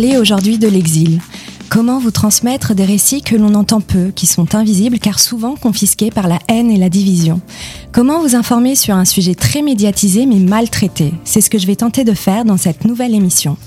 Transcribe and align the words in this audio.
Aujourd'hui 0.00 0.56
de 0.56 0.66
l'exil 0.66 1.20
Comment 1.68 1.98
vous 1.98 2.10
transmettre 2.10 2.74
des 2.74 2.86
récits 2.86 3.20
que 3.20 3.36
l'on 3.36 3.54
entend 3.54 3.82
peu, 3.82 4.10
qui 4.14 4.24
sont 4.24 4.54
invisibles 4.54 4.98
car 4.98 5.20
souvent 5.20 5.56
confisqués 5.56 6.10
par 6.10 6.26
la 6.26 6.38
haine 6.48 6.70
et 6.70 6.78
la 6.78 6.88
division? 6.88 7.42
Comment 7.92 8.20
vous 8.20 8.34
informer 8.34 8.76
sur 8.76 8.94
un 8.94 9.04
sujet 9.04 9.34
très 9.34 9.60
médiatisé 9.60 10.24
mais 10.24 10.38
mal 10.38 10.70
traité 10.70 11.12
C'est 11.24 11.42
ce 11.42 11.50
que 11.50 11.58
je 11.58 11.66
vais 11.66 11.76
tenter 11.76 12.04
de 12.04 12.14
faire 12.14 12.46
dans 12.46 12.56
cette 12.56 12.86
nouvelle 12.86 13.14
émission. 13.14 13.58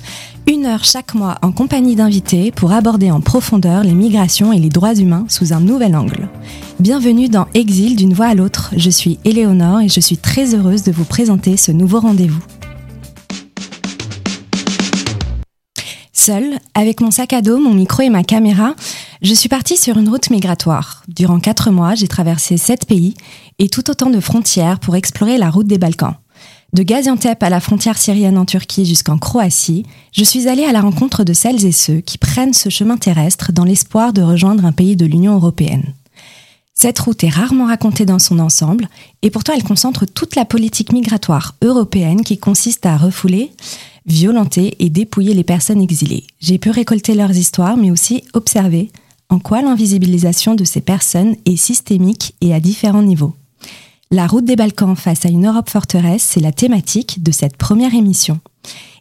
Une 0.47 0.65
heure 0.65 0.83
chaque 0.83 1.13
mois 1.13 1.37
en 1.43 1.51
compagnie 1.51 1.95
d'invités 1.95 2.51
pour 2.51 2.73
aborder 2.73 3.11
en 3.11 3.21
profondeur 3.21 3.83
les 3.83 3.93
migrations 3.93 4.51
et 4.51 4.59
les 4.59 4.69
droits 4.69 4.95
humains 4.95 5.25
sous 5.29 5.53
un 5.53 5.59
nouvel 5.59 5.95
angle. 5.95 6.29
Bienvenue 6.79 7.29
dans 7.29 7.45
Exil 7.53 7.95
d'une 7.95 8.15
voix 8.15 8.27
à 8.27 8.33
l'autre. 8.33 8.73
Je 8.75 8.89
suis 8.89 9.19
Éléonore 9.23 9.81
et 9.81 9.89
je 9.89 9.99
suis 9.99 10.17
très 10.17 10.55
heureuse 10.55 10.81
de 10.81 10.91
vous 10.91 11.05
présenter 11.05 11.57
ce 11.57 11.71
nouveau 11.71 11.99
rendez-vous. 11.99 12.41
Seule, 16.25 16.59
avec 16.73 17.01
mon 17.01 17.11
sac 17.11 17.33
à 17.33 17.41
dos, 17.41 17.59
mon 17.59 17.73
micro 17.73 18.01
et 18.01 18.09
ma 18.09 18.23
caméra, 18.23 18.75
je 19.21 19.33
suis 19.33 19.49
partie 19.49 19.75
sur 19.75 19.97
une 19.97 20.07
route 20.07 20.29
migratoire. 20.29 21.03
Durant 21.09 21.41
quatre 21.41 21.69
mois, 21.69 21.95
j'ai 21.95 22.07
traversé 22.07 22.55
sept 22.55 22.85
pays 22.85 23.13
et 23.59 23.67
tout 23.67 23.89
autant 23.89 24.09
de 24.09 24.21
frontières 24.21 24.79
pour 24.79 24.95
explorer 24.95 25.37
la 25.37 25.49
route 25.49 25.67
des 25.67 25.77
Balkans. 25.77 26.15
De 26.71 26.81
Gaziantep 26.81 27.43
à 27.43 27.49
la 27.49 27.59
frontière 27.59 27.97
syrienne 27.97 28.37
en 28.37 28.45
Turquie 28.45 28.85
jusqu'en 28.85 29.17
Croatie, 29.17 29.85
je 30.13 30.23
suis 30.23 30.47
allée 30.47 30.63
à 30.63 30.71
la 30.71 30.79
rencontre 30.79 31.25
de 31.25 31.33
celles 31.33 31.65
et 31.65 31.73
ceux 31.73 31.99
qui 31.99 32.17
prennent 32.17 32.53
ce 32.53 32.69
chemin 32.69 32.95
terrestre 32.95 33.51
dans 33.51 33.65
l'espoir 33.65 34.13
de 34.13 34.21
rejoindre 34.21 34.63
un 34.63 34.71
pays 34.71 34.95
de 34.95 35.05
l'Union 35.05 35.33
européenne. 35.33 35.93
Cette 36.73 36.99
route 36.99 37.23
est 37.23 37.29
rarement 37.29 37.67
racontée 37.67 38.05
dans 38.05 38.19
son 38.19 38.39
ensemble, 38.39 38.89
et 39.21 39.29
pourtant 39.29 39.53
elle 39.53 39.63
concentre 39.63 40.05
toute 40.05 40.35
la 40.35 40.45
politique 40.45 40.91
migratoire 40.91 41.55
européenne 41.61 42.23
qui 42.23 42.37
consiste 42.37 42.85
à 42.85 42.97
refouler, 42.97 43.51
violenter 44.05 44.75
et 44.79 44.89
dépouiller 44.89 45.33
les 45.33 45.43
personnes 45.43 45.81
exilées. 45.81 46.25
J'ai 46.39 46.57
pu 46.57 46.71
récolter 46.71 47.15
leurs 47.15 47.35
histoires, 47.37 47.77
mais 47.77 47.91
aussi 47.91 48.23
observer 48.33 48.91
en 49.29 49.39
quoi 49.39 49.61
l'invisibilisation 49.61 50.55
de 50.55 50.63
ces 50.63 50.81
personnes 50.81 51.35
est 51.45 51.55
systémique 51.55 52.35
et 52.41 52.53
à 52.53 52.59
différents 52.59 53.01
niveaux. 53.01 53.35
La 54.11 54.27
route 54.27 54.45
des 54.45 54.55
Balkans 54.55 54.95
face 54.95 55.25
à 55.25 55.29
une 55.29 55.47
Europe 55.47 55.69
forteresse, 55.69 56.23
c'est 56.23 56.39
la 56.39 56.51
thématique 56.51 57.23
de 57.23 57.31
cette 57.31 57.57
première 57.57 57.95
émission. 57.95 58.39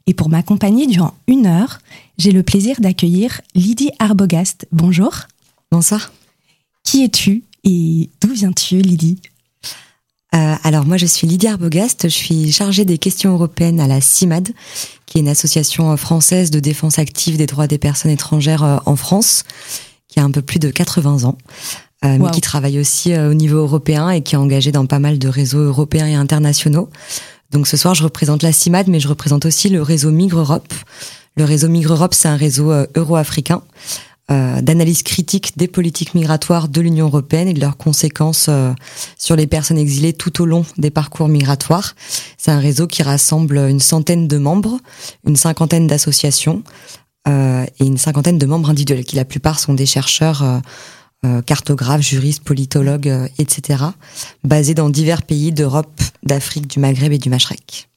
Et 0.06 0.14
pour 0.14 0.28
m'accompagner 0.28 0.86
durant 0.86 1.14
une 1.26 1.46
heure, 1.46 1.80
j'ai 2.16 2.32
le 2.32 2.42
plaisir 2.42 2.80
d'accueillir 2.80 3.40
Lydie 3.54 3.90
Arbogast. 3.98 4.66
Bonjour. 4.72 5.12
Bonsoir. 5.70 6.12
Qui 6.82 7.04
es-tu? 7.04 7.44
Et 7.64 8.10
d'où 8.20 8.32
viens-tu, 8.32 8.80
Lydie? 8.80 9.18
Euh, 10.34 10.54
alors 10.64 10.86
moi 10.86 10.96
je 10.96 11.04
suis 11.04 11.26
Lydie 11.26 11.48
Arbogast, 11.48 12.04
je 12.04 12.14
suis 12.14 12.52
chargée 12.52 12.86
des 12.86 12.96
questions 12.96 13.34
européennes 13.34 13.80
à 13.80 13.86
la 13.86 14.00
CIMAD, 14.00 14.48
qui 15.04 15.18
est 15.18 15.20
une 15.20 15.28
association 15.28 15.94
française 15.98 16.50
de 16.50 16.58
défense 16.58 16.98
active 16.98 17.36
des 17.36 17.46
droits 17.46 17.66
des 17.66 17.76
personnes 17.76 18.10
étrangères 18.10 18.64
euh, 18.64 18.78
en 18.86 18.96
France, 18.96 19.44
qui 20.08 20.20
a 20.20 20.24
un 20.24 20.30
peu 20.30 20.40
plus 20.40 20.58
de 20.58 20.70
80 20.70 21.24
ans, 21.24 21.36
euh, 22.06 22.16
mais 22.18 22.30
qui 22.30 22.40
travaille 22.40 22.80
aussi 22.80 23.14
au 23.14 23.34
niveau 23.34 23.58
européen 23.58 24.08
et 24.08 24.22
qui 24.22 24.34
est 24.34 24.38
engagée 24.38 24.72
dans 24.72 24.86
pas 24.86 24.98
mal 24.98 25.18
de 25.18 25.28
réseaux 25.28 25.60
européens 25.60 26.06
et 26.06 26.14
internationaux. 26.14 26.88
Donc 27.50 27.66
ce 27.68 27.76
soir 27.76 27.94
je 27.94 28.02
représente 28.02 28.42
la 28.42 28.52
CIMAD, 28.52 28.88
mais 28.88 29.00
je 29.00 29.08
représente 29.08 29.44
aussi 29.44 29.68
le 29.68 29.82
réseau 29.82 30.10
Migre 30.10 30.38
Europe. 30.38 30.72
Le 31.36 31.44
réseau 31.44 31.68
Migre 31.68 31.92
Europe, 31.92 32.14
c'est 32.14 32.28
un 32.28 32.36
réseau 32.36 32.72
euro-africain 32.94 33.62
euh, 33.62 34.11
d'analyse 34.60 35.02
critique 35.02 35.56
des 35.56 35.68
politiques 35.68 36.14
migratoires 36.14 36.68
de 36.68 36.80
l'Union 36.80 37.06
européenne 37.06 37.48
et 37.48 37.52
de 37.52 37.60
leurs 37.60 37.76
conséquences 37.76 38.46
euh, 38.48 38.72
sur 39.18 39.36
les 39.36 39.46
personnes 39.46 39.78
exilées 39.78 40.12
tout 40.12 40.42
au 40.42 40.46
long 40.46 40.64
des 40.78 40.90
parcours 40.90 41.28
migratoires. 41.28 41.94
C'est 42.38 42.50
un 42.50 42.58
réseau 42.58 42.86
qui 42.86 43.02
rassemble 43.02 43.58
une 43.58 43.80
centaine 43.80 44.28
de 44.28 44.38
membres, 44.38 44.78
une 45.26 45.36
cinquantaine 45.36 45.86
d'associations 45.86 46.62
euh, 47.28 47.64
et 47.78 47.84
une 47.84 47.98
cinquantaine 47.98 48.38
de 48.38 48.46
membres 48.46 48.70
individuels, 48.70 49.04
qui 49.04 49.16
la 49.16 49.24
plupart 49.24 49.58
sont 49.58 49.74
des 49.74 49.86
chercheurs, 49.86 50.44
cartographes, 51.46 52.00
juristes, 52.00 52.42
politologues, 52.42 53.30
etc., 53.38 53.84
basés 54.42 54.74
dans 54.74 54.90
divers 54.90 55.22
pays 55.22 55.52
d'Europe, 55.52 56.00
d'Afrique, 56.24 56.66
du 56.66 56.80
Maghreb 56.80 57.12
et 57.12 57.18
du 57.18 57.30
Machrek. 57.30 57.88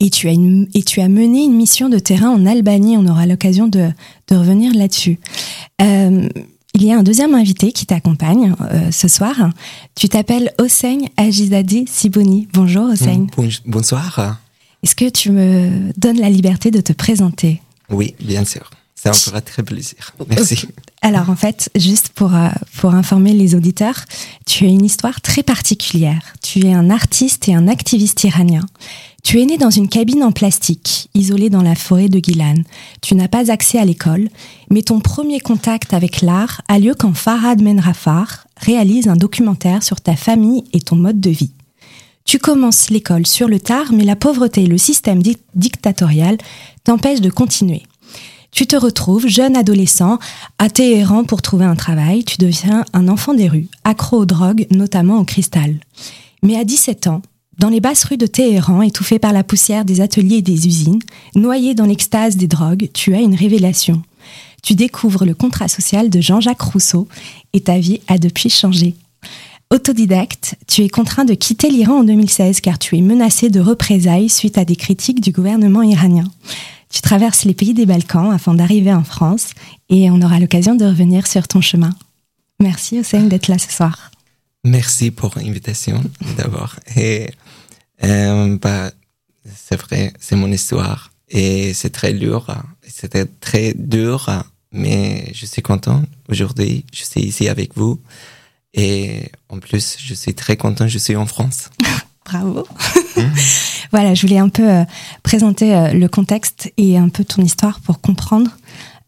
Et 0.00 0.10
tu, 0.10 0.28
as 0.28 0.32
et 0.32 0.82
tu 0.84 1.00
as 1.00 1.08
mené 1.08 1.42
une 1.42 1.56
mission 1.56 1.88
de 1.88 1.98
terrain 1.98 2.30
en 2.30 2.46
Albanie. 2.46 2.96
On 2.96 3.06
aura 3.06 3.26
l'occasion 3.26 3.66
de, 3.66 3.90
de 4.28 4.36
revenir 4.36 4.72
là-dessus. 4.72 5.18
Euh, 5.82 6.28
il 6.74 6.84
y 6.84 6.92
a 6.92 6.98
un 6.98 7.02
deuxième 7.02 7.34
invité 7.34 7.72
qui 7.72 7.86
t'accompagne 7.86 8.54
euh, 8.60 8.92
ce 8.92 9.08
soir. 9.08 9.34
Tu 9.96 10.08
t'appelles 10.08 10.52
Hossein 10.58 10.98
Ajizadi 11.16 11.86
Siboni. 11.88 12.46
Bonjour 12.52 12.84
Hossein. 12.84 13.26
Mm, 13.36 13.48
bonsoir. 13.66 14.38
Est-ce 14.84 14.94
que 14.94 15.08
tu 15.08 15.32
me 15.32 15.92
donnes 15.96 16.20
la 16.20 16.30
liberté 16.30 16.70
de 16.70 16.80
te 16.80 16.92
présenter? 16.92 17.60
Oui, 17.90 18.14
bien 18.20 18.44
sûr. 18.44 18.70
Ça 18.94 19.10
me 19.10 19.14
fera 19.14 19.40
très 19.40 19.62
plaisir. 19.62 20.12
Merci. 20.28 20.68
Alors 21.02 21.30
en 21.30 21.36
fait, 21.36 21.70
juste 21.76 22.10
pour, 22.10 22.34
euh, 22.34 22.48
pour 22.80 22.94
informer 22.94 23.32
les 23.32 23.54
auditeurs, 23.54 24.04
tu 24.46 24.64
as 24.64 24.68
une 24.68 24.84
histoire 24.84 25.20
très 25.20 25.42
particulière. 25.42 26.20
Tu 26.42 26.66
es 26.66 26.72
un 26.72 26.90
artiste 26.90 27.48
et 27.48 27.54
un 27.54 27.66
activiste 27.68 28.22
iranien. 28.24 28.66
Tu 29.28 29.42
es 29.42 29.44
né 29.44 29.58
dans 29.58 29.68
une 29.68 29.90
cabine 29.90 30.24
en 30.24 30.32
plastique, 30.32 31.10
isolée 31.12 31.50
dans 31.50 31.60
la 31.60 31.74
forêt 31.74 32.08
de 32.08 32.18
Gilan. 32.18 32.62
Tu 33.02 33.14
n'as 33.14 33.28
pas 33.28 33.50
accès 33.50 33.78
à 33.78 33.84
l'école, 33.84 34.30
mais 34.70 34.80
ton 34.80 35.00
premier 35.00 35.38
contact 35.38 35.92
avec 35.92 36.22
l'art 36.22 36.62
a 36.66 36.78
lieu 36.78 36.94
quand 36.98 37.12
Farhad 37.12 37.60
Menrafar 37.60 38.46
réalise 38.56 39.06
un 39.06 39.16
documentaire 39.16 39.82
sur 39.82 40.00
ta 40.00 40.16
famille 40.16 40.64
et 40.72 40.80
ton 40.80 40.96
mode 40.96 41.20
de 41.20 41.28
vie. 41.28 41.52
Tu 42.24 42.38
commences 42.38 42.88
l'école 42.88 43.26
sur 43.26 43.48
le 43.48 43.60
tard, 43.60 43.92
mais 43.92 44.04
la 44.04 44.16
pauvreté 44.16 44.62
et 44.62 44.66
le 44.66 44.78
système 44.78 45.20
dictatorial 45.54 46.38
t'empêchent 46.84 47.20
de 47.20 47.28
continuer. 47.28 47.82
Tu 48.50 48.66
te 48.66 48.76
retrouves, 48.76 49.28
jeune 49.28 49.58
adolescent, 49.58 50.18
à 50.58 50.70
Téhéran 50.70 51.24
pour 51.24 51.42
trouver 51.42 51.66
un 51.66 51.76
travail, 51.76 52.24
tu 52.24 52.38
deviens 52.38 52.86
un 52.94 53.08
enfant 53.08 53.34
des 53.34 53.48
rues, 53.48 53.68
accro 53.84 54.20
aux 54.20 54.24
drogues, 54.24 54.66
notamment 54.70 55.18
au 55.18 55.24
cristal. 55.24 55.74
Mais 56.42 56.56
à 56.56 56.64
17 56.64 57.08
ans, 57.08 57.20
dans 57.58 57.68
les 57.68 57.80
basses 57.80 58.04
rues 58.04 58.16
de 58.16 58.26
Téhéran, 58.26 58.82
étouffé 58.82 59.18
par 59.18 59.32
la 59.32 59.42
poussière 59.42 59.84
des 59.84 60.00
ateliers 60.00 60.36
et 60.36 60.42
des 60.42 60.66
usines, 60.66 61.00
noyé 61.34 61.74
dans 61.74 61.86
l'extase 61.86 62.36
des 62.36 62.46
drogues, 62.46 62.88
tu 62.94 63.14
as 63.14 63.20
une 63.20 63.34
révélation. 63.34 64.02
Tu 64.62 64.74
découvres 64.74 65.24
le 65.24 65.34
contrat 65.34 65.68
social 65.68 66.08
de 66.08 66.20
Jean-Jacques 66.20 66.60
Rousseau 66.60 67.08
et 67.52 67.60
ta 67.60 67.78
vie 67.78 68.00
a 68.06 68.18
depuis 68.18 68.48
changé. 68.48 68.94
Autodidacte, 69.70 70.54
tu 70.66 70.82
es 70.82 70.88
contraint 70.88 71.24
de 71.24 71.34
quitter 71.34 71.68
l'Iran 71.68 72.00
en 72.00 72.04
2016 72.04 72.60
car 72.60 72.78
tu 72.78 72.96
es 72.96 73.02
menacé 73.02 73.50
de 73.50 73.60
représailles 73.60 74.28
suite 74.28 74.56
à 74.56 74.64
des 74.64 74.76
critiques 74.76 75.20
du 75.20 75.32
gouvernement 75.32 75.82
iranien. 75.82 76.30
Tu 76.90 77.02
traverses 77.02 77.44
les 77.44 77.54
pays 77.54 77.74
des 77.74 77.86
Balkans 77.86 78.32
afin 78.32 78.54
d'arriver 78.54 78.94
en 78.94 79.04
France 79.04 79.50
et 79.90 80.10
on 80.10 80.22
aura 80.22 80.38
l'occasion 80.38 80.74
de 80.74 80.86
revenir 80.86 81.26
sur 81.26 81.46
ton 81.46 81.60
chemin. 81.60 81.90
Merci 82.60 83.00
Hossein 83.00 83.24
d'être 83.24 83.48
là 83.48 83.58
ce 83.58 83.70
soir. 83.70 84.10
Merci 84.64 85.10
pour 85.10 85.34
l'invitation 85.36 86.02
d'abord. 86.36 86.76
Euh, 88.04 88.58
bah, 88.58 88.90
c'est 89.54 89.80
vrai, 89.80 90.12
c'est 90.18 90.36
mon 90.36 90.50
histoire 90.50 91.10
et 91.28 91.74
c'est 91.74 91.90
très 91.90 92.12
dur. 92.12 92.54
C'était 92.82 93.26
très 93.26 93.74
dur, 93.74 94.44
mais 94.72 95.30
je 95.34 95.46
suis 95.46 95.62
content 95.62 96.02
aujourd'hui. 96.28 96.84
Je 96.92 97.04
suis 97.04 97.20
ici 97.22 97.48
avec 97.48 97.76
vous 97.76 98.00
et 98.74 99.30
en 99.48 99.58
plus, 99.58 99.96
je 99.98 100.14
suis 100.14 100.34
très 100.34 100.56
content. 100.56 100.86
Je 100.86 100.98
suis 100.98 101.16
en 101.16 101.26
France. 101.26 101.70
Bravo. 102.24 102.66
Mmh. 103.16 103.20
voilà, 103.90 104.14
je 104.14 104.26
voulais 104.26 104.38
un 104.38 104.50
peu 104.50 104.68
euh, 104.68 104.84
présenter 105.22 105.74
euh, 105.74 105.92
le 105.92 106.08
contexte 106.08 106.72
et 106.76 106.98
un 106.98 107.08
peu 107.08 107.24
ton 107.24 107.42
histoire 107.42 107.80
pour 107.80 108.00
comprendre 108.00 108.50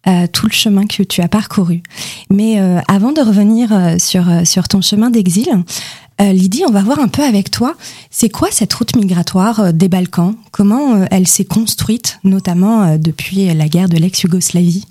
euh, 0.07 0.27
tout 0.27 0.47
le 0.47 0.53
chemin 0.53 0.87
que 0.87 1.03
tu 1.03 1.21
as 1.21 1.29
parcouru. 1.29 1.83
Mais 2.31 2.59
avant 2.89 3.13
de 3.13 3.21
revenir 3.21 4.01
sur, 4.01 4.25
sur 4.47 4.67
ton 4.67 4.81
chemin 4.81 5.11
d'exil, 5.11 5.49
Lydie, 6.21 6.65
on 6.69 6.71
va 6.71 6.83
voir 6.83 6.99
un 6.99 7.09
peu 7.09 7.23
avec 7.23 7.51
toi, 7.51 7.75
c'est 8.11 8.29
quoi 8.29 8.49
cette 8.51 8.73
route 8.75 8.95
migratoire 8.95 9.73
des 9.73 9.89
Balkans? 9.89 10.35
Comment 10.51 11.07
elle 11.11 11.27
s'est 11.27 11.47
construite, 11.47 12.19
notamment 12.25 12.99
depuis 12.99 13.53
la 13.55 13.69
guerre 13.69 13.89
de 13.89 13.97
l'ex-Yougoslavie? 13.97 14.85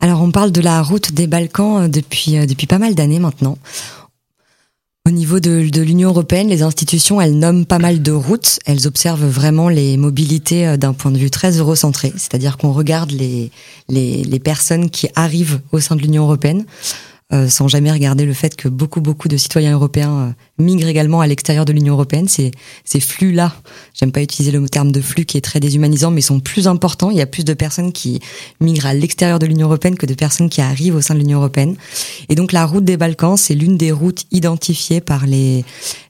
Alors 0.00 0.20
on 0.20 0.30
parle 0.30 0.52
de 0.52 0.60
la 0.60 0.82
route 0.82 1.12
des 1.12 1.26
Balkans 1.26 1.90
depuis 1.90 2.66
pas 2.68 2.78
mal 2.78 2.94
d'années 2.94 3.20
maintenant. 3.20 3.56
Au 5.06 5.12
niveau 5.12 5.38
de, 5.38 5.80
l'Union 5.82 6.08
européenne, 6.08 6.48
les 6.48 6.62
institutions, 6.62 7.20
elles 7.20 7.38
nomment 7.38 7.64
pas 7.64 7.78
mal 7.78 8.02
de 8.02 8.10
routes. 8.10 8.58
Elles 8.66 8.88
observent 8.88 9.24
vraiment 9.24 9.68
les 9.68 9.96
mobilités 9.96 10.66
euh, 10.66 10.76
d'un 10.76 10.94
point 10.94 11.12
de 11.12 11.16
vue 11.16 11.30
très 11.30 11.52
eurocentré, 11.58 12.12
c'est-à-dire 12.16 12.56
qu'on 12.56 12.72
regarde 12.72 13.12
les, 13.12 14.40
personnes 14.40 14.90
qui 14.90 15.08
arrivent 15.14 15.60
au 15.70 15.78
sein 15.78 15.94
de 15.94 16.02
l'Union 16.02 16.24
européenne 16.24 16.64
euh, 17.32 17.48
sans 17.48 17.66
jamais 17.66 17.90
regarder 17.90 18.24
le 18.24 18.32
fait 18.32 18.54
que 18.54 18.68
beaucoup, 18.68 19.00
beaucoup 19.00 19.26
de 19.26 19.36
citoyens 19.36 19.72
européens 19.72 20.16
euh, 20.16 20.30
migrent 20.62 20.86
également 20.86 21.20
à 21.20 21.26
l'extérieur 21.26 21.64
de 21.64 21.72
l'Union 21.72 21.94
européenne. 21.94 22.28
Ces, 22.28 22.52
ces 22.84 23.00
flux-là, 23.00 23.52
j'aime 23.94 24.12
pas 24.12 24.22
utiliser 24.22 24.56
le 24.56 24.68
terme 24.68 24.92
de 24.92 25.00
flux 25.00 25.24
qui 25.24 25.36
est 25.36 25.40
très 25.40 25.58
déshumanisant, 25.58 26.12
mais 26.12 26.20
sont 26.20 26.38
plus 26.38 26.68
importants. 26.68 27.10
Il 27.10 27.16
y 27.16 27.20
a 27.20 27.26
plus 27.26 27.44
de 27.44 27.52
personnes 27.52 27.92
qui 27.92 28.20
migrent 28.60 28.86
à 28.86 28.94
l'extérieur 28.94 29.40
de 29.40 29.46
l'Union 29.46 29.66
européenne 29.66 29.96
que 29.96 30.06
de 30.06 30.14
personnes 30.14 30.48
qui 30.48 30.60
arrivent 30.60 30.94
au 30.94 31.00
sein 31.00 31.14
de 31.14 31.18
l'Union 31.18 31.38
européenne. 31.38 31.74
Et 32.28 32.36
donc 32.36 32.52
la 32.52 32.64
route 32.64 32.84
des 32.84 32.96
Balkans, 32.96 33.36
c'est 33.36 33.56
l'une 33.56 33.76
des 33.76 33.90
routes 33.90 34.22
identifiées 34.30 35.00
par 35.00 35.26
les, 35.26 35.64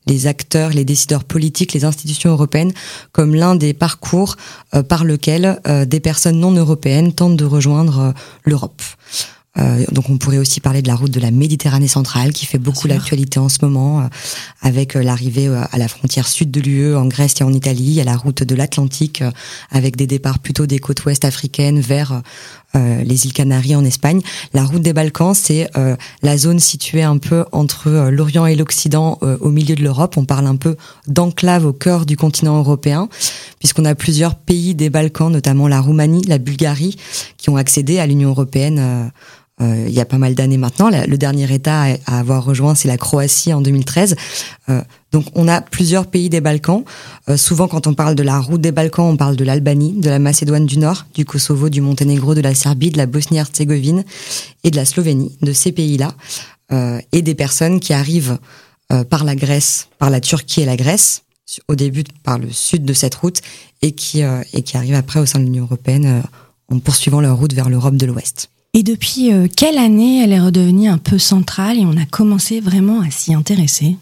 les 0.06 0.26
acteurs, 0.26 0.68
les 0.68 0.84
décideurs 0.84 1.24
politiques, 1.24 1.72
les 1.72 1.86
institutions 1.86 2.28
européennes 2.28 2.74
comme 3.12 3.34
l'un 3.34 3.56
des 3.56 3.72
parcours 3.72 4.36
euh, 4.74 4.82
par 4.82 5.04
lequel 5.04 5.62
des 5.86 6.00
personnes 6.00 6.40
non 6.40 6.52
européennes 6.52 7.14
tentent 7.14 7.38
de 7.38 7.44
rejoindre 7.46 8.12
l'Europe. 8.44 8.82
Euh, 9.58 9.84
donc 9.92 10.10
on 10.10 10.18
pourrait 10.18 10.38
aussi 10.38 10.60
parler 10.60 10.82
de 10.82 10.88
la 10.88 10.94
route 10.94 11.10
de 11.10 11.20
la 11.20 11.30
Méditerranée 11.30 11.88
centrale 11.88 12.32
qui 12.32 12.46
fait 12.46 12.58
beaucoup 12.58 12.88
l'actualité 12.88 13.38
en 13.38 13.48
ce 13.48 13.58
moment 13.62 14.00
euh, 14.00 14.04
avec 14.62 14.96
euh, 14.96 15.02
l'arrivée 15.02 15.48
à 15.48 15.78
la 15.78 15.88
frontière 15.88 16.28
sud 16.28 16.50
de 16.50 16.60
l'UE 16.60 16.94
en 16.96 17.06
Grèce 17.06 17.34
et 17.40 17.44
en 17.44 17.52
Italie, 17.52 17.84
il 17.84 17.92
y 17.92 18.00
a 18.00 18.04
la 18.04 18.16
route 18.16 18.42
de 18.42 18.54
l'Atlantique 18.54 19.22
avec 19.70 19.96
des 19.96 20.06
départs 20.06 20.38
plutôt 20.38 20.66
des 20.66 20.78
côtes 20.78 21.04
ouest 21.04 21.24
africaines 21.24 21.80
vers 21.80 22.22
les 22.74 23.24
îles 23.24 23.32
Canaries 23.32 23.74
en 23.74 23.84
Espagne. 23.86 24.20
La 24.52 24.62
route 24.64 24.82
des 24.82 24.92
Balkans, 24.92 25.34
c'est 25.34 25.70
la 26.22 26.36
zone 26.36 26.58
située 26.58 27.02
un 27.02 27.16
peu 27.16 27.46
entre 27.52 28.10
l'Orient 28.10 28.44
et 28.44 28.54
l'Occident 28.54 29.18
au 29.40 29.50
milieu 29.50 29.74
de 29.74 29.82
l'Europe. 29.82 30.16
On 30.18 30.26
parle 30.26 30.46
un 30.46 30.56
peu 30.56 30.76
d'enclave 31.06 31.64
au 31.64 31.72
cœur 31.72 32.04
du 32.04 32.18
continent 32.18 32.58
européen 32.58 33.08
puisqu'on 33.58 33.86
a 33.86 33.94
plusieurs 33.94 34.34
pays 34.34 34.74
des 34.74 34.90
Balkans, 34.90 35.32
notamment 35.32 35.68
la 35.68 35.80
Roumanie, 35.80 36.22
la 36.26 36.38
Bulgarie, 36.38 36.96
qui 37.38 37.48
ont 37.48 37.56
accédé 37.56 37.98
à 37.98 38.06
l'Union 38.06 38.30
européenne 38.30 39.10
euh, 39.62 39.86
il 39.88 39.94
y 39.94 40.00
a 40.00 40.04
pas 40.04 40.18
mal 40.18 40.34
d'années 40.34 40.58
maintenant. 40.58 40.90
Le 40.90 41.16
dernier 41.16 41.50
État 41.52 41.86
à 42.06 42.18
avoir 42.18 42.44
rejoint, 42.44 42.74
c'est 42.74 42.88
la 42.88 42.98
Croatie 42.98 43.54
en 43.54 43.62
2013. 43.62 44.16
Euh, 44.68 44.82
donc 45.12 45.24
on 45.34 45.48
a 45.48 45.62
plusieurs 45.62 46.06
pays 46.06 46.28
des 46.28 46.42
Balkans. 46.42 46.84
Euh, 47.28 47.38
souvent 47.38 47.66
quand 47.66 47.86
on 47.86 47.94
parle 47.94 48.14
de 48.14 48.22
la 48.22 48.38
route 48.38 48.60
des 48.60 48.72
Balkans, 48.72 49.06
on 49.06 49.16
parle 49.16 49.36
de 49.36 49.44
l'Albanie, 49.44 49.94
de 49.94 50.10
la 50.10 50.18
Macédoine 50.18 50.66
du 50.66 50.78
Nord, 50.78 51.06
du 51.14 51.24
Kosovo, 51.24 51.70
du 51.70 51.80
Monténégro, 51.80 52.34
de 52.34 52.42
la 52.42 52.54
Serbie, 52.54 52.90
de 52.90 52.98
la 52.98 53.06
Bosnie-Herzégovine 53.06 54.04
et 54.62 54.70
de 54.70 54.76
la 54.76 54.84
Slovénie, 54.84 55.36
de 55.40 55.52
ces 55.52 55.72
pays-là. 55.72 56.12
et 57.12 57.22
des 57.22 57.34
personnes 57.34 57.78
qui 57.78 57.92
arrivent 57.92 58.38
par 59.08 59.24
la 59.24 59.36
Grèce, 59.36 59.88
par 59.98 60.10
la 60.10 60.20
Turquie 60.20 60.62
et 60.62 60.66
la 60.66 60.76
Grèce, 60.76 61.22
au 61.68 61.76
début 61.76 62.02
par 62.24 62.38
le 62.38 62.50
sud 62.50 62.84
de 62.84 62.92
cette 62.92 63.14
route, 63.14 63.40
et 63.82 63.92
qui, 63.92 64.20
et 64.20 64.62
qui 64.62 64.76
arrivent 64.76 64.96
après 64.96 65.20
au 65.20 65.26
sein 65.26 65.38
de 65.38 65.44
l'Union 65.44 65.64
européenne 65.64 66.24
en 66.68 66.80
poursuivant 66.80 67.20
leur 67.20 67.38
route 67.38 67.52
vers 67.52 67.68
l'Europe 67.68 67.96
de 67.96 68.06
l'Ouest. 68.06 68.50
Et 68.78 68.82
depuis 68.82 69.32
euh, 69.32 69.46
quelle 69.48 69.78
année 69.78 70.22
elle 70.22 70.32
est 70.32 70.38
redevenue 70.38 70.88
un 70.88 70.98
peu 70.98 71.16
centrale 71.16 71.78
et 71.78 71.86
on 71.86 71.96
a 71.96 72.04
commencé 72.04 72.60
vraiment 72.60 73.00
à 73.00 73.08
s'y 73.08 73.32
intéresser? 73.32 73.96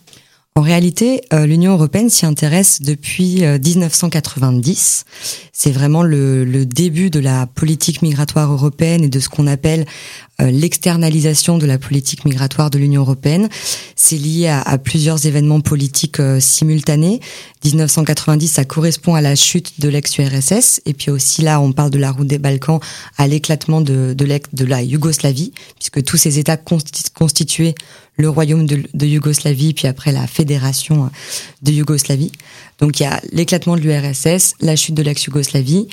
En 0.56 0.62
réalité, 0.62 1.22
euh, 1.32 1.46
l'Union 1.46 1.72
européenne 1.72 2.08
s'y 2.08 2.26
intéresse 2.26 2.80
depuis 2.80 3.42
1990. 3.42 5.04
Euh, 5.04 5.10
C'est 5.52 5.72
vraiment 5.72 6.04
le, 6.04 6.44
le, 6.44 6.64
début 6.64 7.10
de 7.10 7.18
la 7.18 7.48
politique 7.48 8.02
migratoire 8.02 8.52
européenne 8.52 9.02
et 9.02 9.08
de 9.08 9.18
ce 9.18 9.28
qu'on 9.28 9.48
appelle 9.48 9.84
euh, 10.40 10.52
l'externalisation 10.52 11.58
de 11.58 11.66
la 11.66 11.76
politique 11.76 12.24
migratoire 12.24 12.70
de 12.70 12.78
l'Union 12.78 13.00
européenne. 13.00 13.48
C'est 13.96 14.16
lié 14.16 14.46
à, 14.46 14.62
à, 14.62 14.78
plusieurs 14.78 15.26
événements 15.26 15.60
politiques 15.60 16.22
simultanés. 16.38 17.18
1990, 17.64 18.46
ça 18.46 18.64
correspond 18.64 19.16
à 19.16 19.20
la 19.20 19.34
chute 19.34 19.80
de 19.80 19.88
l'ex-URSS. 19.88 20.82
Et 20.86 20.94
puis 20.94 21.10
aussi 21.10 21.42
là, 21.42 21.60
on 21.60 21.72
parle 21.72 21.90
de 21.90 21.98
la 21.98 22.12
route 22.12 22.28
des 22.28 22.38
Balkans, 22.38 22.78
à 23.18 23.26
l'éclatement 23.26 23.80
de, 23.80 24.14
de, 24.16 24.40
de 24.52 24.64
la 24.64 24.82
Yougoslavie, 24.82 25.52
puisque 25.80 26.04
tous 26.04 26.16
ces 26.16 26.38
États 26.38 26.56
constituaient 26.56 27.74
le 28.16 28.28
royaume 28.28 28.66
de, 28.66 28.82
de, 28.92 29.06
Yougoslavie, 29.06 29.74
puis 29.74 29.88
après 29.88 30.12
la 30.12 30.26
fédération 30.26 31.10
de 31.62 31.72
Yougoslavie. 31.72 32.32
Donc 32.80 32.98
il 32.98 33.04
y 33.04 33.06
a 33.06 33.20
l'éclatement 33.32 33.76
de 33.76 33.80
l'URSS, 33.80 34.54
la 34.60 34.76
chute 34.76 34.94
de 34.94 35.02
l'ex-Yougoslavie, 35.02 35.88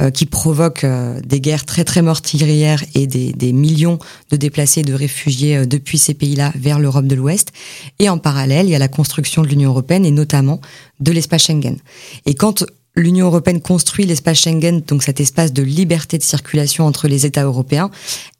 euh, 0.00 0.10
qui 0.10 0.26
provoque 0.26 0.84
euh, 0.84 1.20
des 1.24 1.40
guerres 1.40 1.64
très 1.64 1.84
très 1.84 2.02
meurtrières 2.02 2.82
et 2.94 3.06
des, 3.06 3.32
des 3.32 3.52
millions 3.52 3.98
de 4.30 4.36
déplacés, 4.36 4.82
de 4.82 4.94
réfugiés 4.94 5.58
euh, 5.58 5.66
depuis 5.66 5.98
ces 5.98 6.14
pays-là 6.14 6.52
vers 6.54 6.78
l'Europe 6.78 7.06
de 7.06 7.14
l'Ouest. 7.14 7.52
Et 7.98 8.08
en 8.08 8.18
parallèle, 8.18 8.66
il 8.66 8.72
y 8.72 8.74
a 8.74 8.78
la 8.78 8.88
construction 8.88 9.42
de 9.42 9.48
l'Union 9.48 9.70
européenne 9.70 10.06
et 10.06 10.10
notamment 10.10 10.60
de 11.00 11.12
l'espace 11.12 11.44
Schengen. 11.44 11.78
Et 12.26 12.34
quand 12.34 12.64
l'Union 12.94 13.26
européenne 13.26 13.60
construit 13.60 14.06
l'espace 14.06 14.38
Schengen, 14.40 14.80
donc 14.80 15.02
cet 15.02 15.20
espace 15.20 15.52
de 15.52 15.62
liberté 15.62 16.18
de 16.18 16.22
circulation 16.22 16.86
entre 16.86 17.08
les 17.08 17.26
États 17.26 17.44
européens, 17.44 17.90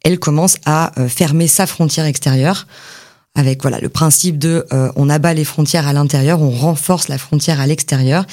elle 0.05 0.19
commence 0.19 0.56
à 0.67 0.93
fermer 1.08 1.49
sa 1.49 1.67
frontière 1.67 2.05
extérieure 2.05 2.67
avec 3.34 3.62
voilà 3.62 3.81
le 3.81 3.88
principe 3.88 4.38
de 4.38 4.67
euh, 4.73 4.93
on 4.96 5.08
abat 5.08 5.32
les 5.34 5.44
frontières 5.44 5.87
à 5.87 5.93
l'intérieur, 5.93 6.43
on 6.43 6.50
renforce 6.50 7.08
la 7.08 7.19
frontière 7.19 7.61
à 7.61 7.67
l'extérieur, 7.67 8.26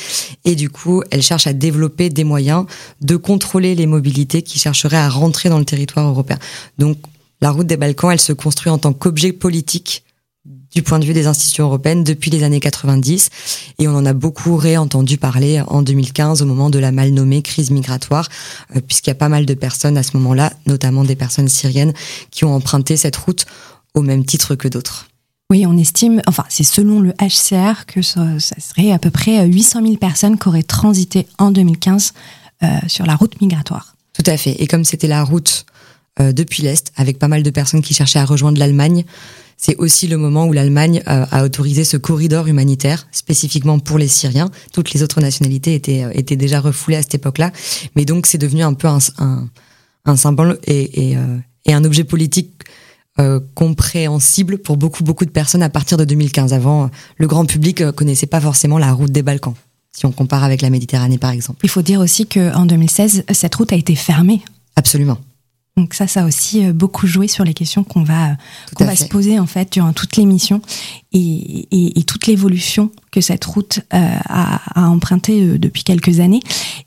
et 0.46 0.56
du 0.56 0.70
coup 0.70 1.04
elle 1.12 1.22
cherche 1.22 1.48
à 1.48 1.54
développer 1.54 2.10
des 2.10 2.24
moyens 2.24 2.66
de 3.02 3.16
contrôler 3.16 3.76
les 3.76 3.86
mobilités 3.86 4.42
qui 4.42 4.60
chercheraient 4.60 4.98
à 4.98 5.10
rentrer 5.10 5.50
dans 5.50 5.60
le 5.60 5.66
territoire 5.66 6.08
européen. 6.08 6.40
Donc 6.78 6.98
la 7.42 7.52
route 7.52 7.68
des 7.68 7.78
Balkans, 7.78 8.12
elle 8.12 8.20
se 8.20 8.34
construit 8.34 8.70
en 8.70 8.78
tant 8.78 8.92
qu'objet 8.92 9.32
politique 9.32 10.04
du 10.74 10.84
point 10.84 11.00
de 11.00 11.06
vue 11.06 11.14
des 11.14 11.28
institutions 11.28 11.66
européennes 11.66 12.04
depuis 12.04 12.30
les 12.30 12.44
années 12.44 12.60
90 12.60 13.30
et 13.80 13.88
on 13.88 13.96
en 13.96 14.06
a 14.06 14.14
beaucoup 14.14 14.56
réentendu 14.56 15.18
parler 15.18 15.62
en 15.68 15.82
2015 15.82 16.42
au 16.42 16.46
moment 16.46 16.70
de 16.70 16.80
la 16.80 16.92
mal 16.92 17.10
nommée 17.12 17.42
crise 17.42 17.72
migratoire 17.72 18.30
euh, 18.76 18.82
puisqu'il 18.82 19.10
y 19.10 19.12
a 19.12 19.16
pas 19.16 19.30
mal 19.30 19.46
de 19.46 19.54
personnes 19.54 19.98
à 19.98 20.04
ce 20.04 20.16
moment-là, 20.18 20.54
notamment 20.68 21.04
des 21.04 21.16
personnes 21.16 21.48
syriennes 21.48 21.94
qui 22.30 22.46
ont 22.46 22.54
emprunté 22.54 22.98
cette 22.98 23.16
route 23.16 23.46
au 23.94 24.02
même 24.02 24.26
titre 24.26 24.56
que 24.56 24.68
d'autres. 24.68 25.10
Oui, 25.52 25.66
on 25.66 25.76
estime, 25.78 26.22
enfin 26.28 26.46
c'est 26.48 26.64
selon 26.64 27.00
le 27.00 27.12
HCR 27.14 27.88
que 27.88 28.04
ça, 28.04 28.38
serait 28.60 28.92
à 28.92 29.00
peu 29.00 29.10
près 29.10 29.48
800 29.48 29.82
000 29.82 29.96
personnes 29.96 30.38
qui 30.38 30.48
auraient 30.48 30.62
transité 30.62 31.26
en 31.40 31.50
2015 31.50 32.14
euh, 32.62 32.68
sur 32.88 33.08
la 33.08 33.16
route 33.16 33.42
migratoire. 33.42 33.96
Tout 34.14 34.24
à 34.28 34.38
fait. 34.38 34.62
Et 34.62 34.68
comme 34.68 34.86
c'était 34.86 35.08
la 35.08 35.24
route 35.24 35.66
euh, 36.20 36.34
depuis 36.34 36.62
l'Est, 36.62 36.92
avec 36.98 37.18
pas 37.18 37.28
mal 37.28 37.42
de 37.42 37.50
personnes 37.50 37.82
qui 37.82 37.96
cherchaient 37.96 38.20
à 38.20 38.26
rejoindre 38.26 38.60
l'Allemagne, 38.60 39.06
c'est 39.58 39.76
aussi 39.78 40.08
le 40.08 40.18
moment 40.18 40.46
où 40.46 40.54
l'Allemagne 40.54 41.02
euh, 41.08 41.26
a 41.32 41.44
autorisé 41.44 41.84
ce 41.84 41.98
corridor 41.98 42.46
humanitaire 42.46 43.08
spécifiquement 43.12 43.80
pour 43.80 43.98
les 43.98 44.08
Syriens. 44.08 44.52
Toutes 44.72 44.94
les 44.94 45.02
autres 45.02 45.20
nationalités 45.20 45.74
étaient, 45.74 46.06
étaient 46.14 46.36
déjà 46.36 46.60
refoulées 46.60 46.98
à 46.98 47.02
cette 47.02 47.16
époque-là. 47.16 47.52
Mais 47.96 48.06
donc 48.06 48.28
c'est 48.28 48.38
devenu 48.38 48.62
un 48.62 48.76
peu 48.76 48.88
un, 48.88 49.00
un, 50.06 50.16
symbole 50.16 50.60
et, 50.66 51.10
et, 51.10 51.18
et 51.66 51.74
un 51.74 51.84
objet 51.84 52.04
politique 52.04 52.59
euh, 53.20 53.40
compréhensible 53.56 54.58
pour 54.58 54.78
beaucoup 54.78 55.04
beaucoup 55.04 55.26
de 55.26 55.30
personnes 55.30 55.64
à 55.64 55.70
partir 55.70 55.98
de 55.98 56.06
2015. 56.06 56.54
Avant, 56.54 56.90
le 57.18 57.28
grand 57.28 57.46
public 57.46 57.82
euh, 57.82 57.92
connaissait 57.92 58.28
pas 58.28 58.40
forcément 58.40 58.78
la 58.78 58.94
route 58.94 59.12
des 59.12 59.24
Balkans, 59.24 59.56
si 59.92 60.06
on 60.06 60.12
compare 60.12 60.44
avec 60.44 60.62
la 60.62 60.70
Méditerranée 60.70 61.18
par 61.18 61.32
exemple. 61.32 61.60
Il 61.64 61.70
faut 61.70 61.82
dire 61.82 62.00
aussi 62.00 62.26
qu'en 62.28 62.66
2016, 62.66 63.26
cette 63.32 63.56
route 63.56 63.74
a 63.74 63.76
été 63.76 63.96
fermée. 63.96 64.42
Absolument. 64.76 65.18
Donc 65.80 65.94
ça, 65.94 66.08
ça 66.08 66.24
a 66.24 66.26
aussi 66.26 66.66
euh, 66.66 66.74
beaucoup 66.74 67.08
joué 67.08 67.28
sur 67.28 67.44
les 67.44 67.54
questions 67.54 67.84
qu'on 67.84 68.04
va, 68.04 68.36
qu'on 68.76 68.86
va 68.86 68.96
se 68.96 69.06
poser 69.06 69.40
en 69.40 69.46
fait 69.46 69.72
durant 69.72 69.94
toute 69.94 70.18
l'émission 70.18 70.62
et, 71.12 71.68
et, 71.72 72.00
et, 72.00 72.04
toute 72.04 72.28
l'évolution 72.28 72.92
que 73.12 73.22
cette 73.22 73.44
route 73.46 73.80
euh, 73.94 74.16
a, 74.28 74.60
a 74.80 74.90
emprunté 74.90 75.42
euh, 75.42 75.58
depuis 75.58 75.84
quelques 75.84 76.20
années. 76.20 76.42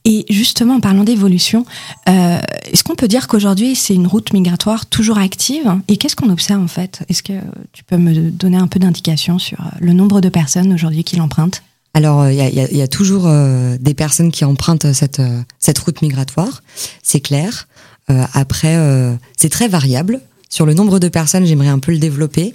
Et 0.05 0.25
justement, 0.31 0.77
en 0.77 0.81
parlant 0.81 1.05
d'évolution, 1.05 1.65
euh, 2.09 2.39
est-ce 2.71 2.85
qu'on 2.85 2.95
peut 2.95 3.09
dire 3.09 3.27
qu'aujourd'hui 3.27 3.75
c'est 3.75 3.95
une 3.95 4.07
route 4.07 4.33
migratoire 4.33 4.87
toujours 4.87 5.19
active 5.19 5.81
Et 5.89 5.97
qu'est-ce 5.97 6.17
qu'on 6.17 6.31
observe 6.31 6.63
en 6.63 6.69
fait? 6.69 7.03
Est-ce 7.09 7.23
que 7.23 7.33
tu 7.73 7.83
peux 7.85 7.97
me 7.97 8.31
donner 8.31 8.59
un 8.59 8.69
peu 8.69 8.79
d'indication 8.79 9.39
sur 9.39 9.59
le 9.81 9.93
nombre 9.93 10.21
de 10.21 10.29
personnes 10.29 10.73
aujourd'hui 10.73 11.05
qui 11.05 11.17
l'empruntent? 11.17 11.63
Alors, 11.95 12.27
il 12.31 12.37
y 12.37 12.41
a, 12.41 12.49
y 12.49 12.81
a, 12.81 12.89
toujours 12.89 13.31
des 13.79 13.93
personnes 13.93 14.31
qui 14.31 14.47
empruntent 14.47 14.95
cette, 14.95 15.21
cette 15.59 15.79
route 15.79 16.01
migratoire, 16.01 16.63
c'est 17.03 17.21
clair. 17.21 17.69
Euh, 18.11 18.25
après, 18.35 18.77
euh, 18.77 19.15
c'est 19.37 19.49
très 19.49 19.69
variable. 19.69 20.21
Sur 20.49 20.67
le 20.67 20.75
nombre 20.75 20.99
de 20.99 21.09
personnes, 21.09 21.47
j'aimerais 21.47 21.69
un 21.69 21.79
peu 21.79 21.93
le 21.93 21.99
développer. 21.99 22.55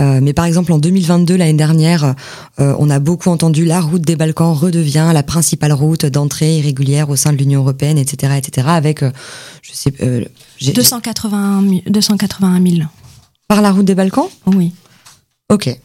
Euh, 0.00 0.20
mais 0.22 0.32
par 0.32 0.44
exemple, 0.46 0.72
en 0.72 0.78
2022, 0.78 1.36
l'année 1.36 1.52
dernière, 1.52 2.14
on 2.58 2.88
a 2.88 2.98
beaucoup 2.98 3.28
entendu 3.28 3.64
la 3.64 3.80
route 3.80 4.02
des 4.02 4.16
Balkans 4.16 4.54
redevient 4.54 5.10
la 5.12 5.22
principale 5.22 5.72
route 5.72 6.06
d'entrée 6.06 6.58
irrégulière 6.58 7.10
au 7.10 7.16
sein 7.16 7.32
de 7.32 7.38
l'Union 7.38 7.60
européenne, 7.60 7.98
etc., 7.98 8.34
etc. 8.38 8.68
Avec, 8.70 9.02
je 9.02 9.72
sais, 9.72 9.92
281, 10.72 11.82
281 11.86 12.62
000. 12.62 12.88
Par 13.46 13.60
la 13.60 13.72
route 13.72 13.84
des 13.84 13.94
Balkans? 13.94 14.28
Oui. 14.46 14.72
Ok. 15.50 15.76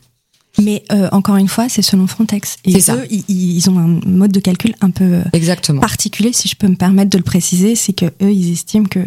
Mais 0.61 0.83
euh, 0.91 1.09
encore 1.11 1.35
une 1.35 1.47
fois, 1.47 1.67
c'est 1.69 1.81
selon 1.81 2.07
Frontex. 2.07 2.57
Et 2.65 2.77
eux, 2.77 3.07
Ils, 3.27 3.69
ont 3.69 3.77
un 3.77 3.99
mode 4.05 4.31
de 4.31 4.39
calcul 4.39 4.75
un 4.81 4.89
peu 4.89 5.03
euh, 5.03 5.23
Exactement. 5.33 5.81
particulier, 5.81 6.31
si 6.33 6.47
je 6.47 6.55
peux 6.55 6.67
me 6.67 6.75
permettre 6.75 7.09
de 7.09 7.17
le 7.17 7.23
préciser, 7.23 7.75
c'est 7.75 7.93
que 7.93 8.05
eux, 8.05 8.31
ils 8.31 8.53
estiment 8.53 8.85
que 8.85 9.01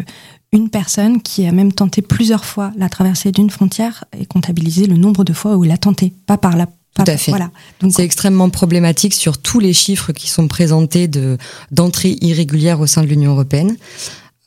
une 0.51 0.69
personne 0.69 1.21
qui 1.21 1.45
a 1.45 1.51
même 1.51 1.71
tenté 1.71 2.01
plusieurs 2.01 2.43
fois 2.43 2.71
la 2.75 2.89
traversée 2.89 3.31
d'une 3.31 3.49
frontière 3.49 4.05
est 4.19 4.25
comptabilisée 4.25 4.87
le 4.87 4.97
nombre 4.97 5.23
de 5.23 5.33
fois 5.33 5.57
où 5.57 5.65
il 5.65 5.71
a 5.71 5.77
tenté, 5.77 6.11
pas 6.25 6.37
par 6.37 6.57
la 6.57 6.67
tout 6.95 7.03
à 7.05 7.17
fait. 7.17 7.31
Voilà. 7.31 7.51
Donc 7.81 7.93
c'est 7.95 8.03
extrêmement 8.03 8.49
problématique 8.49 9.13
sur 9.13 9.37
tous 9.37 9.59
les 9.59 9.73
chiffres 9.73 10.11
qui 10.11 10.27
sont 10.27 10.47
présentés 10.47 11.07
de 11.07 11.37
d'entrée 11.71 12.17
irrégulière 12.21 12.79
au 12.81 12.87
sein 12.87 13.03
de 13.03 13.07
l'Union 13.07 13.31
européenne. 13.31 13.77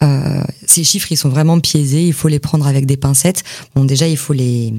euh, 0.03 0.43
ces 0.67 0.83
chiffres, 0.83 1.13
ils 1.13 1.17
sont 1.17 1.29
vraiment 1.29 1.61
piégés. 1.61 2.05
Il 2.05 2.13
faut 2.13 2.29
les 2.29 2.41
prendre 2.41 2.67
avec 2.67 2.85
des 2.85 2.97
pincettes. 2.97 3.45
Bon, 3.77 3.85
déjà, 3.85 4.09
il 4.09 4.17
faut 4.17 4.33
les, 4.33 4.75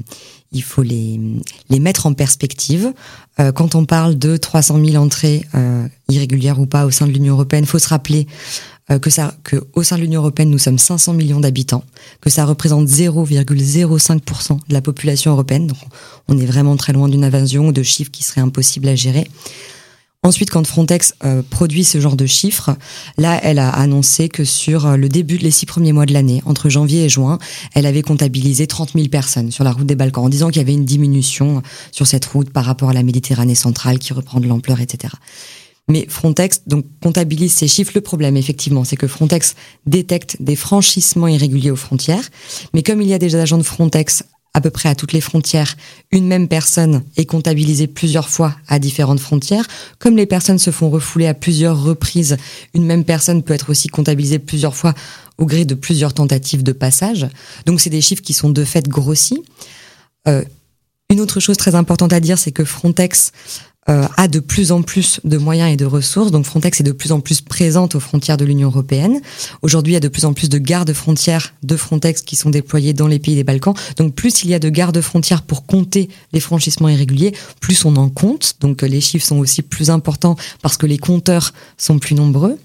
il 0.54 0.62
faut 0.62 0.82
les, 0.82 1.20
les 1.68 1.80
mettre 1.80 2.06
en 2.06 2.14
perspective. 2.14 2.92
Euh, 3.40 3.52
quand 3.52 3.74
on 3.74 3.84
parle 3.84 4.16
de 4.16 4.36
300 4.36 4.82
000 4.82 5.02
entrées 5.02 5.44
euh, 5.54 5.86
irrégulières 6.08 6.60
ou 6.60 6.66
pas 6.66 6.86
au 6.86 6.90
sein 6.90 7.06
de 7.06 7.12
l'Union 7.12 7.34
européenne, 7.34 7.66
faut 7.66 7.78
se 7.78 7.88
rappeler 7.88 8.26
euh, 8.90 8.98
que 8.98 9.10
ça, 9.10 9.34
que 9.44 9.56
au 9.74 9.82
sein 9.82 9.96
de 9.96 10.02
l'Union 10.02 10.20
européenne, 10.20 10.50
nous 10.50 10.58
sommes 10.58 10.78
500 10.78 11.14
millions 11.14 11.40
d'habitants, 11.40 11.84
que 12.20 12.30
ça 12.30 12.44
représente 12.44 12.86
0,05% 12.88 14.58
de 14.68 14.72
la 14.72 14.80
population 14.80 15.32
européenne. 15.32 15.66
Donc, 15.66 15.78
on 16.28 16.38
est 16.38 16.46
vraiment 16.46 16.76
très 16.76 16.92
loin 16.92 17.08
d'une 17.08 17.24
invasion 17.24 17.68
ou 17.68 17.72
de 17.72 17.82
chiffres 17.82 18.10
qui 18.10 18.22
seraient 18.22 18.40
impossibles 18.40 18.88
à 18.88 18.94
gérer. 18.94 19.28
Ensuite, 20.24 20.48
quand 20.48 20.66
Frontex 20.66 21.14
euh, 21.22 21.42
produit 21.48 21.84
ce 21.84 22.00
genre 22.00 22.16
de 22.16 22.24
chiffres, 22.24 22.70
là, 23.18 23.38
elle 23.42 23.58
a 23.58 23.68
annoncé 23.68 24.30
que 24.30 24.44
sur 24.44 24.86
euh, 24.86 24.96
le 24.96 25.10
début, 25.10 25.36
les 25.36 25.50
six 25.50 25.66
premiers 25.66 25.92
mois 25.92 26.06
de 26.06 26.14
l'année, 26.14 26.42
entre 26.46 26.70
janvier 26.70 27.04
et 27.04 27.08
juin, 27.10 27.38
elle 27.74 27.84
avait 27.84 28.00
comptabilisé 28.00 28.66
30 28.66 28.94
000 28.94 29.08
personnes 29.08 29.50
sur 29.50 29.64
la 29.64 29.72
route 29.72 29.84
des 29.86 29.96
Balkans, 29.96 30.24
en 30.24 30.30
disant 30.30 30.48
qu'il 30.48 30.56
y 30.56 30.60
avait 30.60 30.72
une 30.72 30.86
diminution 30.86 31.62
sur 31.92 32.06
cette 32.06 32.24
route 32.24 32.48
par 32.48 32.64
rapport 32.64 32.88
à 32.88 32.94
la 32.94 33.02
Méditerranée 33.02 33.54
centrale 33.54 33.98
qui 33.98 34.14
reprend 34.14 34.40
de 34.40 34.46
l'ampleur, 34.46 34.80
etc. 34.80 35.12
Mais 35.88 36.06
Frontex 36.08 36.62
donc 36.66 36.86
comptabilise 37.02 37.52
ces 37.52 37.68
chiffres. 37.68 37.92
Le 37.94 38.00
problème, 38.00 38.38
effectivement, 38.38 38.84
c'est 38.84 38.96
que 38.96 39.06
Frontex 39.06 39.54
détecte 39.84 40.38
des 40.40 40.56
franchissements 40.56 41.28
irréguliers 41.28 41.70
aux 41.70 41.76
frontières. 41.76 42.30
Mais 42.72 42.82
comme 42.82 43.02
il 43.02 43.08
y 43.08 43.14
a 43.14 43.18
des 43.18 43.36
agents 43.36 43.58
de 43.58 43.62
Frontex 43.62 44.24
à 44.54 44.60
peu 44.60 44.70
près 44.70 44.88
à 44.88 44.94
toutes 44.94 45.12
les 45.12 45.20
frontières, 45.20 45.76
une 46.12 46.26
même 46.26 46.46
personne 46.46 47.02
est 47.16 47.26
comptabilisée 47.26 47.88
plusieurs 47.88 48.28
fois 48.28 48.54
à 48.68 48.78
différentes 48.78 49.18
frontières. 49.18 49.66
Comme 49.98 50.16
les 50.16 50.26
personnes 50.26 50.58
se 50.58 50.70
font 50.70 50.90
refouler 50.90 51.26
à 51.26 51.34
plusieurs 51.34 51.82
reprises, 51.82 52.36
une 52.72 52.86
même 52.86 53.04
personne 53.04 53.42
peut 53.42 53.52
être 53.52 53.70
aussi 53.70 53.88
comptabilisée 53.88 54.38
plusieurs 54.38 54.76
fois 54.76 54.94
au 55.38 55.46
gré 55.46 55.64
de 55.64 55.74
plusieurs 55.74 56.14
tentatives 56.14 56.62
de 56.62 56.72
passage. 56.72 57.26
Donc 57.66 57.80
c'est 57.80 57.90
des 57.90 58.00
chiffres 58.00 58.22
qui 58.22 58.32
sont 58.32 58.50
de 58.50 58.64
fait 58.64 58.88
grossis. 58.88 59.42
Euh, 60.28 60.44
une 61.10 61.20
autre 61.20 61.40
chose 61.40 61.56
très 61.56 61.74
importante 61.74 62.12
à 62.12 62.20
dire, 62.20 62.38
c'est 62.38 62.52
que 62.52 62.64
Frontex 62.64 63.32
euh, 63.88 64.06
a 64.16 64.28
de 64.28 64.40
plus 64.40 64.72
en 64.72 64.82
plus 64.82 65.20
de 65.24 65.36
moyens 65.36 65.72
et 65.72 65.76
de 65.76 65.84
ressources. 65.84 66.30
Donc 66.30 66.46
Frontex 66.46 66.80
est 66.80 66.84
de 66.84 66.92
plus 66.92 67.12
en 67.12 67.20
plus 67.20 67.40
présente 67.40 67.94
aux 67.94 68.00
frontières 68.00 68.36
de 68.36 68.44
l'Union 68.44 68.68
européenne. 68.68 69.20
Aujourd'hui, 69.62 69.92
il 69.92 69.94
y 69.94 69.98
a 69.98 70.00
de 70.00 70.08
plus 70.08 70.24
en 70.24 70.32
plus 70.32 70.48
de 70.48 70.58
gardes 70.58 70.92
frontières 70.92 71.54
de 71.62 71.76
Frontex 71.76 72.22
qui 72.22 72.36
sont 72.36 72.50
déployés 72.50 72.94
dans 72.94 73.06
les 73.06 73.18
pays 73.18 73.34
des 73.34 73.44
Balkans. 73.44 73.74
Donc 73.96 74.14
plus 74.14 74.42
il 74.42 74.50
y 74.50 74.54
a 74.54 74.58
de 74.58 74.68
gardes 74.68 75.00
frontières 75.00 75.42
pour 75.42 75.66
compter 75.66 76.08
les 76.32 76.40
franchissements 76.40 76.88
irréguliers, 76.88 77.34
plus 77.60 77.84
on 77.84 77.96
en 77.96 78.08
compte. 78.08 78.56
Donc 78.60 78.82
les 78.82 79.00
chiffres 79.00 79.26
sont 79.26 79.38
aussi 79.38 79.62
plus 79.62 79.90
importants 79.90 80.36
parce 80.62 80.76
que 80.76 80.86
les 80.86 80.98
compteurs 80.98 81.52
sont 81.76 81.98
plus 81.98 82.14
nombreux. 82.14 82.58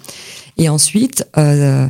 Et 0.57 0.67
ensuite, 0.67 1.25
euh, 1.37 1.87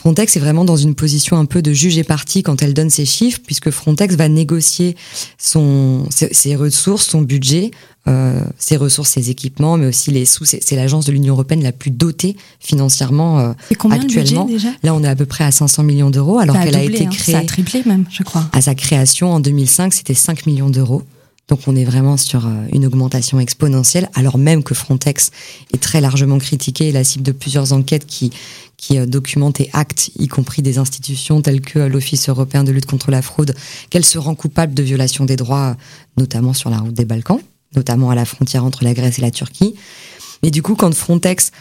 Frontex 0.00 0.34
est 0.34 0.40
vraiment 0.40 0.64
dans 0.64 0.78
une 0.78 0.94
position 0.94 1.36
un 1.36 1.44
peu 1.44 1.60
de 1.60 1.74
juge 1.74 1.98
et 1.98 2.04
partie 2.04 2.42
quand 2.42 2.62
elle 2.62 2.72
donne 2.72 2.88
ses 2.88 3.04
chiffres, 3.04 3.38
puisque 3.44 3.70
Frontex 3.70 4.14
va 4.14 4.28
négocier 4.28 4.96
son, 5.36 6.06
ses, 6.08 6.56
ressources, 6.56 7.06
son 7.06 7.20
budget, 7.20 7.70
euh, 8.08 8.40
ses 8.56 8.78
ressources, 8.78 9.10
ses 9.10 9.28
équipements, 9.28 9.76
mais 9.76 9.88
aussi 9.88 10.10
les 10.10 10.24
sous. 10.24 10.46
C'est 10.46 10.74
l'agence 10.74 11.04
de 11.04 11.12
l'Union 11.12 11.34
européenne 11.34 11.62
la 11.62 11.72
plus 11.72 11.90
dotée 11.90 12.34
financièrement 12.60 13.40
euh, 13.40 13.52
actuellement. 13.90 14.46
déjà? 14.46 14.70
Là, 14.82 14.94
on 14.94 15.04
est 15.04 15.08
à 15.08 15.14
peu 15.14 15.26
près 15.26 15.44
à 15.44 15.50
500 15.50 15.82
millions 15.82 16.08
d'euros, 16.08 16.38
alors 16.38 16.58
qu'elle 16.58 16.76
a, 16.76 16.82
été 16.82 17.04
créée. 17.04 17.34
Hein. 17.34 17.38
Ça 17.40 17.44
a 17.44 17.44
triplé 17.44 17.82
même, 17.84 18.06
je 18.10 18.22
crois. 18.22 18.46
À 18.52 18.62
sa 18.62 18.74
création 18.74 19.30
en 19.30 19.38
2005, 19.38 19.92
c'était 19.92 20.14
5 20.14 20.46
millions 20.46 20.70
d'euros. 20.70 21.02
Donc 21.50 21.60
on 21.66 21.74
est 21.74 21.84
vraiment 21.84 22.16
sur 22.16 22.46
euh, 22.46 22.50
une 22.72 22.86
augmentation 22.86 23.40
exponentielle, 23.40 24.08
alors 24.14 24.38
même 24.38 24.62
que 24.62 24.72
Frontex 24.72 25.32
est 25.74 25.78
très 25.78 26.00
largement 26.00 26.38
critiqué, 26.38 26.92
la 26.92 27.02
cible 27.02 27.24
de 27.24 27.32
plusieurs 27.32 27.72
enquêtes 27.72 28.06
qui, 28.06 28.30
qui 28.80 28.98
euh, 28.98 29.06
documentent 29.06 29.60
et 29.60 29.68
actent, 29.74 30.10
y 30.18 30.26
compris 30.26 30.62
des 30.62 30.78
institutions 30.78 31.42
telles 31.42 31.60
que 31.60 31.78
euh, 31.78 31.88
l'Office 31.88 32.28
européen 32.28 32.64
de 32.64 32.72
lutte 32.72 32.86
contre 32.86 33.10
la 33.10 33.20
fraude, 33.20 33.54
qu'elle 33.90 34.04
se 34.04 34.18
rend 34.18 34.34
coupable 34.34 34.72
de 34.72 34.82
violation 34.82 35.26
des 35.26 35.36
droits, 35.36 35.76
notamment 36.16 36.54
sur 36.54 36.70
la 36.70 36.78
route 36.78 36.94
des 36.94 37.04
Balkans, 37.04 37.40
notamment 37.76 38.10
à 38.10 38.14
la 38.14 38.24
frontière 38.24 38.64
entre 38.64 38.82
la 38.82 38.94
Grèce 38.94 39.18
et 39.18 39.22
la 39.22 39.30
Turquie. 39.30 39.74
Mais 40.42 40.50
du 40.50 40.62
coup, 40.62 40.74
quand 40.74 40.92
Frontex 40.94 41.52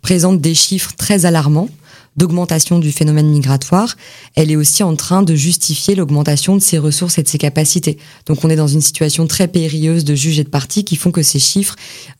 présente 0.00 0.40
des 0.40 0.54
chiffres 0.54 0.92
très 0.96 1.26
alarmants, 1.26 1.68
d'augmentation 2.16 2.78
du 2.78 2.92
phénomène 2.92 3.28
migratoire, 3.28 3.96
elle 4.34 4.50
est 4.50 4.56
aussi 4.56 4.82
en 4.82 4.94
train 4.96 5.22
de 5.22 5.34
justifier 5.34 5.94
l'augmentation 5.94 6.54
de 6.54 6.60
ses 6.60 6.78
ressources 6.78 7.18
et 7.18 7.22
de 7.22 7.28
ses 7.28 7.38
capacités. 7.38 7.98
Donc 8.26 8.44
on 8.44 8.50
est 8.50 8.56
dans 8.56 8.68
une 8.68 8.80
situation 8.80 9.26
très 9.26 9.48
périlleuse 9.48 10.04
de 10.04 10.14
juges 10.14 10.38
et 10.38 10.44
de 10.44 10.48
partis 10.48 10.84
qui 10.84 10.96
font 10.96 11.10
que 11.10 11.22
ces 11.22 11.38
chiffres, 11.38 11.76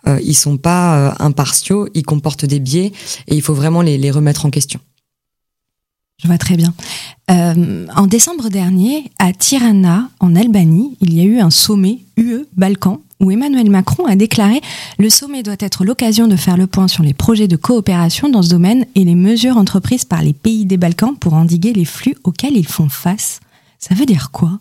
euh, 0.06 0.20
ils 0.24 0.34
sont 0.34 0.56
pas 0.56 0.96
euh, 0.96 1.12
impartiaux, 1.18 1.88
ils 1.94 2.04
comportent 2.04 2.44
des 2.44 2.60
biais 2.60 2.92
et 3.28 3.34
il 3.34 3.42
faut 3.42 3.54
vraiment 3.54 3.82
les, 3.82 4.10
remettre 4.10 4.46
en 4.46 4.50
question. 4.50 4.80
Je 6.22 6.28
vois 6.28 6.38
très 6.38 6.56
bien. 6.56 6.74
Euh, 7.30 7.86
en 7.94 8.06
décembre 8.06 8.48
dernier, 8.48 9.10
à 9.18 9.32
Tirana, 9.32 10.10
en 10.20 10.36
Albanie, 10.36 10.96
il 11.00 11.14
y 11.14 11.20
a 11.20 11.24
eu 11.24 11.38
un 11.40 11.50
sommet 11.50 12.00
UE-Balkan 12.16 13.00
où 13.24 13.30
Emmanuel 13.30 13.70
Macron 13.70 14.06
a 14.06 14.16
déclaré 14.16 14.60
Le 14.98 15.08
sommet 15.08 15.42
doit 15.42 15.56
être 15.58 15.84
l'occasion 15.84 16.28
de 16.28 16.36
faire 16.36 16.56
le 16.56 16.66
point 16.66 16.88
sur 16.88 17.02
les 17.02 17.14
projets 17.14 17.48
de 17.48 17.56
coopération 17.56 18.28
dans 18.28 18.42
ce 18.42 18.50
domaine 18.50 18.86
et 18.94 19.04
les 19.04 19.14
mesures 19.14 19.56
entreprises 19.56 20.04
par 20.04 20.22
les 20.22 20.34
pays 20.34 20.66
des 20.66 20.76
Balkans 20.76 21.16
pour 21.18 21.34
endiguer 21.34 21.72
les 21.72 21.84
flux 21.84 22.16
auxquels 22.24 22.56
ils 22.56 22.66
font 22.66 22.88
face. 22.88 23.40
Ça 23.78 23.94
veut 23.94 24.06
dire 24.06 24.30
quoi? 24.30 24.58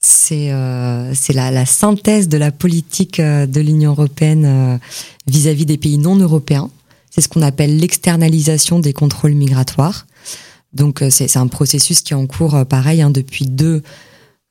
C'est 0.00 0.52
euh, 0.52 1.12
la, 1.34 1.66
synthèse 1.66 2.28
de 2.28 2.38
la 2.38 2.52
politique 2.52 3.18
euh, 3.20 3.46
de 3.46 3.60
l'Union 3.60 3.90
européenne 3.90 4.44
euh, 4.46 4.78
vis-à-vis 5.26 5.66
des 5.66 5.78
pays 5.78 5.98
non 5.98 6.16
européens. 6.16 6.70
C'est 7.10 7.20
ce 7.20 7.28
qu'on 7.28 7.42
appelle 7.42 7.78
l'externalisation 7.78 8.78
des 8.78 8.92
contrôles 8.92 9.32
migratoires. 9.32 10.06
Donc 10.72 11.02
c'est 11.08 11.38
un 11.38 11.46
processus 11.46 12.02
qui 12.02 12.12
est 12.12 12.16
en 12.16 12.26
cours, 12.26 12.66
pareil, 12.66 13.00
hein, 13.00 13.08
depuis 13.08 13.46
deux, 13.46 13.82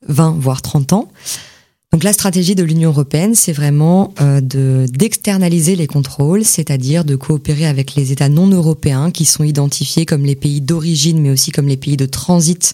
20, 0.07 0.37
voire 0.39 0.63
30 0.63 0.93
ans. 0.93 1.11
Donc 1.95 2.03
la 2.03 2.11
stratégie 2.11 2.55
de 2.55 2.63
l'Union 2.65 2.89
européenne, 2.89 3.35
c'est 3.35 3.53
vraiment 3.53 4.13
euh, 4.19 4.41
de 4.41 4.85
d'externaliser 4.91 5.77
les 5.77 5.87
contrôles, 5.87 6.43
c'est-à-dire 6.43 7.05
de 7.05 7.15
coopérer 7.15 7.65
avec 7.65 7.95
les 7.95 8.11
États 8.11 8.27
non 8.27 8.47
européens 8.47 9.11
qui 9.11 9.23
sont 9.23 9.45
identifiés 9.45 10.05
comme 10.05 10.25
les 10.25 10.35
pays 10.35 10.59
d'origine, 10.59 11.21
mais 11.21 11.29
aussi 11.29 11.51
comme 11.51 11.69
les 11.69 11.77
pays 11.77 11.95
de 11.95 12.05
transit 12.05 12.73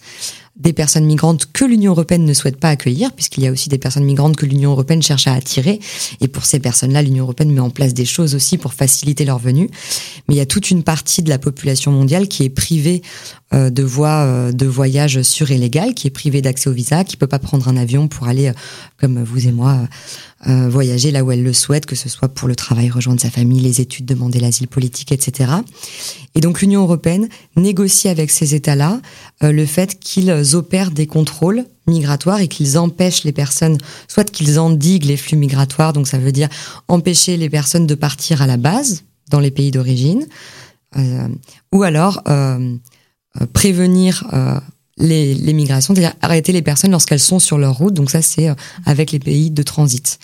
des 0.61 0.73
personnes 0.73 1.05
migrantes 1.05 1.47
que 1.51 1.65
l'Union 1.65 1.91
européenne 1.91 2.23
ne 2.23 2.33
souhaite 2.33 2.57
pas 2.57 2.69
accueillir, 2.69 3.11
puisqu'il 3.13 3.43
y 3.43 3.47
a 3.47 3.51
aussi 3.51 3.67
des 3.67 3.77
personnes 3.77 4.03
migrantes 4.03 4.35
que 4.35 4.45
l'Union 4.45 4.71
européenne 4.71 5.01
cherche 5.01 5.27
à 5.27 5.33
attirer. 5.33 5.79
Et 6.21 6.27
pour 6.27 6.45
ces 6.45 6.59
personnes-là, 6.59 7.01
l'Union 7.01 7.23
européenne 7.23 7.51
met 7.51 7.59
en 7.59 7.71
place 7.71 7.93
des 7.93 8.05
choses 8.05 8.35
aussi 8.35 8.57
pour 8.57 8.73
faciliter 8.73 9.25
leur 9.25 9.39
venue. 9.39 9.69
Mais 10.27 10.35
il 10.35 10.37
y 10.37 10.41
a 10.41 10.45
toute 10.45 10.69
une 10.69 10.83
partie 10.83 11.23
de 11.23 11.29
la 11.29 11.39
population 11.39 11.91
mondiale 11.91 12.27
qui 12.27 12.43
est 12.43 12.49
privée 12.49 13.01
euh, 13.53 13.69
de 13.69 13.83
voies 13.83 14.23
euh, 14.23 14.51
de 14.53 14.65
voyage 14.65 15.21
sûres 15.23 15.51
et 15.51 15.57
légales, 15.57 15.93
qui 15.93 16.07
est 16.07 16.11
privée 16.11 16.41
d'accès 16.41 16.69
au 16.69 16.73
visa, 16.73 17.03
qui 17.03 17.17
peut 17.17 17.27
pas 17.27 17.39
prendre 17.39 17.67
un 17.67 17.75
avion 17.75 18.07
pour 18.07 18.29
aller, 18.29 18.47
euh, 18.47 18.53
comme 18.97 19.21
vous 19.23 19.47
et 19.47 19.51
moi, 19.51 19.77
voyager 20.43 21.11
là 21.11 21.23
où 21.23 21.31
elle 21.31 21.43
le 21.43 21.53
souhaite, 21.53 21.85
que 21.85 21.95
ce 21.95 22.09
soit 22.09 22.27
pour 22.27 22.47
le 22.47 22.55
travail, 22.55 22.89
rejoindre 22.89 23.21
sa 23.21 23.29
famille, 23.29 23.59
les 23.59 23.79
études, 23.79 24.05
demander 24.05 24.39
l'asile 24.39 24.67
politique, 24.67 25.11
etc. 25.11 25.51
Et 26.33 26.39
donc 26.39 26.61
l'Union 26.61 26.81
européenne 26.81 27.29
négocie 27.55 28.09
avec 28.09 28.31
ces 28.31 28.55
États-là 28.55 29.01
le 29.41 29.65
fait 29.65 29.99
qu'ils 29.99 30.55
opèrent 30.55 30.91
des 30.91 31.07
contrôles 31.07 31.65
migratoires 31.87 32.41
et 32.41 32.47
qu'ils 32.47 32.77
empêchent 32.77 33.23
les 33.23 33.31
personnes, 33.31 33.77
soit 34.07 34.29
qu'ils 34.29 34.59
endiguent 34.59 35.05
les 35.05 35.17
flux 35.17 35.37
migratoires, 35.37 35.93
donc 35.93 36.07
ça 36.07 36.17
veut 36.17 36.31
dire 36.31 36.49
empêcher 36.87 37.37
les 37.37 37.49
personnes 37.49 37.87
de 37.87 37.95
partir 37.95 38.41
à 38.41 38.47
la 38.47 38.57
base 38.57 39.03
dans 39.29 39.39
les 39.39 39.51
pays 39.51 39.71
d'origine, 39.71 40.27
ou 41.71 41.83
alors 41.83 42.21
euh, 43.39 43.47
prévenir 43.53 44.27
euh, 44.33 44.59
les, 44.97 45.53
migrations, 45.53 45.95
c'est-à-dire 45.95 46.15
arrêter 46.21 46.51
les 46.51 46.61
personnes 46.61 46.91
lorsqu'elles 46.91 47.21
sont 47.21 47.39
sur 47.39 47.57
leur 47.57 47.77
route. 47.77 47.93
Donc 47.93 48.09
ça, 48.11 48.21
c'est 48.21 48.49
euh, 48.49 48.55
avec 48.85 49.11
les 49.11 49.19
pays 49.19 49.51
de 49.51 49.63
transit. 49.63 50.19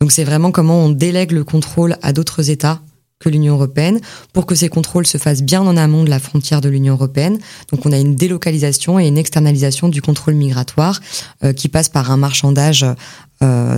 Donc 0.00 0.12
c'est 0.12 0.22
vraiment 0.22 0.52
comment 0.52 0.84
on 0.84 0.90
délègue 0.90 1.32
le 1.32 1.42
contrôle 1.42 1.96
à 2.02 2.12
d'autres 2.12 2.50
États 2.50 2.80
que 3.20 3.28
l'Union 3.28 3.54
européenne 3.54 4.00
pour 4.32 4.46
que 4.46 4.54
ces 4.54 4.70
contrôles 4.70 5.06
se 5.06 5.18
fassent 5.18 5.42
bien 5.42 5.60
en 5.60 5.76
amont 5.76 6.04
de 6.04 6.08
la 6.08 6.18
frontière 6.18 6.62
de 6.62 6.70
l'Union 6.70 6.94
européenne. 6.94 7.38
Donc 7.70 7.84
on 7.84 7.92
a 7.92 7.98
une 7.98 8.16
délocalisation 8.16 8.98
et 8.98 9.06
une 9.06 9.18
externalisation 9.18 9.90
du 9.90 10.00
contrôle 10.00 10.32
migratoire 10.32 11.00
euh, 11.44 11.52
qui 11.52 11.68
passe 11.68 11.90
par 11.90 12.10
un 12.10 12.16
marchandage 12.16 12.86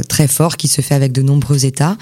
très 0.08 0.28
fort 0.28 0.56
qui 0.56 0.68
se 0.68 0.80
fait 0.80 0.94
avec 0.94 1.12
de 1.12 1.22
nombreux 1.22 1.64
États, 1.64 1.96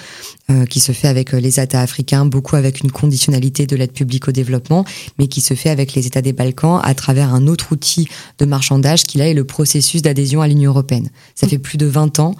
euh, 0.50 0.66
qui 0.66 0.80
se 0.80 0.92
fait 0.92 1.08
avec 1.08 1.32
les 1.32 1.60
États 1.60 1.80
africains, 1.80 2.24
beaucoup 2.24 2.56
avec 2.56 2.80
une 2.80 2.90
conditionnalité 2.90 3.66
de 3.66 3.76
l'aide 3.76 3.92
publique 3.92 4.28
au 4.28 4.32
développement, 4.32 4.84
mais 5.18 5.26
qui 5.26 5.40
se 5.40 5.54
fait 5.54 5.70
avec 5.70 5.94
les 5.94 6.06
États 6.06 6.22
des 6.22 6.32
Balkans 6.32 6.80
à 6.82 6.94
travers 6.94 7.32
un 7.32 7.46
autre 7.46 7.72
outil 7.72 8.08
de 8.38 8.44
marchandage 8.46 9.04
qui 9.04 9.18
là 9.18 9.28
est 9.28 9.34
le 9.34 9.44
processus 9.44 10.02
d'adhésion 10.02 10.40
à 10.40 10.48
l'Union 10.48 10.70
européenne. 10.70 11.10
Ça 11.34 11.46
fait 11.46 11.58
plus 11.58 11.78
de 11.78 11.86
20 11.86 12.18
ans 12.18 12.34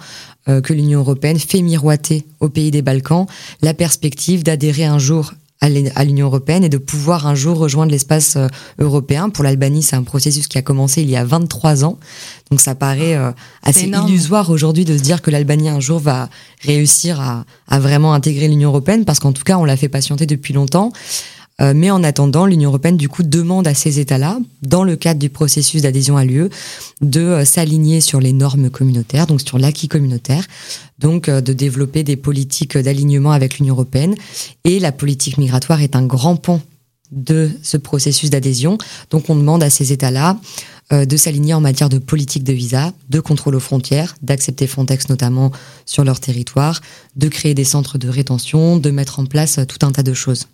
euh, 0.49 0.59
que 0.59 0.73
l'Union 0.73 0.99
européenne 0.99 1.39
fait 1.39 1.61
miroiter 1.61 2.25
aux 2.39 2.49
pays 2.49 2.71
des 2.71 2.81
Balkans 2.81 3.27
la 3.61 3.73
perspective 3.73 4.43
d'adhérer 4.43 4.85
un 4.85 4.99
jour 4.99 5.33
à 5.61 6.03
l'Union 6.03 6.25
européenne 6.25 6.63
et 6.63 6.69
de 6.69 6.77
pouvoir 6.77 7.27
un 7.27 7.35
jour 7.35 7.57
rejoindre 7.57 7.91
l'espace 7.91 8.35
euh, 8.35 8.47
européen. 8.79 9.29
Pour 9.29 9.43
l'Albanie, 9.43 9.83
c'est 9.83 9.95
un 9.95 10.03
processus 10.03 10.47
qui 10.47 10.57
a 10.57 10.63
commencé 10.63 11.03
il 11.03 11.09
y 11.09 11.15
a 11.15 11.23
23 11.23 11.85
ans. 11.85 11.99
Donc 12.49 12.59
ça 12.59 12.73
paraît 12.73 13.15
euh, 13.15 13.31
assez 13.61 13.87
illusoire 13.87 14.49
aujourd'hui 14.49 14.85
de 14.85 14.97
se 14.97 15.03
dire 15.03 15.21
que 15.21 15.29
l'Albanie 15.29 15.69
un 15.69 15.79
jour 15.79 15.99
va 15.99 16.29
réussir 16.61 17.21
à, 17.21 17.45
à 17.67 17.79
vraiment 17.79 18.13
intégrer 18.13 18.47
l'Union 18.47 18.69
européenne 18.69 19.05
parce 19.05 19.19
qu'en 19.19 19.33
tout 19.33 19.43
cas, 19.43 19.57
on 19.57 19.65
l'a 19.65 19.77
fait 19.77 19.89
patienter 19.89 20.25
depuis 20.25 20.53
longtemps. 20.53 20.91
Euh, 21.59 21.73
mais 21.75 21.91
en 21.91 22.03
attendant, 22.03 22.45
l'Union 22.45 22.69
européenne 22.69 22.97
du 22.97 23.09
coup 23.09 23.23
demande 23.23 23.67
à 23.67 23.73
ces 23.73 23.99
États-là, 23.99 24.39
dans 24.61 24.83
le 24.83 24.95
cadre 24.95 25.19
du 25.19 25.29
processus 25.29 25.81
d'adhésion 25.81 26.17
à 26.17 26.25
l'UE, 26.25 26.49
de 27.01 27.21
euh, 27.21 27.45
s'aligner 27.45 28.01
sur 28.01 28.19
les 28.19 28.33
normes 28.33 28.69
communautaires, 28.69 29.27
donc 29.27 29.41
sur 29.41 29.59
l'acquis 29.59 29.87
communautaire, 29.87 30.45
donc 30.99 31.29
euh, 31.29 31.41
de 31.41 31.53
développer 31.53 32.03
des 32.03 32.15
politiques 32.15 32.77
d'alignement 32.77 33.31
avec 33.31 33.59
l'Union 33.59 33.75
européenne. 33.75 34.15
Et 34.63 34.79
la 34.79 34.91
politique 34.91 35.37
migratoire 35.37 35.81
est 35.81 35.95
un 35.95 36.05
grand 36.05 36.35
pont 36.35 36.61
de 37.11 37.51
ce 37.61 37.77
processus 37.77 38.29
d'adhésion. 38.29 38.77
Donc 39.09 39.29
on 39.29 39.35
demande 39.35 39.61
à 39.63 39.69
ces 39.69 39.91
États-là 39.91 40.39
de 40.91 41.17
s'aligner 41.17 41.53
en 41.53 41.61
matière 41.61 41.87
de 41.87 41.99
politique 41.99 42.43
de 42.43 42.51
visa, 42.51 42.91
de 43.09 43.21
contrôle 43.21 43.55
aux 43.55 43.61
frontières, 43.61 44.15
d'accepter 44.21 44.67
Frontex 44.67 45.07
notamment 45.07 45.51
sur 45.85 46.03
leur 46.03 46.19
territoire, 46.19 46.81
de 47.15 47.29
créer 47.29 47.53
des 47.53 47.63
centres 47.63 47.97
de 47.97 48.09
rétention, 48.09 48.77
de 48.77 48.91
mettre 48.91 49.19
en 49.19 49.25
place 49.25 49.59
tout 49.67 49.85
un 49.85 49.91
tas 49.91 50.03
de 50.03 50.13
choses. 50.13 50.47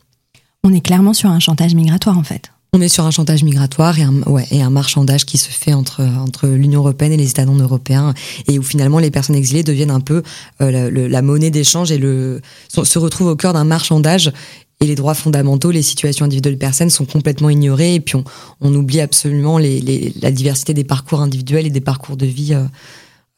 On 0.63 0.73
est 0.73 0.81
clairement 0.81 1.13
sur 1.13 1.29
un 1.29 1.39
chantage 1.39 1.75
migratoire 1.75 2.17
en 2.17 2.23
fait. 2.23 2.51
On 2.73 2.81
est 2.81 2.89
sur 2.89 3.05
un 3.05 3.11
chantage 3.11 3.43
migratoire 3.43 3.95
et 3.97 4.61
un, 4.61 4.69
marchandage 4.69 5.25
qui 5.25 5.37
se 5.37 5.49
fait 5.49 5.73
entre, 5.73 6.03
l'Union 6.47 6.81
européenne 6.81 7.13
et 7.13 7.17
les 7.17 7.29
États 7.29 7.45
non 7.45 7.55
européens, 7.55 8.13
et 8.47 8.59
où 8.59 8.61
finalement 8.61 8.99
les 8.99 9.09
personnes 9.09 9.37
exilées 9.37 9.63
deviennent 9.63 9.89
un 9.89 10.01
peu 10.01 10.21
euh, 10.61 11.09
la, 11.09 11.21
monnaie 11.21 11.49
d'échange 11.49 11.91
et 11.91 11.99
se 11.99 12.99
retrouvent 12.99 13.29
au 13.29 13.35
cœur 13.35 13.53
d'un 13.53 13.63
marchandage. 13.63 14.33
Et 14.79 14.85
les 14.85 14.95
droits 14.95 15.15
fondamentaux, 15.15 15.71
les 15.71 15.81
situations 15.81 16.25
individuelles 16.25 16.53
des 16.53 16.59
personnes 16.59 16.91
sont 16.91 17.05
complètement 17.05 17.49
ignorées, 17.49 17.95
et 17.95 17.99
puis 17.99 18.15
on, 18.61 18.75
oublie 18.75 18.99
absolument 18.99 19.57
la 19.57 20.31
diversité 20.31 20.73
des 20.73 20.83
parcours 20.83 21.21
individuels 21.21 21.65
et 21.65 21.71
des 21.71 21.81
parcours 21.81 22.17
de 22.17 22.27
vie 22.27 22.53
euh, 22.53 22.65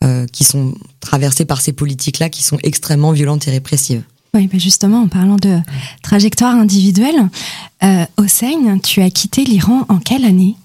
euh, 0.03 0.25
qui 0.33 0.43
sont 0.43 0.73
traversés 0.99 1.45
par 1.45 1.61
ces 1.61 1.71
politiques-là, 1.71 2.29
qui 2.29 2.43
sont 2.43 2.57
extrêmement 2.63 3.13
violentes 3.13 3.47
et 3.47 3.51
répressives. 3.51 4.03
Oui, 4.33 4.47
ben 4.47 4.59
justement, 4.59 5.01
en 5.01 5.07
parlant 5.07 5.37
de 5.37 5.59
trajectoire 6.03 6.55
individuelle, 6.55 7.29
euh, 7.83 8.05
Hossein, 8.17 8.77
tu 8.79 9.01
as 9.01 9.09
quitté 9.09 9.43
l'Iran 9.43 9.85
en 9.89 9.97
quelle 9.97 10.25
année? 10.25 10.55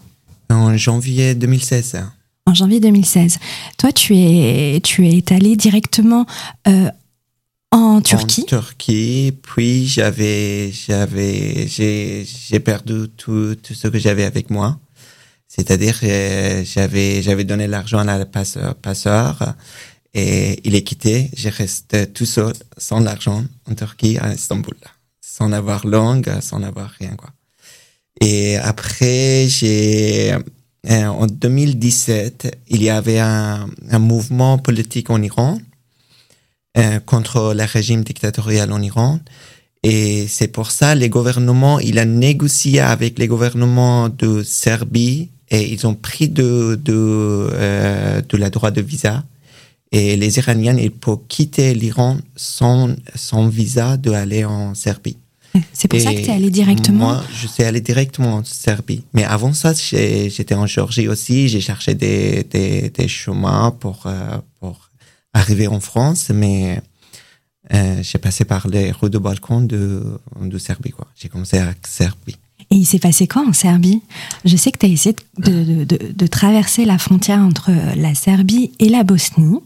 En 0.50 0.76
janvier 0.76 1.34
2016. 1.34 2.04
En 2.46 2.54
janvier 2.54 2.80
2016. 2.80 3.38
Toi, 3.78 3.92
tu 3.92 4.16
es, 4.16 4.80
tu 4.82 5.08
es 5.08 5.32
allé 5.32 5.56
directement 5.56 6.26
euh, 6.68 6.90
en 7.70 8.02
Turquie? 8.02 8.42
En 8.42 8.46
Turquie, 8.46 9.32
puis 9.42 9.86
j'avais, 9.86 10.70
j'avais, 10.70 11.66
j'ai, 11.66 12.26
j'ai 12.26 12.60
perdu 12.60 13.08
tout, 13.16 13.54
tout 13.62 13.74
ce 13.74 13.88
que 13.88 13.98
j'avais 13.98 14.24
avec 14.24 14.50
moi. 14.50 14.78
C'est-à-dire, 15.48 15.98
euh, 16.02 16.62
j'avais, 16.66 17.22
j'avais 17.22 17.44
donné 17.44 17.66
l'argent 17.66 18.00
à 18.00 18.18
la 18.18 18.26
passeur, 18.26 18.74
passeur 18.74 19.54
et 20.14 20.60
il 20.64 20.74
est 20.74 20.82
quitté. 20.82 21.30
J'ai 21.34 21.50
resté 21.50 22.06
tout 22.06 22.26
seul, 22.26 22.52
sans 22.78 23.00
l'argent, 23.00 23.44
en 23.68 23.74
Turquie, 23.74 24.16
à 24.18 24.32
Istanbul, 24.32 24.76
sans 25.20 25.52
avoir 25.52 25.86
langue, 25.86 26.30
sans 26.40 26.62
avoir 26.62 26.90
rien, 26.90 27.14
quoi. 27.16 27.30
Et 28.20 28.56
après, 28.56 29.46
j'ai, 29.48 30.32
euh, 30.32 31.06
en 31.06 31.26
2017, 31.26 32.56
il 32.68 32.82
y 32.82 32.88
avait 32.88 33.18
un, 33.18 33.68
un 33.90 33.98
mouvement 33.98 34.56
politique 34.58 35.10
en 35.10 35.20
Iran 35.20 35.58
euh, 36.76 37.00
contre 37.00 37.54
le 37.54 37.64
régime 37.64 38.04
dictatorial 38.04 38.72
en 38.72 38.80
Iran. 38.80 39.20
Et 39.82 40.26
c'est 40.28 40.48
pour 40.48 40.70
ça 40.70 40.94
les 40.94 41.08
gouvernements, 41.08 41.78
il 41.78 41.98
a 41.98 42.04
négocié 42.04 42.80
avec 42.80 43.18
les 43.18 43.28
gouvernements 43.28 44.08
de 44.08 44.42
Serbie 44.42 45.30
et 45.50 45.70
ils 45.72 45.86
ont 45.86 45.94
pris 45.94 46.28
de 46.28 46.80
de 46.82 47.48
euh, 47.52 48.22
de 48.22 48.36
la 48.36 48.48
droit 48.48 48.70
de 48.70 48.80
visa 48.80 49.24
et 49.94 50.16
les 50.16 50.38
Iraniens, 50.38 50.76
ils 50.76 50.90
peuvent 50.90 51.18
quitter 51.28 51.72
l'Iran 51.72 52.18
sans, 52.34 52.96
sans 53.14 53.46
visa 53.46 53.96
de 53.96 54.10
aller 54.10 54.44
en 54.44 54.74
Serbie. 54.74 55.16
C'est 55.72 55.86
pour 55.86 56.00
ça 56.00 56.12
que 56.12 56.18
tu 56.18 56.24
es 56.24 56.32
allé 56.32 56.50
directement 56.50 57.12
Moi, 57.12 57.24
je 57.32 57.46
suis 57.46 57.62
allé 57.62 57.80
directement 57.80 58.34
en 58.38 58.44
Serbie. 58.44 59.04
Mais 59.12 59.22
avant 59.22 59.52
ça, 59.52 59.72
j'étais 59.72 60.56
en 60.56 60.66
Géorgie 60.66 61.06
aussi. 61.06 61.46
J'ai 61.46 61.60
cherché 61.60 61.94
des, 61.94 62.42
des, 62.42 62.90
des, 62.90 63.06
chemins 63.06 63.70
pour, 63.70 64.02
euh, 64.06 64.38
pour 64.58 64.90
arriver 65.32 65.68
en 65.68 65.78
France. 65.78 66.30
Mais 66.34 66.82
euh, 67.72 68.02
j'ai 68.02 68.18
passé 68.18 68.44
par 68.44 68.66
les 68.66 68.90
rues 68.90 69.10
de 69.10 69.18
Balkan 69.18 69.60
de, 69.60 70.02
de 70.40 70.58
Serbie. 70.58 70.92
J'ai 71.14 71.28
commencé 71.28 71.58
à 71.58 71.72
Serbie. 71.86 72.36
Et 72.72 72.76
il 72.76 72.84
s'est 72.84 72.98
passé 72.98 73.28
quoi 73.28 73.46
en 73.46 73.52
Serbie? 73.52 74.02
Je 74.44 74.56
sais 74.56 74.72
que 74.72 74.78
tu 74.78 74.86
as 74.86 74.88
essayé 74.88 75.14
de, 75.38 75.84
de, 75.84 76.12
de, 76.12 76.26
traverser 76.26 76.84
la 76.84 76.98
frontière 76.98 77.38
entre 77.38 77.70
la 77.96 78.14
Serbie 78.16 78.72
et 78.80 78.88
la 78.88 79.04
Bosnie 79.04 79.60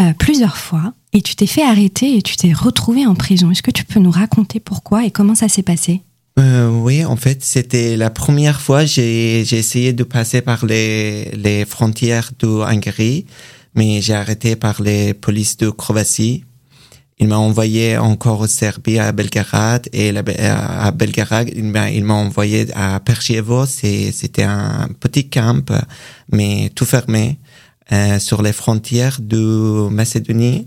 euh, 0.00 0.12
plusieurs 0.18 0.56
fois 0.56 0.92
et 1.12 1.22
tu 1.22 1.34
t'es 1.34 1.46
fait 1.46 1.62
arrêter 1.62 2.16
et 2.16 2.22
tu 2.22 2.36
t'es 2.36 2.52
retrouvé 2.52 3.06
en 3.06 3.14
prison. 3.14 3.50
Est-ce 3.50 3.62
que 3.62 3.70
tu 3.70 3.84
peux 3.84 4.00
nous 4.00 4.10
raconter 4.10 4.60
pourquoi 4.60 5.04
et 5.04 5.10
comment 5.10 5.34
ça 5.34 5.48
s'est 5.48 5.62
passé? 5.62 6.02
Euh, 6.38 6.70
oui, 6.70 7.04
en 7.04 7.16
fait, 7.16 7.42
c'était 7.42 7.96
la 7.96 8.10
première 8.10 8.60
fois 8.60 8.84
j'ai 8.84 9.44
j'ai 9.44 9.58
essayé 9.58 9.92
de 9.92 10.04
passer 10.04 10.40
par 10.40 10.64
les 10.66 11.30
les 11.32 11.64
frontières 11.64 12.30
de 12.38 12.46
Hongrie, 12.46 13.26
mais 13.74 14.00
j'ai 14.00 14.14
arrêté 14.14 14.54
par 14.54 14.80
les 14.80 15.14
polices 15.14 15.56
de 15.56 15.70
Croatie. 15.70 16.44
Il 17.20 17.26
m'a 17.26 17.38
envoyé 17.38 17.98
encore 17.98 18.38
au 18.38 18.46
Serbie 18.46 19.00
à 19.00 19.10
Belgrade 19.10 19.88
et 19.92 20.16
à 20.16 20.92
Belgrade 20.92 21.50
il 21.52 22.04
m'a 22.04 22.14
envoyé 22.14 22.68
à 22.76 23.00
Perchievo 23.00 23.66
c'est 23.66 24.12
c'était 24.12 24.44
un 24.44 24.88
petit 25.00 25.28
camp 25.28 25.68
mais 26.30 26.70
tout 26.76 26.84
fermé 26.84 27.40
euh, 27.92 28.18
sur 28.18 28.42
les 28.42 28.52
frontières 28.52 29.18
de 29.20 29.88
Macédonie 29.88 30.66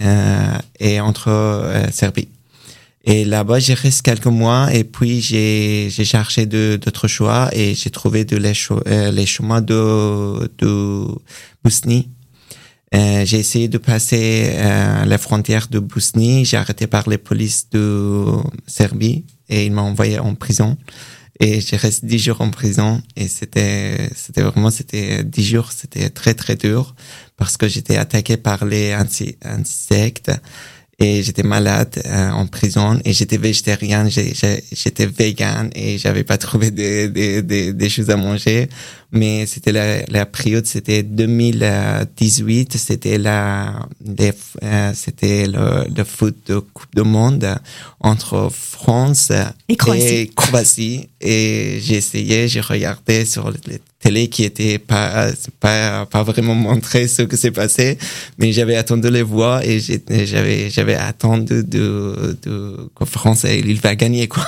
euh, 0.00 0.58
et 0.78 1.00
entre 1.00 1.28
euh, 1.28 1.90
Serbie 1.90 2.28
et 3.04 3.24
là-bas 3.24 3.58
j'ai 3.58 3.74
resté 3.74 4.02
quelques 4.10 4.26
mois 4.26 4.72
et 4.72 4.84
puis 4.84 5.20
j'ai 5.20 5.88
j'ai 5.90 6.04
cherché 6.04 6.46
d'autres 6.46 7.08
choix 7.08 7.48
et 7.52 7.74
j'ai 7.74 7.90
trouvé 7.90 8.24
de 8.24 8.36
les, 8.36 8.52
euh, 8.70 9.10
les 9.10 9.26
chemins 9.26 9.60
de 9.60 10.50
de 10.58 11.06
Bosnie 11.64 12.08
euh, 12.94 13.24
j'ai 13.26 13.38
essayé 13.38 13.68
de 13.68 13.78
passer 13.78 14.50
euh, 14.54 15.04
la 15.04 15.18
frontière 15.18 15.68
de 15.68 15.78
Bosnie. 15.78 16.44
J'ai 16.44 16.56
arrêté 16.56 16.86
par 16.86 17.08
les 17.08 17.18
polices 17.18 17.68
de 17.70 18.24
Serbie 18.66 19.24
et 19.48 19.66
ils 19.66 19.72
m'ont 19.72 19.82
envoyé 19.82 20.18
en 20.18 20.34
prison. 20.34 20.76
Et 21.40 21.60
j'ai 21.60 21.76
resté 21.76 22.06
dix 22.06 22.18
jours 22.18 22.40
en 22.40 22.50
prison. 22.50 23.02
Et 23.16 23.28
c'était, 23.28 24.10
c'était 24.14 24.42
vraiment, 24.42 24.70
c'était 24.70 25.22
dix 25.24 25.44
jours, 25.44 25.72
c'était 25.72 26.10
très 26.10 26.34
très 26.34 26.56
dur 26.56 26.94
parce 27.36 27.56
que 27.56 27.68
j'étais 27.68 27.96
attaqué 27.96 28.36
par 28.36 28.64
les 28.64 28.92
insectes. 28.92 30.32
Et 31.00 31.22
j'étais 31.22 31.44
malade 31.44 32.02
euh, 32.06 32.30
en 32.30 32.48
prison. 32.48 32.98
Et 33.04 33.12
j'étais 33.12 33.36
végétarien, 33.36 34.08
j'étais 34.08 35.06
vegan 35.06 35.70
et 35.76 35.96
j'avais 35.96 36.24
pas 36.24 36.38
trouvé 36.38 36.72
des, 36.72 37.08
des, 37.08 37.40
des, 37.42 37.72
des, 37.72 37.88
choses 37.88 38.10
à 38.10 38.16
manger. 38.16 38.68
Mais 39.10 39.46
c'était 39.46 39.72
la, 39.72 40.04
la 40.06 40.26
période, 40.26 40.66
c'était 40.66 41.02
2018, 41.02 42.76
c'était 42.76 43.16
la, 43.16 43.88
euh, 44.62 44.92
c'était 44.94 45.46
le, 45.46 45.86
le, 45.94 46.04
foot 46.04 46.36
de 46.46 46.58
Coupe 46.58 46.94
du 46.94 47.02
Monde 47.02 47.58
entre 48.00 48.50
France 48.50 49.32
et 49.68 50.30
Croatie. 50.36 51.08
Et, 51.22 51.78
j'ai 51.82 51.96
essayé, 51.96 52.48
j'ai 52.48 52.60
regardé 52.60 53.24
sur 53.24 53.50
les 53.50 53.80
télé 54.00 54.28
qui 54.28 54.44
était 54.44 54.78
pas 54.78 55.30
pas 55.58 56.06
pas 56.06 56.22
vraiment 56.22 56.54
montré 56.54 57.08
ce 57.08 57.22
que 57.22 57.36
s'est 57.36 57.50
passé. 57.50 57.98
Mais 58.38 58.52
j'avais 58.52 58.76
attendu 58.76 59.10
les 59.10 59.22
voix 59.22 59.64
et 59.64 59.80
j'avais 59.80 60.70
j'avais 60.70 60.94
attendu 60.94 61.64
de 61.64 62.38
de 62.42 62.90
que 62.94 63.04
France 63.04 63.44
il 63.44 63.80
va 63.80 63.94
gagner 63.96 64.28
quoi 64.28 64.46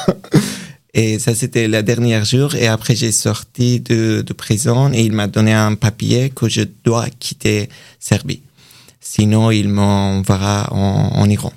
et 0.94 1.18
ça 1.18 1.34
c'était 1.34 1.68
le 1.68 1.82
dernier 1.82 2.24
jour. 2.24 2.54
Et 2.54 2.66
après 2.66 2.94
j'ai 2.94 3.12
sorti 3.12 3.80
de 3.80 4.22
de 4.26 4.32
prison 4.32 4.92
et 4.92 5.02
il 5.02 5.12
m'a 5.12 5.26
donné 5.26 5.52
un 5.52 5.74
papier 5.74 6.30
que 6.30 6.48
je 6.48 6.62
dois 6.84 7.08
quitter 7.18 7.68
Serbie. 7.98 8.42
Sinon 9.00 9.50
il 9.50 9.68
m'enverra 9.68 10.68
en, 10.72 11.12
en 11.20 11.28
Iran. 11.28 11.52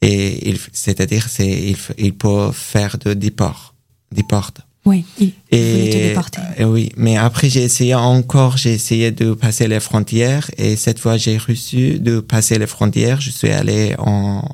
Et 0.00 0.54
c'est-à-dire 0.72 1.28
c'est 1.28 1.48
il, 1.48 1.76
il 1.98 2.14
peut 2.14 2.50
faire 2.52 2.98
de 2.98 3.14
déport 3.14 3.74
déport 4.12 4.52
oui, 4.88 5.04
il 5.20 5.32
et, 5.50 6.14
te 6.14 6.64
oui, 6.64 6.90
mais 6.96 7.18
après 7.18 7.50
j'ai 7.50 7.62
essayé 7.62 7.94
encore, 7.94 8.56
j'ai 8.56 8.72
essayé 8.72 9.10
de 9.10 9.34
passer 9.34 9.68
les 9.68 9.80
frontières. 9.80 10.50
Et 10.56 10.76
cette 10.76 10.98
fois 10.98 11.18
j'ai 11.18 11.36
reçu 11.36 11.98
de 11.98 12.20
passer 12.20 12.58
les 12.58 12.66
frontières. 12.66 13.20
Je 13.20 13.30
suis 13.30 13.50
allé 13.50 13.94
en 13.98 14.48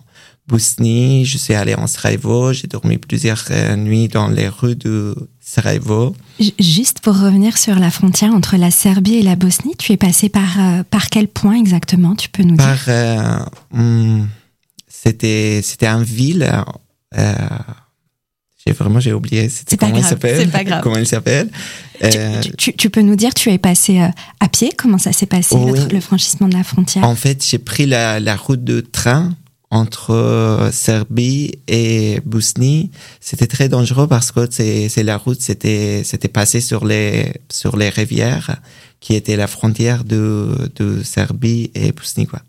Bosnie, 0.47 1.25
je 1.25 1.39
suis 1.39 1.55
allé 1.55 1.75
en 1.75 1.87
Sarajevo, 1.87 2.53
j'ai 2.53 2.67
dormi 2.67 2.99
plusieurs 2.99 3.45
euh, 3.51 3.77
nuits 3.77 4.09
dans 4.09 4.29
les 4.29 4.49
rues 4.49 4.77
de 4.77 5.15
Sarajevo. 5.41 6.15
Juste 6.59 7.01
pour 7.01 7.19
revenir 7.19 7.57
sur 7.57 7.77
la 7.77 7.91
frontière 7.91 8.35
entre 8.35 8.57
la 8.59 8.71
Serbie 8.71 9.15
et 9.15 9.23
la 9.23 9.37
Bosnie, 9.37 9.75
tu 9.79 9.93
es 9.93 9.97
passé 9.97 10.29
par 10.29 10.61
euh, 10.61 10.83
par 10.91 11.09
quel 11.09 11.29
point 11.29 11.55
exactement 11.59 12.15
Tu 12.15 12.29
peux 12.29 12.43
nous 12.43 12.57
par, 12.57 12.75
dire? 12.75 12.85
euh, 12.89 13.39
hmm, 13.73 14.27
C'était 14.87 15.61
c'était 15.63 15.87
une 15.87 16.03
ville. 16.03 16.47
Euh, 17.17 17.35
j'ai 18.67 18.73
vraiment 18.75 19.01
j'ai 19.01 19.15
oublié 19.15 19.49
c'était 19.49 19.77
comment 19.79 19.97
il 19.97 20.05
s'appelle. 20.05 20.81
comment 20.83 20.97
il 20.97 21.07
s'appelle 21.07 21.51
euh, 22.03 22.41
tu, 22.59 22.75
tu, 22.75 22.91
peux 22.91 23.03
nous 23.03 23.15
dire 23.15 23.33
tu 23.33 23.51
es 23.51 23.59
passé 23.59 24.01
à 24.41 24.49
pied? 24.49 24.73
Comment 24.77 24.99
ça 24.99 25.13
s'est 25.13 25.27
passé 25.27 25.55
le, 25.91 26.01
franchissement 26.01 26.49
de 26.49 26.55
la 26.55 26.65
frontière? 26.65 27.05
En 27.05 27.15
fait 27.15 27.43
j'ai 27.47 27.59
pris 27.59 27.87
la, 27.87 28.21
la 28.21 28.37
route 28.37 28.65
de 28.65 28.81
train 28.81 29.33
entre 29.75 30.71
Serbie 30.73 31.51
et 31.67 32.21
Bosnie, 32.25 32.93
c'était 33.21 33.49
très 33.49 33.69
dangereux 33.69 34.07
parce 34.07 34.31
que 34.31 34.49
c'est 34.49 35.03
la 35.03 35.17
route 35.17 35.41
c'était 35.41 36.03
c'était 36.05 36.29
passé 36.29 36.61
sur 36.61 36.87
les 36.87 37.33
sur 37.51 37.77
les 37.77 37.89
rivières 37.89 38.61
qui 39.01 39.17
étaient 39.17 39.37
la 39.37 39.49
frontière 39.49 40.05
de 40.05 40.71
de 40.77 41.03
Serbie 41.03 41.73
et 41.75 41.91
Bosnie 41.91 42.27
quoi. 42.27 42.41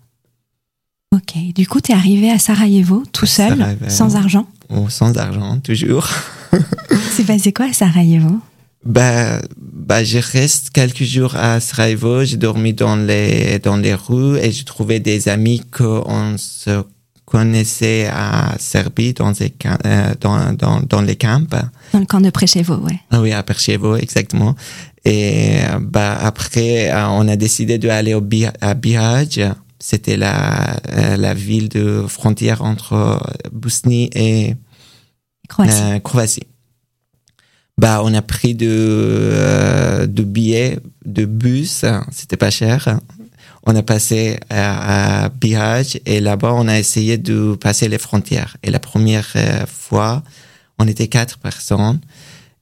Ok, 1.15 1.35
du 1.55 1.67
coup 1.67 1.81
tu 1.81 1.93
es 1.93 1.95
arrivé 1.95 2.29
à 2.29 2.37
Sarajevo 2.37 3.03
tout 3.11 3.25
seul, 3.25 3.75
sans 3.87 4.15
argent? 4.15 4.47
Oh, 4.69 4.87
sans 4.89 5.17
argent 5.17 5.59
toujours. 5.61 6.07
c'est 7.11 7.25
passé 7.25 7.51
quoi 7.51 7.65
à 7.65 7.73
Sarajevo? 7.73 8.39
Bah, 8.85 9.41
bah, 9.57 10.03
je 10.03 10.19
reste 10.19 10.69
quelques 10.69 11.03
jours 11.03 11.35
à 11.35 11.59
Sarajevo. 11.59 12.23
J'ai 12.23 12.37
dormi 12.37 12.73
dans 12.73 12.95
les 12.95 13.57
dans 13.57 13.77
les 13.77 13.95
rues 13.95 14.37
et 14.37 14.51
j'ai 14.51 14.63
trouvé 14.63 14.99
des 14.99 15.27
amis 15.27 15.63
qu'on 15.71 16.37
se 16.37 16.83
connaissait 17.25 18.07
à 18.07 18.55
Serbie 18.59 19.13
dans 19.13 19.31
les 19.39 19.53
euh, 19.85 20.13
dans, 20.21 20.53
dans, 20.53 20.79
dans 20.81 21.01
les 21.01 21.15
camps. 21.15 21.41
Dans 21.93 21.99
le 21.99 22.05
camp 22.05 22.21
de 22.21 22.29
Preševo, 22.29 22.75
ouais. 22.75 22.99
Ah 23.11 23.21
oui, 23.21 23.33
à 23.33 23.43
Preševo, 23.43 23.95
exactement. 23.97 24.55
Et 25.03 25.59
bah 25.81 26.17
après, 26.19 26.91
euh, 26.91 27.07
on 27.09 27.27
a 27.27 27.35
décidé 27.35 27.77
d'aller 27.77 28.13
au 28.13 28.23
à 28.61 28.73
Bihać. 28.73 29.39
C'était 29.79 30.17
la 30.17 30.77
euh, 30.89 31.17
la 31.17 31.33
ville 31.33 31.69
de 31.69 32.05
frontière 32.07 32.63
entre 32.63 33.19
Bosnie 33.51 34.09
et 34.15 34.55
Croatie. 35.47 36.01
Croatie 36.03 36.47
bah 37.77 38.01
on 38.03 38.13
a 38.13 38.21
pris 38.21 38.55
de 38.55 38.69
euh, 38.71 40.07
de 40.07 40.23
billets 40.23 40.79
de 41.05 41.25
bus 41.25 41.83
c'était 42.11 42.37
pas 42.37 42.49
cher 42.49 42.99
on 43.65 43.75
a 43.75 43.83
passé 43.83 44.39
à, 44.49 45.25
à 45.25 45.29
Bihać 45.29 45.99
et 46.05 46.19
là-bas 46.19 46.53
on 46.53 46.67
a 46.67 46.77
essayé 46.77 47.17
de 47.17 47.55
passer 47.55 47.87
les 47.87 47.97
frontières 47.97 48.57
et 48.63 48.71
la 48.71 48.79
première 48.79 49.27
euh, 49.35 49.65
fois 49.65 50.23
on 50.79 50.87
était 50.87 51.07
quatre 51.07 51.37
personnes 51.37 51.99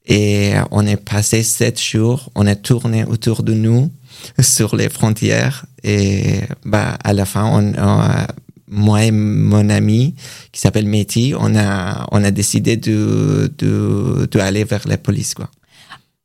et 0.05 0.53
on 0.71 0.85
est 0.85 0.97
passé 0.97 1.43
sept 1.43 1.81
jours 1.81 2.29
on 2.35 2.45
a 2.47 2.55
tourné 2.55 3.05
autour 3.05 3.43
de 3.43 3.53
nous 3.53 3.91
sur 4.39 4.75
les 4.75 4.89
frontières 4.89 5.65
et 5.83 6.41
bah 6.65 6.97
à 7.03 7.13
la 7.13 7.25
fin 7.25 7.45
on, 7.45 7.73
on 7.77 8.25
moi 8.73 9.03
et 9.03 9.11
mon 9.11 9.69
ami 9.69 10.15
qui 10.51 10.59
s'appelle 10.59 10.87
Métis, 10.87 11.35
on 11.39 11.55
a, 11.55 12.07
on 12.11 12.23
a 12.23 12.31
décidé 12.31 12.75
de, 12.75 13.53
de, 13.57 14.27
de 14.29 14.39
aller 14.39 14.63
vers 14.63 14.87
la 14.87 14.97
police, 14.97 15.35
quoi. 15.35 15.49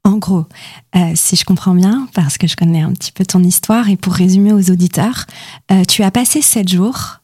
En 0.05 0.17
gros, 0.17 0.47
euh, 0.97 1.13
si 1.15 1.37
je 1.37 1.45
comprends 1.45 1.75
bien, 1.75 2.09
parce 2.15 2.39
que 2.39 2.47
je 2.47 2.57
connais 2.57 2.81
un 2.81 2.93
petit 2.93 3.13
peu 3.13 3.27
ton 3.27 3.43
histoire, 3.43 3.89
et 3.91 3.97
pour 3.97 4.15
résumer 4.15 4.53
aux 4.53 4.71
auditeurs, 4.71 5.27
euh, 5.71 5.85
tu 5.85 6.03
as 6.03 6.11
passé 6.11 6.41
sept 6.41 6.69
jours 6.69 7.21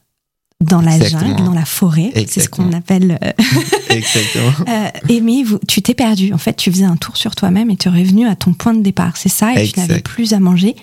dans 0.61 0.81
la 0.81 0.99
jungle, 0.99 1.43
dans 1.43 1.53
la 1.53 1.65
forêt, 1.65 2.11
c'est 2.27 2.41
ce 2.41 2.49
qu'on 2.49 2.71
appelle. 2.73 3.19
Euh, 3.23 3.31
Exactement. 3.89 4.51
et 5.09 5.21
mais 5.21 5.43
vous, 5.43 5.59
tu 5.67 5.81
t'es 5.81 5.93
perdu. 5.93 6.33
En 6.33 6.37
fait, 6.37 6.55
tu 6.55 6.71
faisais 6.71 6.85
un 6.85 6.95
tour 6.95 7.17
sur 7.17 7.35
toi-même 7.35 7.69
et 7.69 7.75
tu 7.75 7.87
es 7.87 7.91
revenu 7.91 8.27
à 8.27 8.35
ton 8.35 8.53
point 8.53 8.73
de 8.73 8.81
départ. 8.81 9.17
C'est 9.17 9.29
ça, 9.29 9.53
et 9.53 9.67
tu 9.67 9.79
n'avais 9.79 10.01
plus 10.01 10.33
à 10.33 10.39
manger 10.39 10.75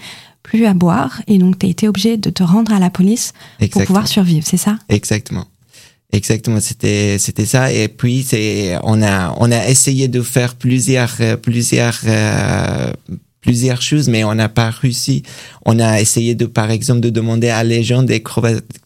plus 0.43 0.67
à 0.67 0.75
boire 0.75 1.23
et 1.27 1.39
donc 1.39 1.59
tu 1.59 1.67
as 1.67 1.69
été 1.69 1.89
obligé 1.89 2.17
de 2.17 2.31
te 2.31 2.43
rendre 2.43 2.73
à 2.73 2.79
la 2.79 2.91
police 2.91 3.33
pour 3.71 3.85
pouvoir 3.85 4.09
survivre, 4.09 4.47
c'est 4.47 4.57
ça? 4.57 4.79
Exactement. 4.89 5.47
Exactement, 6.15 6.61
c'était 6.61 7.17
c'était 7.19 7.47
ça 7.47 7.73
et 7.73 7.89
puis 7.89 8.23
c'est 8.23 8.77
on 8.83 9.03
a 9.03 9.35
on 9.39 9.51
a 9.51 9.67
essayé 9.67 10.09
de 10.09 10.21
faire 10.21 10.57
plusieurs 10.57 11.17
plusieurs 11.41 11.99
euh, 12.07 12.93
plusieurs 13.41 13.81
choses 13.81 14.11
mais 14.11 14.23
on 14.23 14.35
n'a 14.35 14.51
pas 14.51 14.69
réussi. 14.69 15.23
On 15.65 15.79
a 15.79 16.03
essayé 16.03 16.35
de 16.35 16.45
par 16.45 16.71
exemple 16.71 17.01
de 17.01 17.09
demander 17.09 17.49
à 17.49 17.65
les 17.65 17.83
gens 17.83 18.03
des 18.03 18.23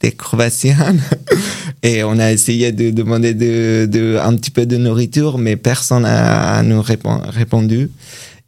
des 0.01 0.13
Croatiens 0.13 0.95
et 1.83 2.05
on 2.05 2.17
a 2.21 2.31
essayé 2.31 2.71
de 2.71 2.91
demander 2.91 3.35
de, 3.35 3.89
de 3.91 4.19
un 4.23 4.37
petit 4.37 4.53
peu 4.53 4.65
de 4.65 4.77
nourriture 4.77 5.37
mais 5.37 5.57
personne 5.57 6.03
n'a 6.03 6.63
nous 6.63 6.81
répondu. 6.83 7.91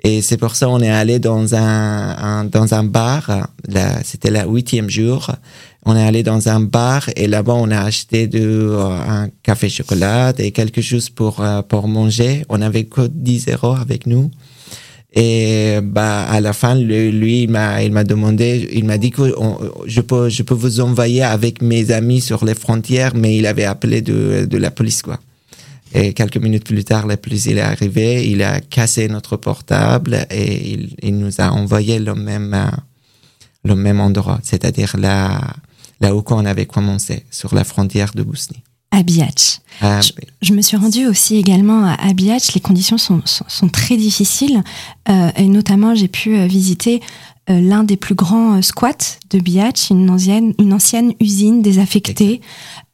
Et 0.04 0.22
c'est 0.22 0.36
pour 0.36 0.54
ça 0.54 0.66
qu'on 0.66 0.80
est 0.80 0.90
allé 0.90 1.18
dans 1.18 1.56
un, 1.56 2.16
un 2.16 2.44
dans 2.44 2.72
un 2.74 2.84
bar. 2.84 3.48
C'était 4.04 4.30
le 4.30 4.48
huitième 4.48 4.88
jour. 4.88 5.32
On 5.84 5.96
est 5.96 6.02
allé 6.02 6.22
dans 6.22 6.48
un 6.48 6.60
bar 6.60 7.08
et 7.16 7.28
là-bas 7.28 7.54
on 7.54 7.70
a 7.70 7.80
acheté 7.80 8.26
de 8.26 8.40
euh, 8.40 8.88
un 8.88 9.28
café 9.42 9.68
chocolat 9.68 10.32
et 10.38 10.50
quelque 10.50 10.82
chose 10.82 11.08
pour 11.08 11.40
euh, 11.40 11.62
pour 11.62 11.88
manger. 11.88 12.44
On 12.48 12.60
avait 12.60 12.84
que 12.84 13.06
10 13.06 13.48
euros 13.48 13.74
avec 13.74 14.06
nous. 14.06 14.30
Et 15.14 15.78
bah 15.82 16.24
à 16.24 16.40
la 16.40 16.52
fin, 16.52 16.74
lui, 16.74 17.44
il 17.44 17.50
m'a 17.50 17.82
il 17.82 17.92
m'a 17.92 18.04
demandé, 18.04 18.68
il 18.72 18.84
m'a 18.84 18.98
dit 18.98 19.10
que 19.10 19.34
je 19.86 20.00
peux 20.02 20.28
je 20.28 20.42
peux 20.42 20.54
vous 20.54 20.80
envoyer 20.80 21.22
avec 21.22 21.62
mes 21.62 21.90
amis 21.90 22.20
sur 22.20 22.44
les 22.44 22.54
frontières, 22.54 23.14
mais 23.14 23.36
il 23.36 23.46
avait 23.46 23.64
appelé 23.64 24.02
de 24.02 24.44
de 24.44 24.58
la 24.58 24.70
police 24.70 25.00
quoi. 25.00 25.18
Et 25.94 26.12
quelques 26.12 26.36
minutes 26.36 26.64
plus 26.64 26.84
tard, 26.84 27.06
la 27.06 27.16
police 27.16 27.46
est 27.46 27.60
arrivé, 27.60 28.28
il 28.28 28.42
a 28.42 28.60
cassé 28.60 29.08
notre 29.08 29.36
portable 29.36 30.26
et 30.30 30.72
il, 30.72 30.94
il 31.02 31.18
nous 31.18 31.40
a 31.40 31.50
envoyé 31.50 31.98
le 31.98 32.14
même, 32.14 32.70
le 33.64 33.74
même 33.74 34.00
endroit, 34.00 34.38
c'est-à-dire 34.42 34.96
là, 34.98 35.40
là 36.00 36.14
où 36.14 36.22
on 36.30 36.44
avait 36.44 36.66
commencé, 36.66 37.24
sur 37.30 37.54
la 37.54 37.64
frontière 37.64 38.12
de 38.14 38.22
Bosnie. 38.22 38.62
À 38.90 39.02
Biach. 39.02 39.60
je, 39.82 40.12
je, 40.40 40.52
me 40.54 40.62
suis 40.62 40.76
rendue 40.76 41.06
aussi 41.06 41.36
également 41.36 41.84
à 41.86 42.12
Biach. 42.14 42.54
Les 42.54 42.60
conditions 42.60 42.96
sont, 42.96 43.20
sont, 43.26 43.44
sont 43.46 43.68
très 43.68 43.96
difficiles 43.96 44.62
euh, 45.10 45.30
et 45.36 45.44
notamment 45.44 45.94
j'ai 45.94 46.08
pu 46.08 46.38
euh, 46.38 46.46
visiter 46.46 47.02
l'un 47.48 47.82
des 47.82 47.96
plus 47.96 48.14
grands 48.14 48.56
euh, 48.56 48.62
squats 48.62 49.18
de 49.30 49.38
Biach, 49.38 49.90
une 49.90 50.10
ancienne, 50.10 51.12
usine 51.20 51.62
désaffectée 51.62 52.40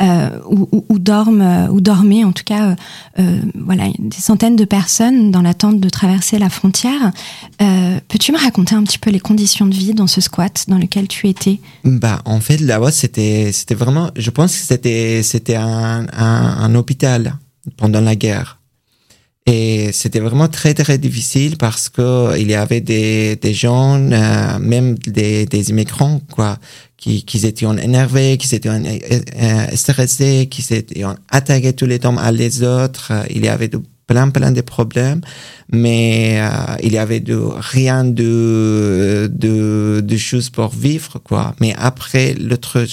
euh, 0.03 0.41
où, 0.49 0.99
dorment, 0.99 1.43
euh, 1.43 1.69
où 1.69 1.81
dormaient 1.81 2.25
en 2.25 2.33
tout 2.33 2.45
cas 2.45 2.77
euh, 3.19 3.41
voilà, 3.55 3.85
des 3.99 4.17
centaines 4.17 4.57
de 4.57 4.65
personnes 4.65 5.31
dans 5.31 5.43
l'attente 5.43 5.81
de 5.81 5.89
traverser 5.89 6.39
la 6.39 6.49
frontière. 6.49 7.13
Peux-tu 8.09 8.33
me 8.33 8.39
raconter 8.39 8.75
un 8.75 8.83
petit 8.85 8.99
peu 8.99 9.11
les 9.11 9.21
conditions 9.21 9.67
de 9.67 9.75
vie 9.75 9.95
dans 9.95 10.07
ce 10.07 10.21
squat 10.21 10.65
dans 10.69 10.79
lequel 10.79 11.09
tu 11.09 11.29
étais? 11.29 11.61
Bah 11.85 12.23
en 12.25 12.41
fait 12.41 12.59
là-bas 12.59 12.91
c'était 12.91 13.53
vraiment, 13.71 14.11
je 14.17 14.31
pense 14.31 14.57
que 14.57 15.23
c'était 15.23 15.57
un 15.57 16.75
hôpital 16.75 17.39
pendant 17.77 18.01
la 18.01 18.17
guerre. 18.17 18.59
Et 19.47 19.91
c'était 19.93 20.21
vraiment 20.21 20.49
très 20.49 20.73
très 20.73 20.97
difficile 20.97 21.59
parce 21.59 21.91
que 21.91 22.39
il 22.39 22.49
y 22.51 22.55
avait 22.55 22.81
des, 22.81 23.37
des 23.37 23.53
gens, 23.53 24.01
euh, 24.01 24.59
même 24.59 24.95
des, 24.99 25.45
des 25.45 25.69
immigrants, 25.69 26.23
quoi, 26.33 26.57
qui, 26.97 27.25
qui 27.27 27.47
étaient 27.47 27.67
énervés, 27.67 28.39
qui 28.39 28.55
étaient 28.55 28.71
euh, 28.71 29.67
stressés, 29.77 30.49
qui 30.51 30.63
s'étaient 30.63 31.03
attaqués 31.31 31.75
tous 31.75 31.85
les 31.85 31.99
temps 31.99 32.17
à 32.17 32.33
les 32.33 32.63
autres. 32.63 33.13
Il 33.29 33.45
y 33.45 33.49
avait 33.49 33.71
plein 34.07 34.31
plein 34.31 34.51
de 34.51 34.63
problèmes, 34.63 35.21
mais 35.71 36.39
euh, 36.41 36.77
il 36.83 36.93
y 36.95 36.99
avait 36.99 37.21
de 37.21 37.35
rien 37.37 38.03
de, 38.05 39.31
de 39.31 40.03
de 40.03 40.17
choses 40.17 40.49
pour 40.49 40.69
vivre 40.71 41.19
quoi. 41.19 41.55
Mais 41.61 41.75
après 41.77 42.35
l'autre 42.35 42.87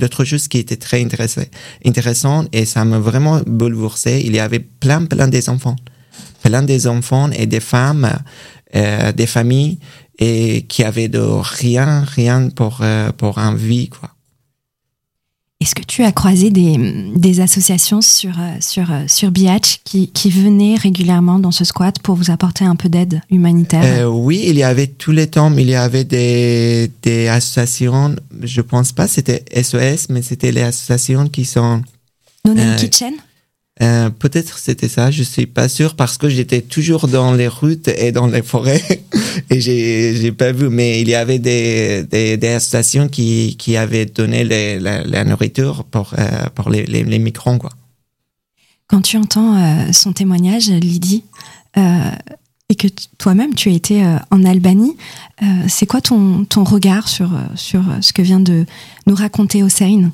l'autre 0.00 0.24
chose 0.24 0.48
qui 0.48 0.58
était 0.58 0.76
très 0.76 1.02
intéressant 1.02 1.42
intéressant 1.84 2.46
et 2.54 2.64
ça 2.64 2.84
m'a 2.86 2.98
vraiment 2.98 3.40
bouleversé, 3.46 4.22
il 4.24 4.34
y 4.34 4.38
avait 4.40 4.60
plein 4.60 5.04
plein 5.04 5.28
des 5.28 5.48
enfants 5.50 5.76
plein 6.42 6.62
des 6.62 6.86
enfants 6.86 7.30
et 7.30 7.46
des 7.46 7.60
femmes, 7.60 8.10
euh, 8.74 9.12
des 9.12 9.26
familles 9.26 9.78
et 10.18 10.62
qui 10.68 10.82
avaient 10.84 11.08
de 11.08 11.20
rien, 11.20 12.04
rien 12.04 12.48
pour 12.50 12.78
euh, 12.82 13.10
pour 13.16 13.38
un 13.38 13.54
vie 13.54 13.88
quoi. 13.88 14.10
Est-ce 15.60 15.74
que 15.74 15.82
tu 15.82 16.04
as 16.04 16.12
croisé 16.12 16.50
des, 16.50 16.76
des 17.16 17.40
associations 17.40 18.00
sur 18.00 18.34
sur 18.60 18.86
sur 19.08 19.32
Biatch 19.32 19.80
qui, 19.82 20.06
qui 20.12 20.30
venaient 20.30 20.76
régulièrement 20.76 21.40
dans 21.40 21.50
ce 21.50 21.64
squat 21.64 21.98
pour 22.00 22.14
vous 22.14 22.30
apporter 22.30 22.64
un 22.64 22.76
peu 22.76 22.88
d'aide 22.88 23.20
humanitaire? 23.28 23.82
Euh, 23.84 24.06
Oui, 24.06 24.44
il 24.46 24.56
y 24.56 24.62
avait 24.62 24.86
tous 24.86 25.10
les 25.10 25.26
temps, 25.26 25.52
il 25.56 25.68
y 25.68 25.74
avait 25.74 26.04
des 26.04 26.92
des 27.02 27.26
associations. 27.26 28.14
Je 28.40 28.60
pense 28.60 28.92
pas 28.92 29.08
c'était 29.08 29.44
SOS, 29.60 30.10
mais 30.10 30.22
c'était 30.22 30.52
les 30.52 30.62
associations 30.62 31.26
qui 31.26 31.44
sont 31.44 31.82
Non 32.44 32.56
euh, 32.56 32.76
Kitchen 32.76 33.14
euh, 33.80 34.10
peut-être 34.10 34.58
c'était 34.58 34.88
ça, 34.88 35.10
je 35.10 35.22
suis 35.22 35.46
pas 35.46 35.68
sûr 35.68 35.94
parce 35.94 36.18
que 36.18 36.28
j'étais 36.28 36.62
toujours 36.62 37.06
dans 37.06 37.32
les 37.32 37.48
routes 37.48 37.88
et 37.88 38.10
dans 38.10 38.26
les 38.26 38.42
forêts 38.42 38.82
et 39.50 39.60
j'ai 39.60 40.16
j'ai 40.16 40.32
pas 40.32 40.52
vu. 40.52 40.68
Mais 40.68 41.00
il 41.00 41.08
y 41.08 41.14
avait 41.14 41.38
des 41.38 42.04
des, 42.04 42.36
des 42.36 42.58
stations 42.58 43.08
qui 43.08 43.56
qui 43.56 43.76
avaient 43.76 44.06
donné 44.06 44.44
les, 44.44 44.80
la, 44.80 45.04
la, 45.04 45.24
nourriture 45.24 45.84
pour 45.84 46.14
euh, 46.18 46.46
pour 46.54 46.70
les, 46.70 46.86
les, 46.86 47.04
les 47.04 47.18
migrants 47.18 47.58
quoi. 47.58 47.70
Quand 48.88 49.02
tu 49.02 49.16
entends 49.16 49.54
euh, 49.56 49.92
son 49.92 50.12
témoignage, 50.12 50.70
Lydie, 50.70 51.22
euh, 51.76 52.10
et 52.70 52.74
que 52.74 52.88
toi-même 53.18 53.54
tu 53.54 53.68
as 53.68 53.72
été 53.72 54.04
euh, 54.04 54.18
en 54.30 54.44
Albanie, 54.44 54.96
euh, 55.42 55.46
c'est 55.68 55.86
quoi 55.86 56.00
ton 56.00 56.44
ton 56.44 56.64
regard 56.64 57.08
sur 57.08 57.30
sur 57.54 57.82
ce 58.00 58.12
que 58.12 58.22
vient 58.22 58.40
de 58.40 58.66
nous 59.06 59.14
raconter 59.14 59.62
Hossein? 59.62 60.10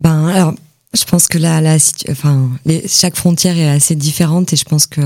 Ben 0.00 0.26
alors 0.28 0.54
je 0.94 1.04
pense 1.04 1.26
que 1.26 1.38
là, 1.38 1.60
la, 1.60 1.76
enfin, 2.10 2.50
les, 2.64 2.86
chaque 2.86 3.16
frontière 3.16 3.56
est 3.56 3.68
assez 3.68 3.94
différente 3.94 4.52
et 4.52 4.56
je 4.56 4.64
pense 4.64 4.86
que 4.86 5.00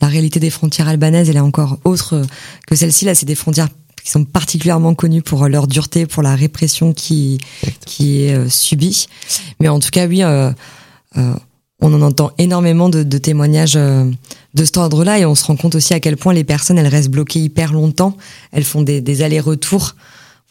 la 0.00 0.08
réalité 0.08 0.40
des 0.40 0.50
frontières 0.50 0.88
albanaises, 0.88 1.28
elle 1.28 1.36
est 1.36 1.40
encore 1.40 1.78
autre 1.84 2.22
que 2.66 2.74
celle-ci. 2.74 3.04
Là, 3.04 3.14
c'est 3.14 3.26
des 3.26 3.34
frontières 3.34 3.68
qui 4.02 4.10
sont 4.10 4.24
particulièrement 4.24 4.94
connus 4.94 5.22
pour 5.22 5.48
leur 5.48 5.66
dureté, 5.66 6.06
pour 6.06 6.22
la 6.22 6.36
répression 6.36 6.92
qui 6.92 7.38
qui 7.84 8.22
est 8.22 8.48
subie. 8.48 9.06
Mais 9.60 9.68
en 9.68 9.80
tout 9.80 9.90
cas, 9.90 10.06
oui, 10.06 10.22
on 11.14 11.92
en 11.92 12.02
entend 12.02 12.30
énormément 12.38 12.88
de, 12.88 13.02
de 13.02 13.18
témoignages 13.18 13.74
de 14.56 14.64
cet 14.64 14.76
ordre-là 14.76 15.18
et 15.18 15.26
on 15.26 15.34
se 15.34 15.44
rend 15.44 15.56
compte 15.56 15.74
aussi 15.74 15.92
à 15.92 16.00
quel 16.00 16.16
point 16.16 16.32
les 16.32 16.44
personnes 16.44 16.78
elles 16.78 16.86
restent 16.86 17.10
bloquées 17.10 17.40
hyper 17.40 17.72
longtemps. 17.72 18.16
Elles 18.52 18.64
font 18.64 18.82
des, 18.82 19.00
des 19.00 19.22
allers-retours 19.22 19.96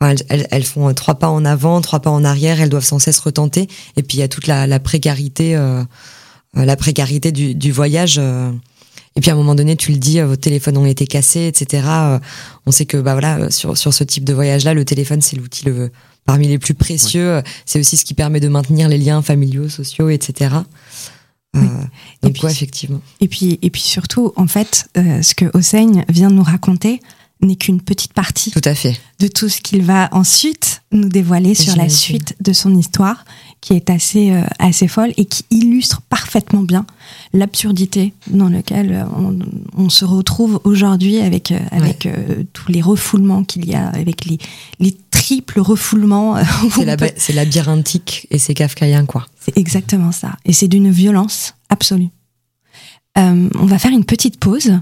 elles, 0.01 0.63
font 0.63 0.89
euh, 0.89 0.93
trois 0.93 1.15
pas 1.15 1.29
en 1.29 1.45
avant, 1.45 1.81
trois 1.81 1.99
pas 1.99 2.10
en 2.10 2.23
arrière, 2.23 2.62
elles 2.62 2.69
doivent 2.69 2.86
sans 2.86 2.99
cesse 2.99 3.19
retenter. 3.19 3.67
Et 3.95 4.03
puis 4.03 4.17
il 4.17 4.19
y 4.19 4.23
a 4.23 4.27
toute 4.27 4.47
la, 4.47 4.79
précarité, 4.79 5.55
euh, 5.55 5.84
euh, 6.58 6.65
la 6.65 6.75
précarité 6.75 7.31
du, 7.31 7.71
voyage. 7.71 8.17
et 8.17 9.21
puis 9.21 9.29
à 9.29 9.34
un 9.34 9.38
moment 9.38 9.55
donné, 9.55 9.75
tu 9.75 9.91
le 9.91 9.97
dis, 9.97 10.19
vos 10.21 10.36
téléphones 10.36 10.77
ont 10.77 10.86
été 10.86 11.08
cassés, 11.08 11.47
etc. 11.47 11.88
on 12.65 12.71
sait 12.71 12.86
que 12.86 12.97
bah 12.97 13.13
voilà, 13.13 13.49
sur 13.51 13.77
sur 13.77 13.93
ce 13.93 14.03
type 14.03 14.25
de 14.25 14.34
voyage-là, 14.34 14.73
le 14.73 14.86
téléphone 14.86 15.21
c'est 15.21 15.38
l'outil 15.38 15.65
le 15.65 15.91
parmi 16.25 16.47
les 16.47 16.60
plus 16.60 16.73
précieux. 16.73 17.41
C'est 17.65 17.79
aussi 17.79 17.97
ce 17.97 18.05
qui 18.05 18.13
permet 18.13 18.39
de 18.39 18.49
maintenir 18.49 18.89
les 18.89 18.97
liens 18.97 19.21
familiaux, 19.21 19.69
sociaux, 19.69 20.10
etc. 20.10 20.55
donc 21.53 22.34
puis, 22.34 22.47
effectivement. 22.47 23.01
Et 23.21 23.29
puis 23.29 23.60
et 23.62 23.69
puis 23.69 23.81
surtout, 23.81 24.34
en 24.36 24.47
fait, 24.47 24.89
ce 24.95 25.34
que 25.36 25.45
Hossein 25.53 26.03
vient 26.10 26.29
de 26.29 26.36
nous 26.36 26.43
raconter, 26.43 26.99
n'est 27.45 27.55
qu'une 27.55 27.81
petite 27.81 28.13
partie 28.13 28.51
tout 28.51 28.62
à 28.63 28.75
fait. 28.75 28.99
de 29.19 29.27
tout 29.27 29.49
ce 29.49 29.62
qu'il 29.62 29.84
va 29.84 30.10
ensuite 30.12 30.81
nous 30.91 31.10
dévoiler 31.10 31.55
sur 31.55 31.75
la 31.75 31.89
suite 31.89 32.36
de 32.41 32.53
son 32.53 32.75
histoire, 32.75 33.25
qui 33.65 33.73
est 33.73 33.89
assez, 33.89 34.31
euh, 34.31 34.43
assez 34.60 34.88
folle 34.88 35.12
et 35.17 35.25
qui 35.25 35.43
illustre 35.49 36.01
parfaitement 36.01 36.62
bien 36.62 36.86
l'absurdité 37.34 38.13
dans 38.27 38.47
laquelle 38.47 38.93
euh, 38.93 39.39
on, 39.75 39.89
se 39.89 40.05
retrouve 40.05 40.62
aujourd'hui 40.63 41.17
avec, 41.17 41.51
euh, 41.51 41.60
avec 41.71 42.08
tous 42.53 42.71
les 42.71 42.81
refoulements 42.81 43.43
qu'il 43.43 43.65
y 43.65 43.73
a, 43.73 43.88
avec 43.88 44.25
les, 44.25 44.38
les 44.79 44.95
triples 45.10 45.60
refoulements. 45.60 46.38
C'est 47.17 47.34
labyrinthique 47.34 48.27
et 48.29 48.38
c'est 48.38 48.53
kafkaïen, 48.53 49.05
quoi. 49.05 49.25
C'est 49.39 49.58
exactement 49.58 50.12
ça. 50.12 50.34
Et 50.45 50.53
c'est 50.53 50.67
d'une 50.67 50.91
violence 50.91 51.55
absolue. 51.69 52.10
Euh, 53.17 53.49
on 53.60 53.65
va 53.65 53.80
faire 53.80 53.91
une 53.91 54.06
petite 54.06 54.39
pause. 54.39 54.80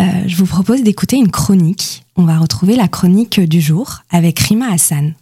Euh, 0.00 0.04
je 0.26 0.36
vous 0.36 0.46
propose 0.46 0.82
d'écouter 0.82 1.16
une 1.16 1.30
chronique. 1.30 2.04
On 2.16 2.24
va 2.24 2.38
retrouver 2.38 2.76
la 2.76 2.88
chronique 2.88 3.40
du 3.40 3.60
jour 3.60 3.98
avec 4.10 4.38
Rima 4.40 4.72
Hassan. 4.72 5.14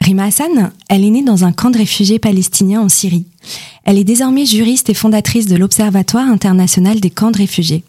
Rima 0.00 0.24
Hassan, 0.24 0.72
elle 0.88 1.04
est 1.04 1.10
née 1.10 1.22
dans 1.22 1.44
un 1.44 1.52
camp 1.52 1.70
de 1.70 1.78
réfugiés 1.78 2.18
palestiniens 2.18 2.80
en 2.80 2.88
Syrie. 2.88 3.26
Elle 3.84 3.98
est 3.98 4.04
désormais 4.04 4.46
juriste 4.46 4.88
et 4.88 4.94
fondatrice 4.94 5.46
de 5.46 5.56
l'Observatoire 5.56 6.26
international 6.26 7.00
des 7.00 7.10
camps 7.10 7.30
de 7.30 7.38
réfugiés. 7.38 7.84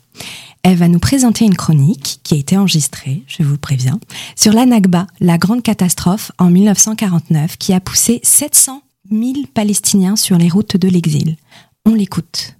Elle 0.64 0.76
va 0.76 0.90
nous 0.90 1.00
présenter 1.00 1.46
une 1.46 1.56
chronique 1.56 2.20
qui 2.24 2.34
a 2.34 2.38
été 2.38 2.58
enregistrée, 2.58 3.24
je 3.28 3.44
vous 3.44 3.58
préviens, 3.58 4.00
sur 4.36 4.52
la 4.52 4.66
Nakba, 4.66 5.08
la 5.22 5.38
grande 5.38 5.64
catastrophe 5.64 6.34
en 6.38 6.50
1949 6.50 7.58
qui 7.58 7.74
a 7.74 7.80
poussé 7.80 8.20
700 8.24 8.82
000 9.10 9.34
Palestiniens 9.54 10.18
sur 10.18 10.38
les 10.38 10.50
routes 10.50 10.76
de 10.76 10.90
l'exil. 10.90 11.38
On 11.86 11.94
l'écoute. 11.94 12.59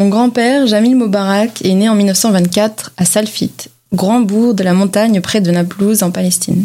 Mon 0.00 0.08
grand-père, 0.08 0.66
Jamil 0.66 0.96
Moubarak, 0.96 1.62
est 1.62 1.74
né 1.74 1.86
en 1.90 1.94
1924 1.94 2.92
à 2.96 3.04
Salfit, 3.04 3.52
grand 3.92 4.20
bourg 4.20 4.54
de 4.54 4.64
la 4.64 4.72
montagne 4.72 5.20
près 5.20 5.42
de 5.42 5.50
Naplouse 5.50 6.02
en 6.02 6.10
Palestine. 6.10 6.64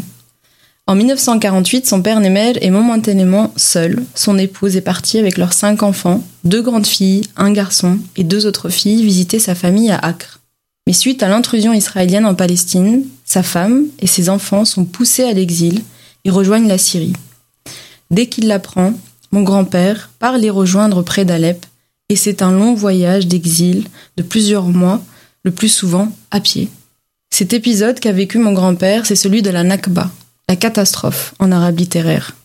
En 0.87 0.95
1948, 0.95 1.85
son 1.85 2.01
père 2.01 2.21
Nemel 2.21 2.57
est 2.61 2.69
momentanément 2.69 3.51
seul. 3.57 4.05
Son 4.15 4.37
épouse 4.37 4.77
est 4.77 4.81
partie 4.81 5.19
avec 5.19 5.37
leurs 5.37 5.51
cinq 5.51 5.83
enfants, 5.83 6.23
deux 6.45 6.61
grandes 6.61 6.87
filles, 6.87 7.23
un 7.35 7.51
garçon 7.51 7.97
et 8.15 8.23
deux 8.23 8.45
autres 8.45 8.69
filles 8.69 9.03
visiter 9.03 9.39
sa 9.39 9.53
famille 9.53 9.91
à 9.91 9.97
Acre. 9.97 10.39
Mais 10.87 10.93
suite 10.93 11.21
à 11.21 11.27
l'intrusion 11.27 11.73
israélienne 11.73 12.25
en 12.25 12.35
Palestine, 12.35 13.03
sa 13.25 13.43
femme 13.43 13.87
et 13.99 14.07
ses 14.07 14.29
enfants 14.29 14.63
sont 14.63 14.85
poussés 14.85 15.25
à 15.25 15.33
l'exil 15.33 15.81
et 16.23 16.29
rejoignent 16.29 16.69
la 16.69 16.77
Syrie. 16.77 17.11
Dès 18.11 18.27
qu'il 18.27 18.47
l'apprend, 18.47 18.93
mon 19.31 19.41
grand-père 19.41 20.09
part 20.19 20.37
les 20.37 20.49
rejoindre 20.49 21.01
près 21.01 21.25
d'Alep 21.25 21.65
et 22.09 22.15
c'est 22.15 22.41
un 22.41 22.51
long 22.51 22.73
voyage 22.73 23.27
d'exil 23.27 23.87
de 24.17 24.23
plusieurs 24.23 24.67
mois, 24.67 25.01
le 25.43 25.51
plus 25.51 25.69
souvent 25.69 26.11
à 26.31 26.39
pied. 26.39 26.69
Cet 27.31 27.53
épisode 27.53 27.99
qu'a 27.99 28.11
vécu 28.11 28.37
mon 28.37 28.53
grand-père, 28.53 29.05
c'est 29.05 29.15
celui 29.15 29.41
de 29.41 29.49
la 29.49 29.63
Nakba, 29.63 30.11
la 30.47 30.55
catastrophe 30.55 31.33
en 31.39 31.51
arabe 31.51 31.79
littéraire. 31.79 32.35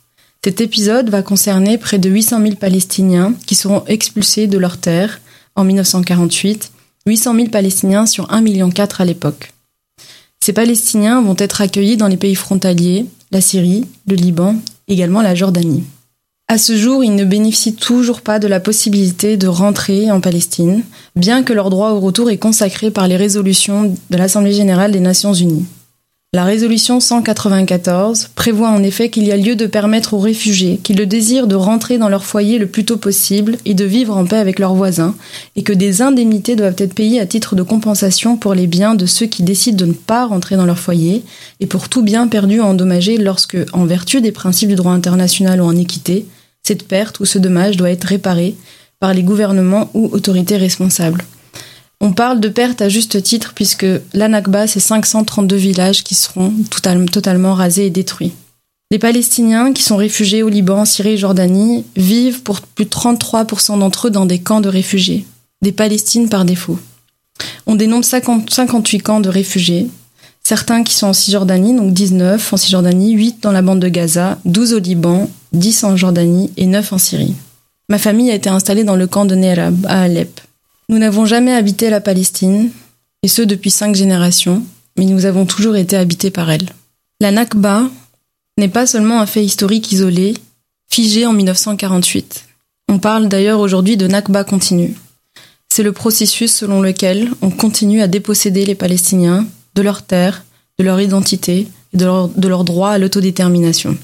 Cet 0.43 0.61
épisode 0.61 1.11
va 1.11 1.23
concerner 1.23 1.77
près 1.77 1.99
de 1.99 2.09
800 2.09 2.43
000 2.43 2.55
Palestiniens 2.55 3.35
qui 3.47 3.55
seront 3.55 3.85
expulsés 3.87 4.47
de 4.47 4.57
leurs 4.57 4.79
terres 4.79 5.21
en 5.55 5.65
1948, 5.65 6.73
800 7.07 7.35
000 7.35 7.49
Palestiniens 7.49 8.07
sur 8.07 8.29
1,4 8.29 8.43
million 8.43 8.71
à 8.99 9.05
l'époque. 9.05 9.53
Ces 10.43 10.55
Palestiniens 10.55 11.21
vont 11.21 11.37
être 11.39 11.61
accueillis 11.61 11.99
dans 11.99 12.09
les 12.09 12.17
pays 12.17 12.35
frontaliers, 12.35 13.05
la 13.31 13.43
Syrie, 13.43 13.87
le 14.07 14.15
Liban, 14.17 14.57
également 14.89 15.21
la 15.21 15.35
Jordanie. 15.35 15.85
À 16.53 16.59
ce 16.59 16.77
jour, 16.77 17.05
ils 17.05 17.15
ne 17.15 17.25
bénéficient 17.25 17.77
toujours 17.77 18.23
pas 18.23 18.41
de 18.41 18.49
la 18.49 18.59
possibilité 18.59 19.37
de 19.37 19.47
rentrer 19.47 20.11
en 20.11 20.21
Palestine, 20.21 20.83
bien 21.15 21.45
que 21.45 21.53
leur 21.53 21.71
droit 21.71 21.91
au 21.91 22.01
retour 22.01 22.29
est 22.29 22.39
consacré 22.39 22.91
par 22.91 23.07
les 23.07 23.17
résolutions 23.17 23.95
de 24.11 24.17
l'Assemblée 24.17 24.53
générale 24.53 24.91
des 24.91 24.99
Nations 24.99 25.33
unies. 25.33 25.67
La 26.33 26.43
résolution 26.43 26.99
194 26.99 28.31
prévoit 28.35 28.71
en 28.71 28.83
effet 28.83 29.11
qu'il 29.11 29.29
y 29.29 29.33
a 29.33 29.37
lieu 29.37 29.55
de 29.55 29.67
permettre 29.67 30.15
aux 30.15 30.19
réfugiés 30.19 30.81
qui 30.83 30.93
le 30.95 31.07
désirent 31.07 31.47
de 31.47 31.55
rentrer 31.55 31.99
dans 31.99 32.09
leur 32.09 32.25
foyer 32.25 32.59
le 32.59 32.67
plus 32.67 32.85
tôt 32.85 32.97
possible 32.97 33.57
et 33.65 33.75
de 33.75 33.85
vivre 33.85 34.17
en 34.17 34.25
paix 34.25 34.39
avec 34.39 34.59
leurs 34.59 34.75
voisins, 34.75 35.15
et 35.55 35.63
que 35.63 35.73
des 35.73 36.03
indemnités 36.03 36.57
doivent 36.57 36.75
être 36.79 36.95
payées 36.95 37.21
à 37.21 37.27
titre 37.27 37.55
de 37.55 37.63
compensation 37.63 38.37
pour 38.37 38.55
les 38.55 38.67
biens 38.67 38.97
de 38.97 39.07
ceux 39.07 39.27
qui 39.27 39.45
décident 39.45 39.79
de 39.79 39.91
ne 39.91 39.93
pas 39.93 40.27
rentrer 40.27 40.57
dans 40.57 40.67
leur 40.67 40.81
foyer, 40.81 41.23
et 41.61 41.67
pour 41.67 41.89
tout 41.89 42.03
bien 42.03 42.27
perdu 42.27 42.59
ou 42.59 42.65
endommagé 42.65 43.19
lorsque, 43.19 43.59
en 43.73 43.85
vertu 43.85 44.21
des 44.21 44.33
principes 44.33 44.71
du 44.71 44.75
droit 44.75 44.93
international 44.93 45.61
ou 45.61 45.65
en 45.65 45.77
équité, 45.77 46.27
cette 46.71 46.87
perte 46.87 47.19
ou 47.19 47.25
ce 47.25 47.41
dommage 47.41 47.77
doit 47.77 47.91
être 47.91 48.05
réparé 48.05 48.55
par 49.01 49.13
les 49.13 49.25
gouvernements 49.25 49.91
ou 49.93 50.09
autorités 50.13 50.57
responsables. 50.57 51.25
On 52.01 52.13
parle 52.13 52.39
de 52.39 52.49
perte 52.49 52.81
à 52.81 52.89
juste 52.89 53.21
titre 53.25 53.55
puisque 53.57 53.87
l'Anakba, 54.15 54.69
c'est 54.69 54.79
532 54.79 55.57
villages 55.57 56.05
qui 56.05 56.15
seront 56.15 56.53
totalement 57.11 57.55
rasés 57.55 57.87
et 57.87 57.91
détruits. 57.91 58.31
Les 58.93 59.01
Palestiniens 59.01 59.73
qui 59.73 59.83
sont 59.83 59.97
réfugiés 59.97 60.45
au 60.45 60.49
Liban, 60.49 60.85
Syrie 60.85 61.15
et 61.15 61.17
Jordanie 61.17 61.85
vivent 61.97 62.43
pour 62.43 62.61
plus 62.61 62.85
de 62.85 62.91
33% 62.91 63.81
d'entre 63.81 64.07
eux 64.07 64.11
dans 64.13 64.27
des 64.27 64.39
camps 64.39 64.61
de 64.61 64.69
réfugiés, 64.69 65.27
des 65.63 65.73
Palestines 65.73 66.29
par 66.29 66.45
défaut. 66.45 66.79
On 67.67 67.75
dénombre 67.75 68.05
58 68.05 69.01
camps 69.01 69.21
de 69.21 69.29
réfugiés, 69.29 69.89
certains 70.51 70.83
qui 70.83 70.95
sont 70.95 71.07
en 71.07 71.13
Cisjordanie, 71.13 71.77
donc 71.77 71.93
19 71.93 72.53
en 72.53 72.57
Cisjordanie, 72.57 73.13
8 73.13 73.41
dans 73.41 73.53
la 73.53 73.63
bande 73.63 73.79
de 73.79 73.87
Gaza, 73.87 74.37
12 74.47 74.73
au 74.73 74.79
Liban 74.81 75.31
10 75.53 75.85
en 75.85 75.97
Jordanie 75.97 76.51
et 76.57 76.67
9 76.67 76.93
en 76.93 76.99
Syrie. 76.99 77.37
Ma 77.89 77.99
famille 77.99 78.33
a 78.33 78.35
été 78.35 78.49
installée 78.51 78.83
dans 78.83 78.97
le 78.97 79.07
camp 79.07 79.27
de 79.27 79.37
Nerab, 79.37 79.87
à 79.87 80.03
Alep. 80.03 80.41
Nous 80.89 80.99
n'avons 80.99 81.25
jamais 81.25 81.55
habité 81.55 81.89
la 81.89 82.01
Palestine, 82.01 82.71
et 83.23 83.29
ce 83.29 83.43
depuis 83.43 83.71
cinq 83.71 83.95
générations, 83.95 84.65
mais 84.99 85.05
nous 85.05 85.25
avons 85.25 85.47
toujours 85.47 85.77
été 85.77 85.97
habités 85.97 86.33
par 86.33 86.51
elle. 86.51 86.69
La 87.21 87.31
Nakba 87.31 87.85
n'est 88.59 88.67
pas 88.67 88.89
seulement 88.89 89.21
un 89.21 89.27
fait 89.27 89.45
historique 89.45 89.93
isolé, 89.93 90.35
figé 90.91 91.27
en 91.27 91.33
1948. 91.33 92.47
On 92.89 92.99
parle 92.99 93.29
d'ailleurs 93.29 93.61
aujourd'hui 93.61 93.97
de 93.97 94.09
Nakba 94.09 94.43
continue. 94.43 94.97
C'est 95.73 95.85
le 95.85 95.93
processus 95.93 96.53
selon 96.53 96.83
lequel 96.83 97.31
on 97.41 97.51
continue 97.51 98.03
à 98.03 98.09
déposséder 98.09 98.67
les 98.67 98.75
Palestiniens 98.75 99.47
de 99.75 99.83
leurs 99.83 100.03
terres, 100.03 100.45
de 100.79 100.85
leur 100.85 101.01
identité 101.01 101.69
et 101.93 101.97
de 101.97 102.05
leur, 102.05 102.29
de 102.29 102.65
droit 102.65 102.91
à 102.91 102.99
l'autodétermination. 102.99 103.97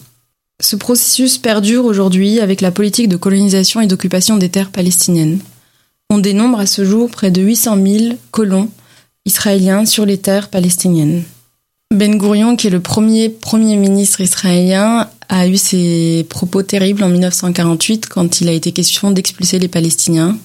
Ce 0.61 0.77
processus 0.77 1.39
perdure 1.39 1.85
aujourd'hui 1.85 2.41
avec 2.41 2.61
la 2.61 2.71
politique 2.71 3.09
de 3.09 3.17
colonisation 3.17 3.81
et 3.81 3.87
d'occupation 3.87 4.37
des 4.39 4.49
terres 4.49 4.71
palestiniennes. 4.71 5.41
On 6.09 6.19
dénombre 6.19 6.61
à 6.61 6.67
ce 6.67 6.85
jour 6.85 7.11
près 7.11 7.31
de 7.31 7.43
800 7.43 7.79
000 7.85 8.15
colons 8.31 8.71
israéliens 9.27 9.85
sur 9.85 10.07
les 10.07 10.19
terres 10.19 10.49
palestiniennes. 10.49 11.25
Ben 11.93 12.17
Gurion, 12.17 12.57
qui 12.57 12.67
est 12.67 12.71
le 12.71 12.81
premier 12.81 13.29
premier 13.29 13.77
ministre 13.77 14.21
israélien, 14.21 15.09
a 15.29 15.47
eu 15.47 15.57
ses 15.57 16.27
propos 16.29 16.63
terribles 16.63 17.03
en 17.03 17.09
1948 17.09 18.07
quand 18.09 18.41
il 18.41 18.49
a 18.49 18.53
été 18.53 18.73
question 18.73 19.11
d'expulser 19.11 19.59
les 19.59 19.69
Palestiniens. 19.69 20.37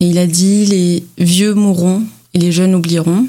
Et 0.00 0.08
il 0.08 0.18
a 0.18 0.26
dit 0.26 0.66
les 0.66 1.04
vieux 1.18 1.54
mourront 1.54 2.02
et 2.34 2.38
les 2.38 2.52
jeunes 2.52 2.74
oublieront. 2.74 3.26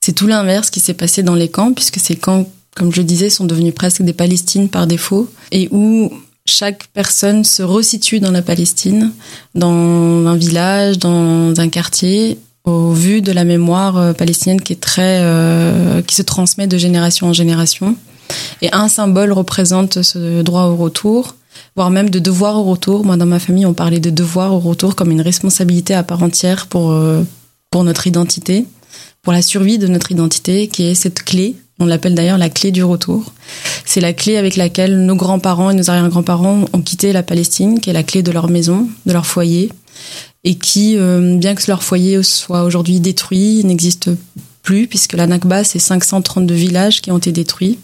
C'est 0.00 0.14
tout 0.14 0.26
l'inverse 0.26 0.70
qui 0.70 0.80
s'est 0.80 0.94
passé 0.94 1.22
dans 1.22 1.34
les 1.34 1.48
camps, 1.48 1.72
puisque 1.72 2.00
ces 2.00 2.16
camps 2.16 2.46
comme 2.74 2.92
je 2.92 3.02
disais, 3.02 3.30
sont 3.30 3.44
devenus 3.44 3.74
presque 3.74 4.02
des 4.02 4.12
Palestines 4.12 4.68
par 4.68 4.86
défaut, 4.86 5.28
et 5.52 5.68
où 5.70 6.10
chaque 6.46 6.88
personne 6.94 7.44
se 7.44 7.62
resitue 7.62 8.20
dans 8.20 8.30
la 8.30 8.42
Palestine, 8.42 9.12
dans 9.54 10.26
un 10.26 10.36
village, 10.36 10.98
dans 10.98 11.58
un 11.58 11.68
quartier, 11.68 12.38
au 12.64 12.92
vu 12.92 13.22
de 13.22 13.32
la 13.32 13.44
mémoire 13.44 13.96
euh, 13.96 14.12
palestinienne 14.12 14.60
qui 14.60 14.74
est 14.74 14.80
très, 14.80 15.20
euh, 15.22 16.02
qui 16.02 16.14
se 16.14 16.22
transmet 16.22 16.66
de 16.66 16.76
génération 16.76 17.28
en 17.28 17.32
génération. 17.32 17.96
Et 18.62 18.68
un 18.72 18.88
symbole 18.88 19.32
représente 19.32 20.02
ce 20.02 20.42
droit 20.42 20.64
au 20.64 20.76
retour, 20.76 21.36
voire 21.74 21.90
même 21.90 22.10
de 22.10 22.18
devoir 22.18 22.56
au 22.56 22.64
retour. 22.64 23.04
Moi, 23.04 23.16
dans 23.16 23.26
ma 23.26 23.40
famille, 23.40 23.66
on 23.66 23.74
parlait 23.74 23.98
de 23.98 24.10
devoir 24.10 24.52
au 24.52 24.58
retour 24.58 24.94
comme 24.94 25.10
une 25.10 25.22
responsabilité 25.22 25.94
à 25.94 26.02
part 26.02 26.22
entière 26.22 26.66
pour, 26.66 26.92
euh, 26.92 27.22
pour 27.70 27.82
notre 27.82 28.06
identité. 28.06 28.66
Pour 29.22 29.32
la 29.32 29.42
survie 29.42 29.78
de 29.78 29.86
notre 29.86 30.12
identité, 30.12 30.68
qui 30.68 30.84
est 30.84 30.94
cette 30.94 31.22
clé. 31.22 31.56
On 31.78 31.86
l'appelle 31.86 32.14
d'ailleurs 32.14 32.38
la 32.38 32.50
clé 32.50 32.70
du 32.70 32.84
retour. 32.84 33.32
C'est 33.84 34.00
la 34.00 34.12
clé 34.12 34.36
avec 34.36 34.56
laquelle 34.56 35.04
nos 35.04 35.16
grands-parents 35.16 35.70
et 35.70 35.74
nos 35.74 35.90
arrière-grands-parents 35.90 36.64
ont 36.72 36.82
quitté 36.82 37.12
la 37.12 37.22
Palestine, 37.22 37.80
qui 37.80 37.90
est 37.90 37.94
la 37.94 38.02
clé 38.02 38.22
de 38.22 38.32
leur 38.32 38.48
maison, 38.48 38.88
de 39.06 39.12
leur 39.12 39.26
foyer, 39.26 39.70
et 40.44 40.54
qui, 40.54 40.96
euh, 40.96 41.36
bien 41.36 41.54
que 41.54 41.62
leur 41.68 41.82
foyer 41.82 42.22
soit 42.22 42.64
aujourd'hui 42.64 43.00
détruit, 43.00 43.62
n'existe 43.64 44.10
plus, 44.62 44.86
puisque 44.86 45.14
la 45.14 45.26
Nakba, 45.26 45.64
c'est 45.64 45.78
532 45.78 46.54
villages 46.54 47.00
qui 47.00 47.10
ont 47.10 47.18
été 47.18 47.32
détruits. 47.32 47.78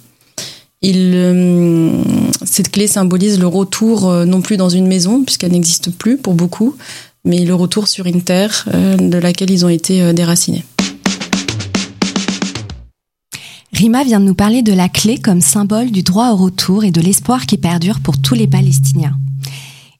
Il, 0.82 1.12
euh, 1.14 1.90
cette 2.44 2.70
clé 2.70 2.86
symbolise 2.86 3.38
le 3.40 3.46
retour 3.46 4.08
euh, 4.08 4.24
non 4.24 4.40
plus 4.40 4.56
dans 4.56 4.68
une 4.68 4.86
maison, 4.86 5.22
puisqu'elle 5.24 5.52
n'existe 5.52 5.90
plus 5.90 6.16
pour 6.16 6.34
beaucoup, 6.34 6.76
mais 7.24 7.44
le 7.44 7.54
retour 7.54 7.88
sur 7.88 8.06
une 8.06 8.22
terre 8.22 8.66
de 8.72 9.18
laquelle 9.18 9.50
ils 9.50 9.64
ont 9.66 9.68
été 9.68 10.12
déracinés. 10.12 10.64
Rima 13.76 14.04
vient 14.04 14.20
de 14.20 14.24
nous 14.24 14.34
parler 14.34 14.62
de 14.62 14.72
la 14.72 14.88
clé 14.88 15.18
comme 15.18 15.42
symbole 15.42 15.90
du 15.90 16.02
droit 16.02 16.30
au 16.30 16.36
retour 16.36 16.84
et 16.84 16.90
de 16.90 17.02
l'espoir 17.02 17.44
qui 17.44 17.58
perdure 17.58 18.00
pour 18.00 18.18
tous 18.18 18.34
les 18.34 18.46
Palestiniens. 18.46 19.18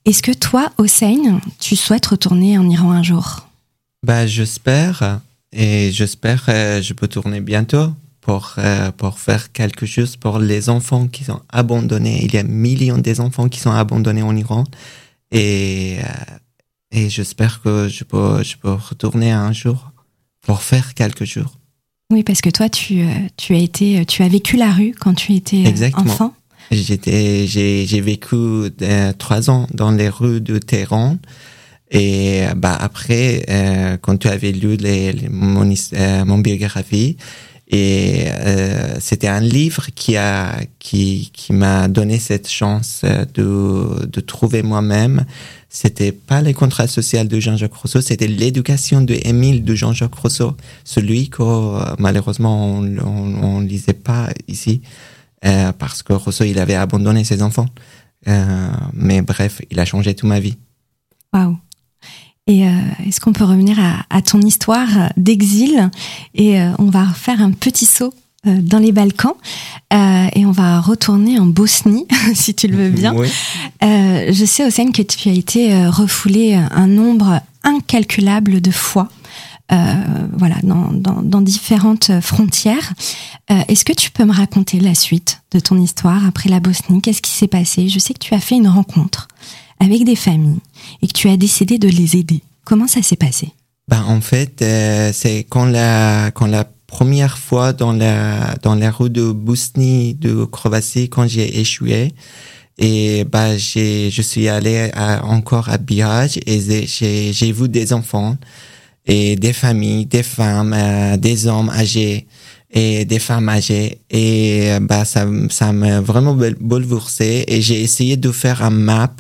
Est-ce 0.07 0.23
que 0.23 0.33
toi, 0.33 0.73
Hossein, 0.79 1.41
tu 1.59 1.77
souhaites 1.77 2.07
retourner 2.07 2.57
en 2.57 2.71
Iran 2.71 2.93
un 2.93 3.03
jour? 3.03 3.47
Bah, 4.03 4.27
j'espère 4.27 5.21
et 5.53 5.91
j'espère 5.93 6.47
que 6.47 6.51
euh, 6.53 6.83
je 6.83 6.95
peux 6.95 7.07
tourner 7.07 7.43
bientôt 7.43 7.93
pour 8.23 8.55
euh, 8.57 8.91
pour 8.93 9.19
faire 9.19 9.53
quelque 9.53 9.85
chose 9.85 10.17
pour 10.17 10.39
les 10.39 10.71
enfants 10.71 11.07
qui 11.07 11.25
sont 11.25 11.43
abandonnés. 11.51 12.25
Il 12.25 12.33
y 12.33 12.39
a 12.39 12.45
millions 12.45 12.97
d'enfants 12.97 13.51
qui 13.51 13.61
sont 13.61 13.73
abandonnés 13.73 14.23
en 14.23 14.35
Iran 14.35 14.65
et 15.33 15.99
euh, 16.01 16.37
et 16.93 17.11
j'espère 17.11 17.61
que 17.61 17.89
je 17.89 18.05
peux 18.05 18.43
je 18.43 18.57
peux 18.57 18.73
retourner 18.73 19.33
un 19.33 19.53
jour 19.53 19.93
pour 20.41 20.63
faire 20.63 20.95
quelque 20.95 21.27
chose. 21.27 21.56
Oui, 22.13 22.23
parce 22.23 22.41
que 22.41 22.51
toi, 22.51 22.69
tu, 22.69 23.01
euh, 23.01 23.09
tu 23.37 23.55
as 23.55 23.59
été, 23.59 24.05
tu 24.07 24.23
as 24.23 24.29
vécu 24.29 24.57
la 24.57 24.71
rue 24.73 24.95
quand 24.99 25.15
tu 25.15 25.35
étais 25.35 25.65
euh, 25.65 25.69
Exactement. 25.69 26.13
enfant. 26.13 26.35
J'étais, 26.71 27.47
j'ai, 27.47 27.87
j'ai 27.87 28.01
vécu 28.01 28.37
euh, 28.37 29.13
trois 29.17 29.51
ans 29.51 29.67
dans 29.73 29.91
les 29.91 30.09
rues 30.09 30.41
de 30.41 30.59
Téhéran. 30.59 31.17
Et 31.91 32.43
bah 32.57 32.77
après, 32.79 33.45
euh, 33.49 33.97
quand 34.01 34.17
tu 34.17 34.29
avais 34.29 34.51
lu 34.51 34.77
les, 34.77 35.13
les 35.13 35.29
mon, 35.29 35.73
euh, 35.93 36.25
mon, 36.25 36.39
biographie, 36.39 37.17
et 37.69 38.27
euh, 38.29 38.97
c'était 39.01 39.27
un 39.29 39.41
livre 39.41 39.87
qui 39.95 40.17
a 40.17 40.61
qui 40.79 41.31
qui 41.33 41.53
m'a 41.53 41.89
donné 41.89 42.19
cette 42.19 42.49
chance 42.49 43.03
de 43.35 44.07
de 44.07 44.21
trouver 44.21 44.63
moi-même 44.63 45.25
c'était 45.77 46.13
pas 46.13 46.41
les 46.41 46.55
contrats 46.55 46.87
sociaux 46.87 47.25
de 47.25 47.39
Jean-Jacques 47.39 47.75
Rousseau, 47.75 48.01
c'était 48.01 48.29
l'éducation 48.29 49.03
de 49.03 49.15
Émile 49.25 49.63
de 49.63 49.75
Jean-Jacques 49.75 50.15
Rousseau, 50.15 50.57
celui 50.85 51.29
que 51.29 51.43
euh, 51.43 51.95
malheureusement 51.99 52.79
on, 52.79 52.97
on, 52.99 53.45
on, 53.45 53.61
lisait 53.61 53.93
pas 53.93 54.31
ici 54.49 54.81
euh, 55.45 55.73
parce 55.73 56.03
que 56.03 56.15
Rousseau 56.15 56.45
il 56.45 56.59
avait 56.59 56.75
abandonné 56.75 57.25
ses 57.25 57.43
enfants. 57.43 57.67
Euh, 58.27 58.69
mais 58.95 59.21
bref, 59.21 59.61
il 59.71 59.79
a 59.79 59.85
changé 59.85 60.15
toute 60.15 60.29
ma 60.29 60.41
vie. 60.41 60.57
Waouh. 61.33 61.59
Et 62.47 62.67
euh, 62.67 62.71
est-ce 63.07 63.21
qu'on 63.21 63.33
peut 63.33 63.45
revenir 63.45 63.79
à, 63.81 64.05
à 64.11 64.23
ton 64.23 64.41
histoire 64.41 65.11
d'exil 65.17 65.91
et 66.35 66.61
euh, 66.61 66.71
on 66.79 66.91
va 66.91 67.07
faire 67.07 67.43
un 67.43 67.51
petit 67.51 67.87
saut 67.87 68.15
euh, 68.47 68.61
dans 68.61 68.79
les 68.79 68.93
Balkans 68.93 69.35
euh, 69.93 70.29
et 70.35 70.47
on 70.47 70.53
va 70.53 70.81
retourner 70.81 71.39
en 71.41 71.47
Bosnie 71.47 72.07
si 72.35 72.55
tu 72.55 72.69
le 72.69 72.77
veux 72.77 72.91
bien. 72.91 73.15
Oui. 73.15 73.29
Euh, 73.83 74.33
je 74.33 74.45
sais 74.45 74.65
Hossein 74.65 74.93
que 74.93 75.03
tu 75.03 75.29
as 75.29 75.33
été 75.33 75.73
euh, 75.73 75.91
refoulé 75.91 76.55
un 76.55 76.87
nombre 76.87 77.41
incalculable 77.65 78.61
de 78.61 78.71
fois. 78.71 79.09
Euh, 79.73 79.95
voilà, 80.33 80.55
dans, 80.63 80.93
dans, 80.93 81.23
dans, 81.23 81.41
différentes 81.41 82.21
frontières. 82.21 82.93
Est-ce 83.49 83.85
que 83.85 83.93
tu 83.93 84.13
peux 84.13 84.25
me 84.25 84.33
raconter 84.33 84.79
la 84.79 84.95
suite 84.95 85.41
de 85.51 85.59
ton 85.59 85.77
histoire 85.77 86.25
après 86.25 86.49
la 86.49 86.61
Bosnie? 86.61 87.03
Qu'est-ce 87.03 87.21
qui 87.21 87.33
s'est 87.33 87.49
passé? 87.49 87.89
Je 87.89 87.99
sais 87.99 88.15
que 88.15 88.21
tu 88.21 88.33
as 88.33 88.39
fait 88.39 88.55
une 88.55 88.69
rencontre 88.69 89.27
avec 89.81 90.05
des 90.05 90.17
familles 90.17 90.61
et 91.03 91.07
que 91.07 91.13
tu 91.13 91.29
as 91.29 91.37
décidé 91.37 91.79
de 91.79 91.89
les 91.89 92.17
aider. 92.17 92.43
Comment 92.65 92.87
ça 92.87 93.03
s'est 93.03 93.17
passé? 93.17 93.51
Ben, 93.89 94.03
En 94.09 94.21
fait, 94.21 94.63
euh, 94.63 95.11
c'est 95.13 95.45
quand 95.49 95.67
la, 95.67 96.31
quand 96.33 96.47
la 96.47 96.65
première 96.87 97.39
fois 97.39 97.73
dans 97.73 97.93
la, 97.93 98.55
dans 98.63 98.75
la 98.75 98.91
rue 98.91 99.11
de 99.11 99.31
Bosnie, 99.31 100.15
de 100.15 100.45
Croatie, 100.45 101.09
quand 101.09 101.27
j'ai 101.27 101.61
échoué, 101.61 102.13
et 102.79 103.25
bah 103.25 103.57
j'ai 103.57 104.11
je 104.11 104.23
suis 104.23 104.49
allé 104.49 104.91
à, 104.95 105.25
encore 105.25 105.69
à 105.71 105.79
Biage 105.79 106.39
et 106.47 106.61
j'ai 106.87 107.33
j'ai 107.33 107.53
vu 107.53 107.69
des 107.69 107.93
enfants 107.93 108.37
et 109.07 109.37
des 109.37 109.53
familles 109.53 110.07
des 110.07 110.23
femmes 110.23 110.75
euh, 110.77 111.17
des 111.17 111.47
hommes 111.47 111.71
âgés 111.71 112.27
et 112.71 113.07
des 113.07 113.19
femmes 113.19 113.49
âgées 113.49 114.01
et 114.11 114.77
bah 114.83 115.07
ça 115.07 115.27
ça 115.49 115.73
m'a 115.73 116.01
vraiment 116.01 116.37
bouleversé 116.61 117.45
et 117.49 117.63
j'ai 117.63 117.81
essayé 117.81 118.19
de 118.19 118.31
faire 118.31 118.63
un 118.63 118.71
map 118.71 119.17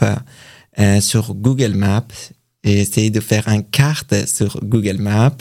euh, 0.78 1.00
sur 1.00 1.34
Google 1.34 1.74
Maps 1.74 2.06
et 2.64 2.80
essayé 2.80 3.10
de 3.10 3.20
faire 3.20 3.48
une 3.48 3.64
carte 3.64 4.14
sur 4.26 4.58
Google 4.62 4.98
Maps. 4.98 5.36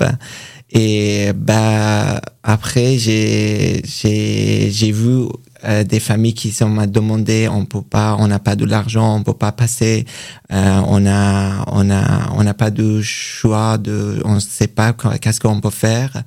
Et 0.71 1.31
bah 1.35 2.21
après 2.43 2.97
j'ai 2.97 3.81
j'ai 3.85 4.69
j'ai 4.71 4.91
vu 4.91 5.25
euh, 5.63 5.83
des 5.83 5.99
familles 5.99 6.33
qui 6.33 6.51
sont 6.51 6.69
m'a 6.69 6.87
demandé 6.87 7.47
on 7.47 7.65
peut 7.65 7.81
pas 7.81 8.15
on 8.19 8.27
n'a 8.27 8.39
pas 8.39 8.55
de 8.55 8.65
l'argent 8.65 9.15
on 9.15 9.23
peut 9.23 9.35
pas 9.35 9.51
passer 9.51 10.05
euh, 10.51 10.81
on 10.87 11.05
a 11.05 11.63
on 11.71 11.89
a 11.91 12.31
on 12.35 12.43
n'a 12.43 12.53
pas 12.53 12.71
de 12.71 13.01
choix 13.01 13.77
de 13.77 14.21
on 14.25 14.39
sait 14.39 14.67
pas 14.67 14.93
qu'est-ce 15.21 15.39
qu'on 15.39 15.61
peut 15.61 15.69
faire. 15.69 16.23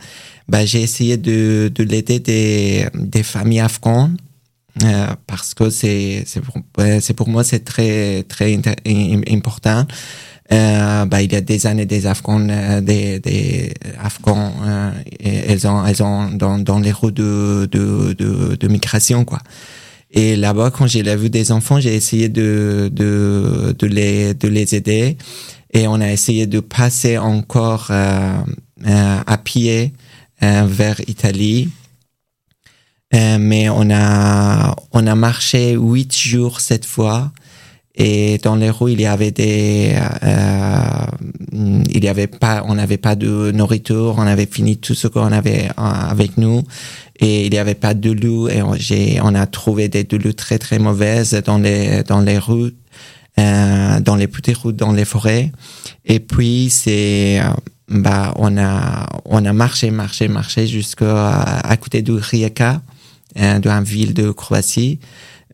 Bah 0.49 0.65
j'ai 0.65 0.83
essayé 0.83 1.17
de 1.17 1.71
de 1.75 1.83
l'aider 1.85 2.21
des 2.21 2.87
des 2.95 3.23
familles 3.23 3.61
afghanes 3.61 4.17
euh, 4.85 5.07
parce 5.27 5.55
que 5.55 5.71
c'est 5.71 6.25
pour, 6.45 6.63
pour 7.17 7.29
moi 7.29 7.45
c'est 7.45 7.65
très 7.65 8.23
très 8.25 8.61
important 9.31 9.87
euh, 10.51 11.05
bah, 11.05 11.21
il 11.21 11.31
y 11.33 11.37
a 11.37 11.41
des 11.43 11.67
années 11.67 11.85
des 11.85 12.07
Afghans, 12.07 12.49
euh, 12.49 12.81
des, 12.81 13.21
des 13.21 13.75
Afghans, 14.03 14.53
euh, 14.63 14.91
elles 15.23 15.67
ont, 15.67 15.85
elles 15.85 16.03
ont 16.03 16.31
dans, 16.31 16.59
dans 16.59 16.79
les 16.79 16.93
roues 16.93 17.11
de, 17.11 17.69
de, 17.71 18.15
de, 18.15 18.57
de 18.57 18.69
migration, 18.69 19.25
quoi. 19.25 19.41
Et 20.11 20.37
là-bas, 20.37 20.71
quand 20.71 20.87
j'ai 20.87 21.03
vu 21.17 21.29
des 21.29 21.53
enfants, 21.53 21.81
j'ai 21.81 21.95
essayé 21.95 22.31
de, 22.31 22.91
de, 22.91 23.77
de, 23.79 23.87
les, 23.87 24.33
de 24.33 24.49
les 24.49 24.75
aider. 24.75 25.19
Et 25.75 25.87
on 25.87 26.01
a 26.01 26.11
essayé 26.11 26.47
de 26.47 26.61
passer 26.61 27.19
encore 27.19 27.89
euh, 27.91 28.39
à 28.87 29.37
pied 29.37 29.93
vers 30.41 30.99
Italie. 31.09 31.69
Mais 33.13 33.69
on 33.69 33.91
a, 33.91 34.75
on 34.93 35.07
a 35.07 35.15
marché 35.15 35.75
huit 35.75 36.17
jours 36.17 36.61
cette 36.61 36.85
fois. 36.85 37.33
Et 38.01 38.39
dans 38.39 38.55
les 38.55 38.71
rues, 38.71 38.93
il 38.93 39.01
y 39.01 39.07
avait 39.07 39.33
des, 39.33 39.97
euh, 40.23 41.07
il 41.53 42.05
y 42.05 42.09
avait 42.09 42.29
pas, 42.29 42.63
on 42.69 42.77
n'avait 42.77 42.97
pas 42.97 43.17
de 43.17 43.51
nourriture, 43.51 44.15
on 44.19 44.27
avait 44.27 44.47
fini 44.47 44.77
tout 44.77 44.95
ce 44.95 45.09
qu'on 45.09 45.33
avait 45.33 45.69
avec 45.77 46.39
nous, 46.39 46.63
et 47.19 47.47
il 47.47 47.51
n'y 47.51 47.59
avait 47.59 47.75
pas 47.75 47.95
de 47.95 48.13
loup, 48.13 48.49
et 48.49 48.63
on, 48.63 48.77
on 49.25 49.35
a 49.35 49.47
trouvé 49.47 49.89
des 49.89 50.07
loups 50.17 50.33
très 50.33 50.61
très 50.61 50.79
mauvaises 50.79 51.43
dans 51.45 51.59
les 51.59 52.05
dans 52.05 52.21
les 52.21 52.39
rues, 52.39 52.77
euh, 53.41 53.99
dans 53.99 54.15
les 54.15 54.29
petites 54.29 54.59
routes, 54.59 54.77
dans 54.77 54.93
les 54.93 55.05
forêts. 55.05 55.51
Et 56.05 56.21
puis 56.21 56.71
c'est, 56.71 57.41
bah, 57.89 58.33
on 58.37 58.57
a 58.59 59.09
on 59.25 59.45
a 59.45 59.53
marché, 59.53 59.91
marché, 59.91 60.29
marché 60.29 60.69
jusqu'à 60.69 61.43
à 61.43 61.77
côté 61.77 62.03
de 62.03 62.13
Rijeka, 62.13 62.75
euh, 62.75 62.98
d'une 63.35 63.83
ville 63.83 64.15
de 64.15 64.31
Croatie 64.31 64.99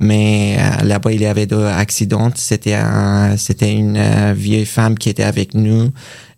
mais 0.01 0.57
euh, 0.59 0.85
là-bas 0.85 1.13
il 1.13 1.23
y 1.23 1.27
avait 1.27 1.47
deux 1.47 1.65
accidents. 1.65 2.31
C'était 2.35 2.75
un, 2.75 3.37
c'était 3.37 3.73
une 3.73 3.97
euh, 3.97 4.35
vieille 4.37 4.67
femme 4.67 4.99
qui 4.99 5.09
était 5.09 5.23
avec 5.25 5.55
nous 5.55 5.91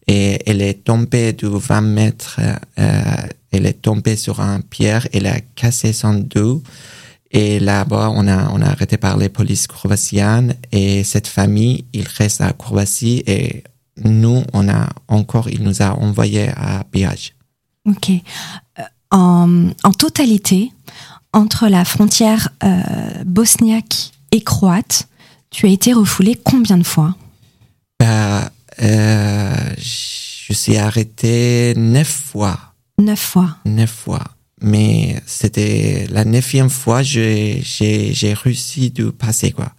et 0.07 0.39
elle 0.47 0.63
est 0.63 0.85
tombée 0.85 1.33
de 1.33 1.49
20 1.49 1.81
mètres. 1.81 2.41
Euh, 2.79 3.03
elle 3.53 3.67
est 3.67 3.81
tombée 3.81 4.17
sur 4.17 4.41
un 4.41 4.61
pierre. 4.61 5.09
Elle 5.13 5.27
a 5.27 5.41
cassé 5.55 5.93
son 5.93 6.15
dos. 6.15 6.63
Et 7.33 7.59
là-bas, 7.59 8.13
on 8.15 8.29
a, 8.29 8.51
on 8.51 8.63
a 8.63 8.67
arrêté 8.67 8.99
par 8.99 9.17
les 9.17 9.29
polices 9.29 9.67
croatiennes 9.67 10.55
et 10.71 11.03
cette 11.03 11.27
famille, 11.27 11.85
il 11.93 12.07
reste 12.07 12.41
à 12.41 12.53
Croatie 12.53 13.25
et 13.27 13.65
nous, 14.05 14.45
on 14.53 14.69
a 14.69 14.89
encore, 15.09 15.49
il 15.51 15.63
nous 15.65 15.83
a 15.83 15.99
envoyé 15.99 16.49
à 16.51 16.85
Biage. 16.93 17.35
Ok. 17.85 18.11
En, 19.11 19.71
en 19.83 19.93
totalité, 19.93 20.71
entre 21.37 21.69
la 21.69 21.85
frontière 21.85 22.49
euh, 22.65 22.73
bosniaque 23.27 24.11
et 24.33 24.41
croate, 24.41 25.07
tu 25.51 25.67
as 25.67 25.69
été 25.69 25.93
refoulé 25.93 26.35
combien 26.35 26.79
de 26.79 26.83
fois? 26.83 27.15
Bah, 28.01 28.51
euh, 28.83 29.55
Je 29.79 30.53
suis 30.53 30.79
arrêté 30.79 31.75
neuf 31.77 32.09
fois. 32.09 32.59
Neuf 32.99 33.21
fois 33.21 33.59
Neuf 33.67 33.91
fois. 33.91 34.25
Mais 34.63 35.21
c'était 35.27 36.07
la 36.11 36.25
neuvième 36.25 36.71
fois 36.71 37.03
j'ai 37.03 37.61
j'ai 37.63 38.33
réussi 38.33 38.91
de 38.91 39.11
passer 39.11 39.53
quoi. 39.53 39.73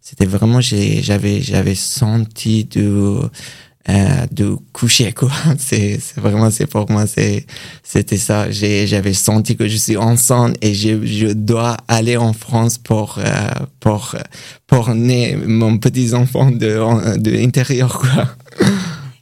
C'était 0.00 0.26
vraiment 0.26 0.60
j'avais 0.60 1.40
j'avais 1.40 1.76
senti 1.76 2.64
de 2.64 3.20
euh, 3.88 4.26
de 4.32 4.56
coucher 4.72 5.12
quoi. 5.12 5.30
C'est 5.58 6.00
vraiment 6.16 6.50
c'est 6.50 6.66
pour 6.66 6.90
moi 6.90 7.06
c'est 7.06 7.46
c'était 7.82 8.16
ça. 8.16 8.50
J'avais 8.50 9.12
senti 9.12 9.56
que 9.56 9.68
je 9.68 9.76
suis 9.76 9.96
enceinte 9.96 10.56
et 10.62 10.74
je 10.74 11.04
je 11.04 11.26
dois 11.28 11.76
aller 11.88 12.16
en 12.16 12.32
France 12.32 12.78
pour 12.78 13.18
euh, 13.18 13.50
pour 13.80 14.16
pour 14.66 14.94
naître 14.94 15.46
mon 15.46 15.78
petit 15.78 16.14
enfant 16.14 16.50
de 16.50 17.18
de 17.18 17.30
l'intérieur 17.30 17.98
quoi. 17.98 18.28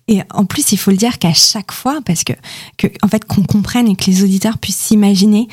Et 0.09 0.21
en 0.31 0.45
plus, 0.45 0.73
il 0.73 0.79
faut 0.79 0.91
le 0.91 0.97
dire 0.97 1.19
qu'à 1.19 1.33
chaque 1.33 1.73
fois, 1.73 2.01
parce 2.05 2.25
que, 2.25 2.33
que 2.77 2.89
en 3.03 3.09
fait, 3.09 3.25
qu'on 3.25 3.45
comprenne 3.45 3.89
et 3.89 3.95
que 3.95 4.05
les 4.07 4.25
auditeurs 4.25 4.59
puissent 4.59 4.77
s'imaginer, 4.77 5.47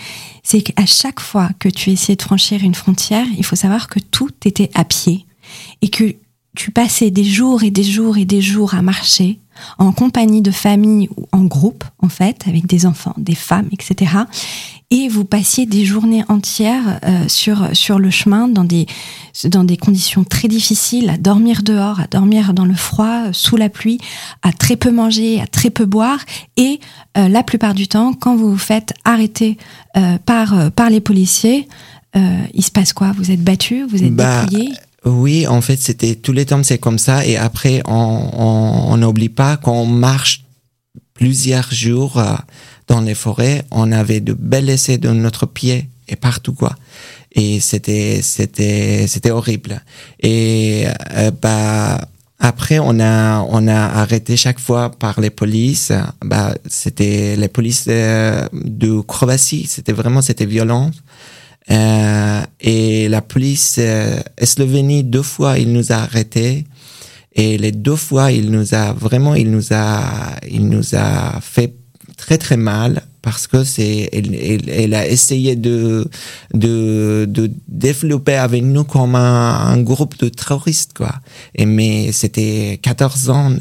c'est 0.44 0.62
qu'à 0.62 0.86
chaque 0.86 1.20
fois 1.20 1.50
que 1.60 1.70
tu 1.70 1.92
essayais 1.92 2.16
de 2.16 2.22
franchir 2.22 2.64
une 2.64 2.76
frontière, 2.76 3.26
il 3.38 3.46
faut 3.46 3.56
savoir 3.56 3.88
que 3.88 4.00
tout 4.00 4.32
était 4.46 4.72
à 4.74 4.84
pied. 4.86 5.26
Et 5.82 5.90
que 5.90 6.16
tu 6.56 6.72
passais 6.72 7.12
des 7.12 7.24
jours 7.24 7.64
et 7.64 7.72
des 7.72 7.84
jours 7.84 8.18
et 8.18 8.26
des 8.26 8.42
jours 8.42 8.74
à 8.74 8.82
marcher 8.82 9.40
en 9.78 9.92
compagnie 9.92 10.42
de 10.42 10.52
famille 10.52 11.10
ou 11.18 11.26
en 11.32 11.44
groupe, 11.44 11.84
en 12.02 12.10
fait, 12.10 12.44
avec 12.48 12.66
des 12.66 12.86
enfants, 12.86 13.14
des 13.18 13.36
femmes, 13.36 13.68
etc. 13.72 14.12
Et 14.92 15.08
vous 15.08 15.26
passiez 15.26 15.66
des 15.66 15.86
journées 15.86 16.24
entières 16.30 17.00
euh, 17.06 17.28
sur 17.28 17.70
sur 17.74 18.00
le 18.00 18.10
chemin 18.10 18.48
dans 18.48 18.64
des 18.64 18.88
dans 19.46 19.64
des 19.64 19.78
conditions 19.78 20.24
très 20.24 20.48
difficiles, 20.48 21.10
à 21.10 21.18
dormir 21.18 21.62
dehors, 21.62 22.00
à 22.00 22.08
dormir 22.08 22.54
dans 22.54 22.66
le 22.66 22.74
froid, 22.74 23.32
sous 23.32 23.58
la 23.58 23.70
pluie, 23.70 24.00
à 24.42 24.52
très 24.52 24.76
peu 24.76 24.92
manger, 24.92 25.40
à 25.42 25.48
très 25.48 25.70
peu 25.70 25.86
boire, 25.86 26.20
et 26.58 26.80
euh, 27.18 27.28
la 27.28 27.44
plupart 27.44 27.74
du 27.74 27.88
temps, 27.88 28.14
quand 28.14 28.36
vous 28.36 28.52
vous 28.52 28.58
faites 28.58 28.94
arrêter 29.06 29.58
euh, 29.98 30.18
par 30.26 30.72
par 30.72 30.90
les 30.90 31.02
policiers, 31.02 31.68
il 32.54 32.64
se 32.64 32.72
passe 32.72 32.92
quoi? 32.92 33.12
Vous 33.16 33.30
êtes 33.30 33.44
battu, 33.44 33.84
vous 33.84 34.04
êtes 34.04 34.16
Bah, 34.16 34.46
dépouillé 34.46 34.74
Oui, 35.06 35.48
en 35.48 35.62
fait, 35.62 35.78
c'était 35.78 36.16
tous 36.16 36.34
les 36.34 36.46
temps, 36.46 36.64
c'est 36.64 36.78
comme 36.78 37.00
ça. 37.00 37.26
Et 37.26 37.38
après, 37.38 37.82
on 37.86 38.92
on 38.92 38.98
n'oublie 38.98 39.30
pas 39.30 39.58
qu'on 39.58 39.86
marche 39.86 40.44
plusieurs 41.20 41.72
jours 41.74 42.18
euh, 42.18 42.34
dans 42.88 43.02
les 43.02 43.14
forêts. 43.16 43.64
On 43.72 43.92
avait 43.92 44.22
de 44.22 44.34
belles 44.34 44.70
essais 44.70 44.98
de 44.98 45.10
notre 45.10 45.46
pied 45.46 45.90
et 46.08 46.16
partout 46.16 46.54
quoi. 46.54 46.76
Et 47.34 47.60
c'était 47.60 48.22
c'était 48.24 49.06
c'était 49.08 49.32
horrible. 49.32 49.84
Et 50.22 50.86
euh, 51.16 51.32
bah 51.32 52.00
après 52.40 52.80
on 52.80 53.00
a 53.02 53.42
on 53.50 53.68
a 53.68 53.82
arrêté 54.02 54.38
chaque 54.38 54.60
fois 54.60 54.92
par 54.92 55.20
les 55.20 55.30
polices. 55.30 55.92
Bah 56.24 56.56
c'était 56.66 57.36
les 57.36 57.50
polices 57.50 57.86
euh, 57.90 58.48
de 58.54 59.02
Croatie. 59.02 59.68
C'était 59.68 59.94
vraiment 59.94 60.22
c'était 60.22 60.46
violent. 60.48 60.90
Euh, 61.72 62.42
et 62.60 63.08
la 63.10 63.22
police 63.22 63.76
euh, 63.80 64.20
Slovénie 64.42 65.04
deux 65.04 65.22
fois 65.22 65.60
il 65.60 65.72
nous 65.72 65.92
a 65.92 65.98
arrêtés 65.98 66.66
et 67.34 67.60
les 67.60 67.72
deux 67.72 67.96
fois 67.96 68.32
il 68.32 68.50
nous 68.50 68.74
a 68.74 68.92
vraiment 68.94 69.36
il 69.36 69.52
nous 69.52 69.72
a 69.72 70.36
il 70.50 70.68
nous 70.68 70.96
a 70.96 71.40
fait 71.42 71.76
très 72.18 72.40
très 72.40 72.58
mal 72.58 73.04
parce 73.22 73.48
que 73.48 73.64
c'est 73.64 74.10
elle, 74.12 74.34
elle, 74.34 74.70
elle 74.70 74.94
a 74.96 75.08
essayé 75.08 75.56
de 75.56 76.10
de 76.54 77.26
de 77.30 77.52
développer 77.68 78.36
avec 78.36 78.64
nous 78.64 78.84
comme 78.84 79.14
un, 79.16 79.68
un 79.68 79.80
groupe 79.82 80.18
de 80.18 80.30
terroristes 80.30 80.94
quoi. 80.98 81.14
Et 81.54 81.66
mais 81.66 82.12
c'était 82.14 82.80
14 82.82 83.30
ans 83.30 83.52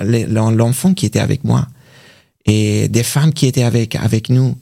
l'enfant 0.00 0.92
qui 0.92 1.06
était 1.06 1.20
avec 1.20 1.44
moi 1.44 1.66
et 2.46 2.88
des 2.88 3.02
femmes 3.02 3.32
qui 3.32 3.46
étaient 3.46 3.62
avec 3.62 3.96
avec 3.96 4.28
nous 4.28 4.56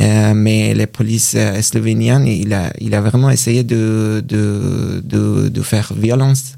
euh, 0.00 0.34
mais 0.34 0.74
les 0.74 0.86
polices 0.86 1.34
euh, 1.36 1.62
slovéniennes, 1.62 2.26
il 2.26 2.52
a, 2.52 2.72
il 2.80 2.94
a 2.94 3.00
vraiment 3.00 3.30
essayé 3.30 3.64
de, 3.64 4.22
de, 4.26 5.00
de, 5.04 5.48
de 5.48 5.62
faire 5.62 5.92
violence. 5.94 6.54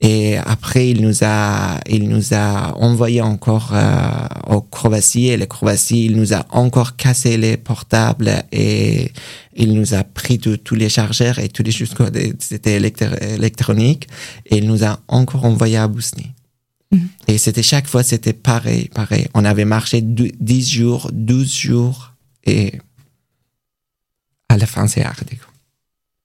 Et 0.00 0.36
après, 0.36 0.90
il 0.90 1.02
nous 1.02 1.22
a, 1.22 1.78
il 1.88 2.08
nous 2.08 2.34
a 2.34 2.76
envoyé 2.76 3.20
encore 3.22 3.70
euh, 3.72 4.26
au 4.48 4.60
Croatie 4.60 5.28
et 5.28 5.36
le 5.36 5.46
Croatie, 5.46 6.06
il 6.06 6.16
nous 6.16 6.34
a 6.34 6.44
encore 6.50 6.96
cassé 6.96 7.36
les 7.36 7.56
portables 7.56 8.42
et 8.50 9.12
il 9.54 9.74
nous 9.74 9.94
a 9.94 10.02
pris 10.02 10.40
tous 10.40 10.74
les 10.74 10.88
chargeurs 10.88 11.38
et 11.38 11.48
tous 11.48 11.62
les 11.62 11.70
choses, 11.70 11.94
c'était 12.40 12.76
électronique 12.76 14.08
et 14.46 14.56
il 14.56 14.66
nous 14.66 14.82
a 14.82 14.98
encore 15.06 15.44
envoyé 15.44 15.76
à 15.76 15.86
Bosnie. 15.86 16.32
Mm. 16.90 16.98
Et 17.28 17.38
c'était 17.38 17.62
chaque 17.62 17.86
fois, 17.86 18.02
c'était 18.02 18.32
pareil, 18.32 18.88
pareil. 18.92 19.28
On 19.34 19.44
avait 19.44 19.64
marché 19.64 20.00
10 20.02 20.68
jours, 20.68 21.10
12 21.12 21.54
jours 21.54 22.11
et 22.44 22.80
à 24.48 24.56
la 24.56 24.66
fin, 24.66 24.86
c'est 24.86 25.04
arrêté. 25.04 25.38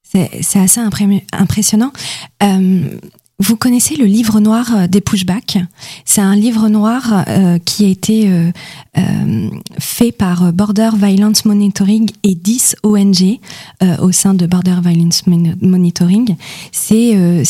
C'est 0.03 0.59
assez 0.59 0.80
impressionnant. 1.34 1.91
Euh, 2.41 2.99
vous 3.40 3.56
connaissez 3.56 3.96
le 3.96 4.06
livre 4.06 4.40
noir 4.40 4.90
des 4.90 5.00
pushbacks? 5.00 5.60
C'est 6.06 6.22
un 6.22 6.36
livre 6.36 6.70
noir 6.70 7.24
euh, 7.28 7.60
qui 7.60 7.86
a 7.86 7.88
été 7.88 8.30
euh, 8.30 8.52
euh, 8.98 9.50
fait 9.80 10.12
par 10.12 10.52
Border 10.54 10.90
Violence 10.96 11.46
Monitoring 11.46 12.10
et 12.24 12.34
10 12.34 12.78
ONG 12.82 13.40
euh, 13.84 13.98
au 13.98 14.12
sein 14.12 14.34
de 14.34 14.48
Border 14.48 14.78
Violence 14.84 15.24
Monitoring. 15.28 16.36
C'est 16.72 17.16
euh, 17.16 17.44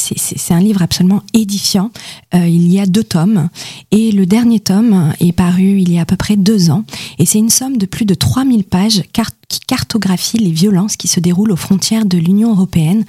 un 0.50 0.60
livre 0.60 0.82
absolument 0.82 1.24
édifiant. 1.34 1.92
il 2.34 2.72
y 2.72 2.80
a 2.80 2.86
deux 2.86 3.04
tomes 3.04 3.50
et 3.92 4.12
le 4.12 4.26
dernier 4.26 4.60
tome 4.60 5.14
est 5.20 5.32
paru 5.32 5.80
il 5.80 5.92
y 5.92 6.00
a 6.00 6.02
à 6.02 6.06
peu 6.06 6.16
près 6.16 6.36
deux 6.36 6.70
ans 6.70 6.84
et 7.20 7.26
c'est 7.26 7.40
une 7.40 7.50
somme 7.50 7.78
de 7.78 7.86
plus 7.86 8.06
de 8.06 8.14
3000 8.14 8.64
pages 8.64 9.04
qui 9.48 9.60
cartographie 9.62 10.38
les 10.38 10.52
violences 10.52 10.98
qui 10.98 11.08
se 11.08 11.20
déroulent 11.20 11.52
aux 11.52 11.58
frontières 11.58 12.06
de 12.06 12.18
l'Union 12.18 12.52
européenne 12.52 13.06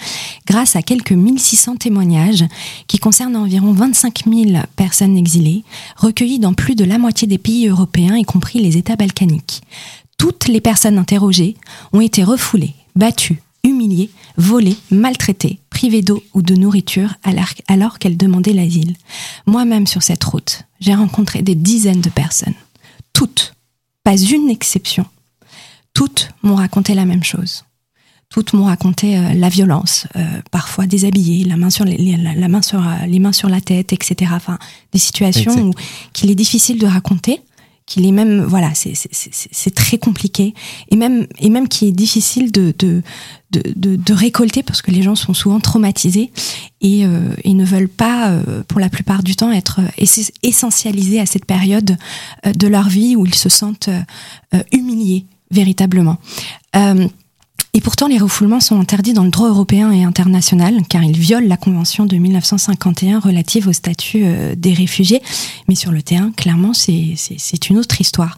grâce 0.46 0.76
à 0.76 0.82
quelques 0.82 1.12
1600 1.12 1.76
témoignages 1.76 2.44
qui 2.86 2.98
concernent 2.98 3.36
environ 3.36 3.72
25 3.72 4.24
000 4.26 4.62
personnes 4.76 5.16
exilées, 5.16 5.64
recueillies 5.96 6.38
dans 6.38 6.54
plus 6.54 6.74
de 6.74 6.84
la 6.84 6.98
moitié 6.98 7.26
des 7.26 7.38
pays 7.38 7.66
européens, 7.66 8.16
y 8.16 8.24
compris 8.24 8.60
les 8.60 8.76
États 8.76 8.96
balkaniques. 8.96 9.62
Toutes 10.16 10.48
les 10.48 10.60
personnes 10.60 10.98
interrogées 10.98 11.56
ont 11.92 12.00
été 12.00 12.24
refoulées, 12.24 12.74
battues, 12.96 13.42
humiliées, 13.64 14.10
volées, 14.36 14.76
maltraitées, 14.90 15.58
privées 15.70 16.02
d'eau 16.02 16.22
ou 16.34 16.42
de 16.42 16.54
nourriture 16.54 17.14
alors 17.68 17.98
qu'elles 17.98 18.16
demandaient 18.16 18.52
l'asile. 18.52 18.96
Moi-même 19.46 19.86
sur 19.86 20.02
cette 20.02 20.24
route, 20.24 20.62
j'ai 20.80 20.94
rencontré 20.94 21.42
des 21.42 21.54
dizaines 21.54 22.00
de 22.00 22.10
personnes. 22.10 22.54
Toutes, 23.12 23.54
pas 24.04 24.16
une 24.16 24.50
exception, 24.50 25.06
toutes 25.98 26.30
m'ont 26.44 26.54
raconté 26.54 26.94
la 26.94 27.04
même 27.04 27.24
chose. 27.24 27.64
Toutes 28.28 28.52
m'ont 28.52 28.66
raconté 28.66 29.18
euh, 29.18 29.34
la 29.34 29.48
violence, 29.48 30.06
euh, 30.14 30.22
parfois 30.52 30.86
déshabillées, 30.86 31.42
la 31.44 31.56
main 31.56 31.70
sur 31.70 31.84
les, 31.84 32.16
la, 32.16 32.36
la, 32.36 32.46
main 32.46 32.62
sur 32.62 32.78
euh, 32.78 33.06
les 33.08 33.18
mains 33.18 33.32
sur 33.32 33.48
la 33.48 33.60
tête, 33.60 33.92
etc. 33.92 34.30
Enfin, 34.32 34.60
des 34.92 35.00
situations 35.00 35.60
où 35.60 35.72
qu'il 36.12 36.30
est 36.30 36.36
difficile 36.36 36.78
de 36.78 36.86
raconter, 36.86 37.40
qu'il 37.84 38.06
est 38.06 38.12
même 38.12 38.44
voilà, 38.44 38.74
c'est 38.74 38.92
c'est 38.94 39.74
très 39.74 39.98
compliqué 39.98 40.54
et 40.88 40.94
même 40.94 41.26
et 41.40 41.50
même 41.50 41.66
qui 41.66 41.88
est 41.88 41.92
difficile 41.92 42.52
de 42.52 42.72
de, 42.78 43.02
de 43.50 43.62
de, 43.74 43.96
de 43.96 44.12
récolter 44.12 44.62
parce 44.62 44.82
que 44.82 44.92
les 44.92 45.02
gens 45.02 45.16
sont 45.16 45.34
souvent 45.34 45.58
traumatisés 45.58 46.30
et, 46.80 47.06
euh, 47.06 47.34
et 47.42 47.54
ne 47.54 47.64
veulent 47.64 47.88
pas 47.88 48.28
euh, 48.28 48.62
pour 48.68 48.78
la 48.78 48.88
plupart 48.88 49.24
du 49.24 49.34
temps 49.34 49.50
être 49.50 49.80
essentialisés 50.44 51.18
à 51.18 51.26
cette 51.26 51.44
période 51.44 51.96
de 52.44 52.68
leur 52.68 52.88
vie 52.88 53.16
où 53.16 53.26
ils 53.26 53.34
se 53.34 53.48
sentent 53.48 53.90
humiliés 54.70 55.26
véritablement. 55.50 56.18
Euh, 56.76 57.08
et 57.74 57.80
pourtant, 57.80 58.08
les 58.08 58.18
refoulements 58.18 58.60
sont 58.60 58.80
interdits 58.80 59.12
dans 59.12 59.24
le 59.24 59.30
droit 59.30 59.48
européen 59.48 59.92
et 59.92 60.02
international, 60.02 60.82
car 60.88 61.04
ils 61.04 61.18
violent 61.18 61.46
la 61.46 61.58
Convention 61.58 62.06
de 62.06 62.16
1951 62.16 63.20
relative 63.20 63.68
au 63.68 63.72
statut 63.72 64.22
euh, 64.24 64.54
des 64.56 64.72
réfugiés. 64.72 65.22
Mais 65.68 65.74
sur 65.74 65.92
le 65.92 66.02
terrain, 66.02 66.32
clairement, 66.32 66.72
c'est 66.72 67.70
une 67.70 67.78
autre 67.78 68.00
histoire. 68.00 68.36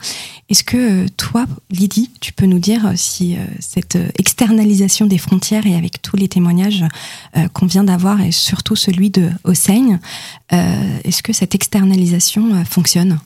Est-ce 0.49 0.65
que 0.65 1.05
euh, 1.05 1.07
toi, 1.17 1.47
Lydie, 1.71 2.11
tu 2.21 2.33
peux 2.33 2.47
nous 2.47 2.59
dire 2.59 2.93
si 2.97 3.37
cette 3.61 3.97
externalisation 4.19 5.07
des 5.07 5.19
frontières 5.19 5.67
et 5.67 5.77
avec 5.77 6.03
tous 6.03 6.17
les 6.17 6.29
témoignages 6.29 6.85
qu'on 7.53 7.67
vient 7.67 7.85
d'avoir, 7.85 8.21
et 8.21 8.33
surtout 8.33 8.77
celui 8.77 9.11
de 9.11 9.31
Hossein, 9.45 10.01
est-ce 10.51 11.23
que 11.23 11.33
cette 11.33 11.55
externalisation 11.55 12.65
fonctionne? 12.65 13.21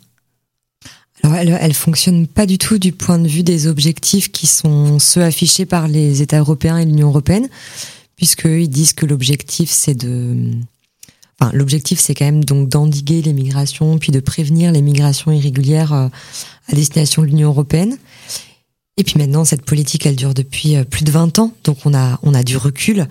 Alors 1.24 1.36
elle, 1.38 1.58
elle 1.58 1.72
fonctionne 1.72 2.26
pas 2.26 2.44
du 2.44 2.58
tout 2.58 2.76
du 2.76 2.92
point 2.92 3.18
de 3.18 3.26
vue 3.26 3.42
des 3.42 3.66
objectifs 3.66 4.30
qui 4.30 4.46
sont 4.46 4.98
ceux 4.98 5.22
affichés 5.22 5.64
par 5.64 5.88
les 5.88 6.20
États 6.20 6.38
européens 6.38 6.76
et 6.76 6.84
l'Union 6.84 7.08
européenne, 7.08 7.48
puisqu'ils 8.14 8.68
disent 8.68 8.92
que 8.92 9.06
l'objectif 9.06 9.70
c'est 9.70 9.94
de, 9.94 10.50
enfin 11.40 11.50
l'objectif 11.54 11.98
c'est 11.98 12.14
quand 12.14 12.26
même 12.26 12.44
donc 12.44 12.68
d'endiguer 12.68 13.22
les 13.22 13.32
migrations, 13.32 13.96
puis 13.98 14.12
de 14.12 14.20
prévenir 14.20 14.70
les 14.70 14.82
migrations 14.82 15.32
irrégulières 15.32 15.94
euh, 15.94 16.08
à 16.68 16.74
destination 16.74 17.22
de 17.22 17.28
l'Union 17.28 17.48
européenne. 17.48 17.96
Et 18.98 19.02
puis 19.02 19.14
maintenant 19.16 19.46
cette 19.46 19.64
politique 19.64 20.04
elle 20.04 20.16
dure 20.16 20.34
depuis 20.34 20.76
euh, 20.76 20.84
plus 20.84 21.04
de 21.04 21.10
20 21.10 21.38
ans, 21.38 21.54
donc 21.64 21.78
on 21.86 21.94
a 21.94 22.20
on 22.22 22.34
a 22.34 22.42
du 22.42 22.58
recul. 22.58 23.08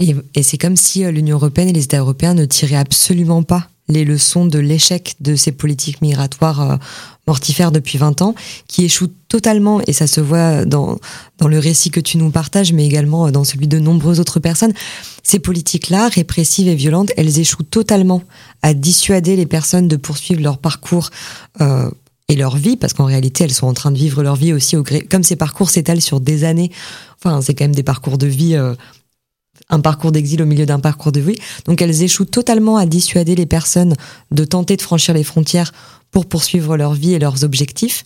Et, 0.00 0.14
et 0.34 0.42
c'est 0.42 0.58
comme 0.58 0.76
si 0.76 1.02
euh, 1.02 1.10
l'Union 1.10 1.36
européenne 1.36 1.68
et 1.68 1.72
les 1.72 1.84
États 1.84 2.00
européens 2.00 2.34
ne 2.34 2.44
tiraient 2.44 2.76
absolument 2.76 3.42
pas 3.42 3.70
les 3.88 4.04
leçons 4.04 4.46
de 4.46 4.58
l'échec 4.58 5.14
de 5.20 5.36
ces 5.36 5.52
politiques 5.52 6.02
migratoires 6.02 6.78
mortifères 7.28 7.70
depuis 7.70 7.98
20 7.98 8.22
ans, 8.22 8.34
qui 8.66 8.84
échouent 8.84 9.12
totalement, 9.28 9.80
et 9.86 9.92
ça 9.92 10.06
se 10.06 10.20
voit 10.20 10.64
dans, 10.64 10.98
dans 11.38 11.46
le 11.46 11.58
récit 11.58 11.90
que 11.90 12.00
tu 12.00 12.16
nous 12.16 12.30
partages, 12.30 12.72
mais 12.72 12.86
également 12.86 13.30
dans 13.30 13.44
celui 13.44 13.68
de 13.68 13.78
nombreuses 13.78 14.18
autres 14.18 14.40
personnes. 14.40 14.72
Ces 15.22 15.38
politiques-là, 15.38 16.08
répressives 16.08 16.68
et 16.68 16.74
violentes, 16.74 17.12
elles 17.18 17.38
échouent 17.38 17.62
totalement 17.62 18.22
à 18.62 18.72
dissuader 18.72 19.36
les 19.36 19.46
personnes 19.46 19.88
de 19.88 19.96
poursuivre 19.96 20.42
leur 20.42 20.56
parcours 20.56 21.10
euh, 21.60 21.90
et 22.28 22.36
leur 22.36 22.56
vie, 22.56 22.76
parce 22.76 22.94
qu'en 22.94 23.04
réalité, 23.04 23.44
elles 23.44 23.52
sont 23.52 23.66
en 23.66 23.74
train 23.74 23.90
de 23.90 23.98
vivre 23.98 24.22
leur 24.22 24.36
vie 24.36 24.54
aussi 24.54 24.76
au 24.76 24.82
gré. 24.82 25.00
Comme 25.00 25.22
ces 25.22 25.36
parcours 25.36 25.68
s'étalent 25.68 26.00
sur 26.00 26.20
des 26.20 26.44
années, 26.44 26.70
enfin, 27.18 27.42
c'est 27.42 27.54
quand 27.54 27.64
même 27.64 27.74
des 27.74 27.82
parcours 27.82 28.16
de 28.16 28.26
vie. 28.26 28.56
Euh, 28.56 28.74
un 29.70 29.80
parcours 29.80 30.12
d'exil 30.12 30.42
au 30.42 30.46
milieu 30.46 30.66
d'un 30.66 30.80
parcours 30.80 31.12
de 31.12 31.20
vie. 31.20 31.38
Donc 31.66 31.82
elles 31.82 32.02
échouent 32.02 32.24
totalement 32.24 32.76
à 32.76 32.86
dissuader 32.86 33.34
les 33.34 33.46
personnes 33.46 33.94
de 34.30 34.44
tenter 34.44 34.76
de 34.76 34.82
franchir 34.82 35.14
les 35.14 35.24
frontières 35.24 35.72
pour 36.10 36.26
poursuivre 36.26 36.76
leur 36.76 36.94
vie 36.94 37.14
et 37.14 37.18
leurs 37.18 37.44
objectifs. 37.44 38.04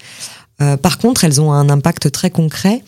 Euh, 0.60 0.76
par 0.76 0.98
contre, 0.98 1.24
elles 1.24 1.40
ont 1.40 1.52
un 1.52 1.68
impact 1.68 2.10
très 2.10 2.30
concret. 2.30 2.82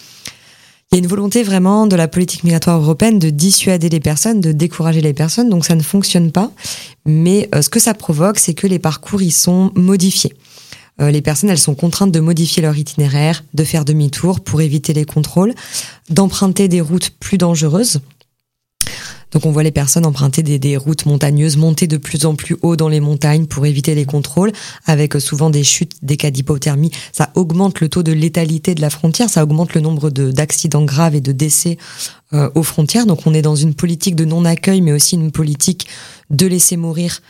Il 0.91 0.97
y 0.97 0.99
a 0.99 1.03
une 1.03 1.09
volonté 1.09 1.43
vraiment 1.43 1.87
de 1.87 1.97
la 1.97 2.09
politique 2.09 2.45
migratoire 2.45 2.81
européenne 2.81 3.19
de 3.19 3.31
dissuader 3.31 3.89
les 3.89 4.01
personnes, 4.01 4.41
de 4.41 4.53
décourager 4.53 5.01
les 5.01 5.15
personnes, 5.15 5.51
donc 5.51 5.65
ça 5.65 5.75
ne 5.75 5.83
fonctionne 5.83 6.31
pas. 6.31 6.51
Mais 7.07 7.49
euh, 7.55 7.63
ce 7.63 7.69
que 7.69 7.81
ça 7.81 7.95
provoque, 7.95 8.39
c'est 8.39 8.55
que 8.55 8.67
les 8.67 8.79
parcours 8.79 9.23
y 9.23 9.31
sont 9.31 9.73
modifiés. 9.75 10.35
Euh, 11.01 11.11
les 11.11 11.23
personnes, 11.23 11.51
elles 11.51 11.59
sont 11.59 11.75
contraintes 11.75 12.13
de 12.13 12.21
modifier 12.21 12.63
leur 12.63 12.77
itinéraire, 12.77 13.45
de 13.55 13.65
faire 13.65 13.85
demi-tour 13.85 14.41
pour 14.41 14.61
éviter 14.61 14.93
les 14.93 15.05
contrôles, 15.05 15.55
d'emprunter 16.11 16.69
des 16.69 16.81
routes 16.81 17.11
plus 17.11 17.39
dangereuses 17.39 18.01
donc 19.35 19.47
on 19.47 19.51
voit 19.51 19.65
les 19.65 19.73
personnes 19.73 20.07
emprunter 20.07 20.43
des, 20.43 20.77
routes 20.77 21.07
montagneuses, 21.07 21.57
monter 21.57 21.89
de 21.89 21.97
plus 21.97 22.25
en 22.25 22.37
plus 22.37 22.57
haut 22.63 22.77
dans 22.77 22.89
les 22.89 23.01
montagnes 23.01 23.47
pour 23.47 23.67
éviter 23.67 23.95
les 23.97 24.05
contrôles, 24.05 24.53
avec 24.87 25.21
souvent 25.21 25.51
des 25.51 25.65
chutes, 25.65 25.97
des 26.03 26.17
cas 26.17 26.31
d'hypothermie. 26.31 26.93
Ça 27.13 27.31
augmente 27.35 27.81
le 27.81 27.89
taux 27.89 28.05
de 28.05 28.13
létalité 28.13 28.77
de 28.77 28.81
la 28.81 28.91
frontière, 28.91 29.29
ça 29.29 29.43
augmente 29.43 29.75
le 29.75 29.81
nombre 29.81 30.11
d'accidents 30.11 30.85
graves 30.85 31.17
et 31.17 31.21
de 31.21 31.33
décès 31.33 31.79
euh, 32.33 32.49
aux 32.55 32.63
frontières. 32.63 33.07
Donc 33.07 33.27
on 33.27 33.35
est 33.35 33.43
dans 33.43 33.57
une 33.57 33.75
politique 33.75 34.15
de 34.15 34.25
non-accueil, 34.25 34.81
mais 34.81 34.93
aussi 34.93 35.17
une 35.17 35.33
politique 35.33 35.89
de 36.31 36.47
laisser 36.47 36.77
mourir 36.77 37.21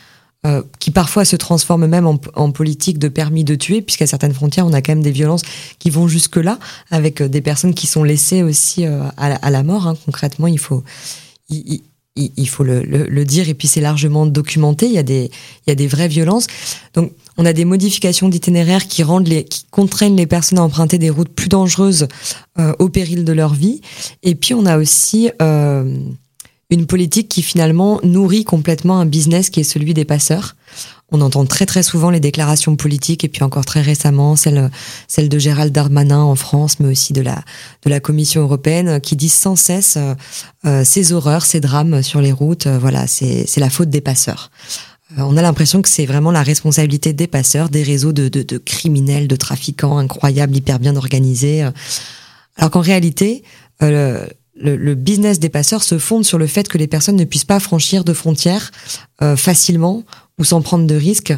euh, 0.45 0.61
qui 0.77 0.91
parfois 0.91 1.25
se 1.25 1.35
transforme 1.35 1.87
même 1.87 2.05
en, 2.05 2.51
politique 2.51 2.99
de 2.99 3.07
permis 3.07 3.43
de 3.43 3.55
tuer, 3.55 3.81
puisqu'à 3.81 4.05
certaines 4.05 4.33
frontières, 4.33 4.67
on 4.67 4.73
a 4.73 4.83
quand 4.83 4.91
même 4.91 5.01
des 5.01 5.11
violences 5.11 5.41
qui 5.79 5.89
vont 5.89 6.07
jusque-là, 6.07 6.59
avec 6.91 7.21
euh, 7.21 7.27
des 7.27 7.41
personnes 7.41 7.73
qui 7.73 7.87
sont 7.87 8.03
laissées 8.03 8.43
aussi 8.43 8.85
à, 8.85 9.49
la, 9.49 9.63
mort. 9.63 9.87
Hein. 9.87 9.97
Concrètement, 10.05 10.45
il 10.45 10.59
faut, 10.59 10.83
faut 12.47 12.63
le, 12.63 12.81
le, 12.83 13.25
dire, 13.25 13.49
et 13.49 13.53
puis 13.53 13.67
c'est 13.67 13.81
largement 13.81 14.25
documenté. 14.25 14.85
Il 14.85 14.93
y 14.93 14.97
a 14.97 15.03
des, 15.03 15.29
il 15.65 15.69
y 15.69 15.71
a 15.71 15.75
des 15.75 15.87
vraies 15.87 16.07
violences. 16.07 16.47
Donc, 16.93 17.11
on 17.37 17.45
a 17.45 17.53
des 17.53 17.65
modifications 17.65 18.29
d'itinéraire 18.29 18.87
qui 18.87 19.03
rendent 19.03 19.27
les, 19.27 19.43
qui 19.43 19.65
contraignent 19.69 20.15
les 20.15 20.25
personnes 20.25 20.59
à 20.59 20.63
emprunter 20.63 20.97
des 20.97 21.09
routes 21.09 21.29
plus 21.29 21.49
dangereuses 21.49 22.07
euh, 22.59 22.73
au 22.79 22.89
péril 22.89 23.25
de 23.25 23.33
leur 23.33 23.53
vie. 23.53 23.81
Et 24.23 24.35
puis, 24.35 24.53
on 24.53 24.65
a 24.65 24.77
aussi 24.77 25.29
euh, 25.41 25.97
une 26.69 26.87
politique 26.87 27.29
qui 27.29 27.41
finalement 27.41 27.99
nourrit 28.03 28.43
complètement 28.43 28.99
un 28.99 29.05
business 29.05 29.49
qui 29.49 29.59
est 29.59 29.63
celui 29.63 29.93
des 29.93 30.05
passeurs. 30.05 30.55
On 31.11 31.21
entend 31.21 31.45
très 31.45 31.67
très 31.67 31.83
souvent 31.83 32.09
les 32.09 32.19
déclarations 32.19 32.75
politiques 32.75 33.23
et 33.23 33.29
puis 33.29 33.43
encore 33.43 33.65
très 33.65 33.81
récemment 33.81 34.35
celle 34.35 34.71
celle 35.07 35.29
de 35.29 35.37
Gérald 35.37 35.71
Darmanin 35.71 36.21
en 36.21 36.33
France, 36.35 36.79
mais 36.79 36.87
aussi 36.87 37.13
de 37.13 37.21
la 37.21 37.43
de 37.83 37.89
la 37.91 37.99
Commission 37.99 38.41
européenne 38.41 38.99
qui 38.99 39.15
disent 39.15 39.33
sans 39.33 39.55
cesse 39.55 39.97
euh, 39.97 40.15
euh, 40.65 40.83
ces 40.83 41.13
horreurs, 41.13 41.45
ces 41.45 41.59
drames 41.59 42.01
sur 42.01 42.21
les 42.21 42.31
routes. 42.31 42.65
Euh, 42.65 42.79
voilà, 42.79 43.05
c'est 43.05 43.45
c'est 43.47 43.59
la 43.59 43.69
faute 43.69 43.91
des 43.91 44.01
passeurs. 44.01 44.49
On 45.17 45.37
a 45.37 45.41
l'impression 45.43 45.83
que 45.83 45.87
c'est 45.87 46.07
vraiment 46.07 46.31
la 46.31 46.41
responsabilité 46.41 47.13
des 47.13 47.27
passeurs, 47.27 47.69
des 47.69 47.83
réseaux 47.83 48.11
de, 48.11 48.27
de, 48.27 48.41
de 48.41 48.57
criminels, 48.57 49.27
de 49.27 49.35
trafiquants 49.35 49.99
incroyables, 49.99 50.55
hyper 50.55 50.79
bien 50.79 50.95
organisés. 50.95 51.61
Alors 52.57 52.71
qu'en 52.71 52.81
réalité, 52.81 53.43
le, 54.55 54.75
le, 54.75 54.95
business 54.95 55.39
des 55.39 55.49
passeurs 55.49 55.83
se 55.83 55.97
fonde 55.97 56.23
sur 56.23 56.37
le 56.37 56.47
fait 56.47 56.67
que 56.67 56.77
les 56.77 56.87
personnes 56.87 57.17
ne 57.17 57.25
puissent 57.25 57.45
pas 57.45 57.59
franchir 57.59 58.03
de 58.03 58.13
frontières 58.13 58.71
facilement 59.37 60.03
ou 60.37 60.43
sans 60.43 60.61
prendre 60.61 60.85
de 60.85 60.95
risques. 60.95 61.33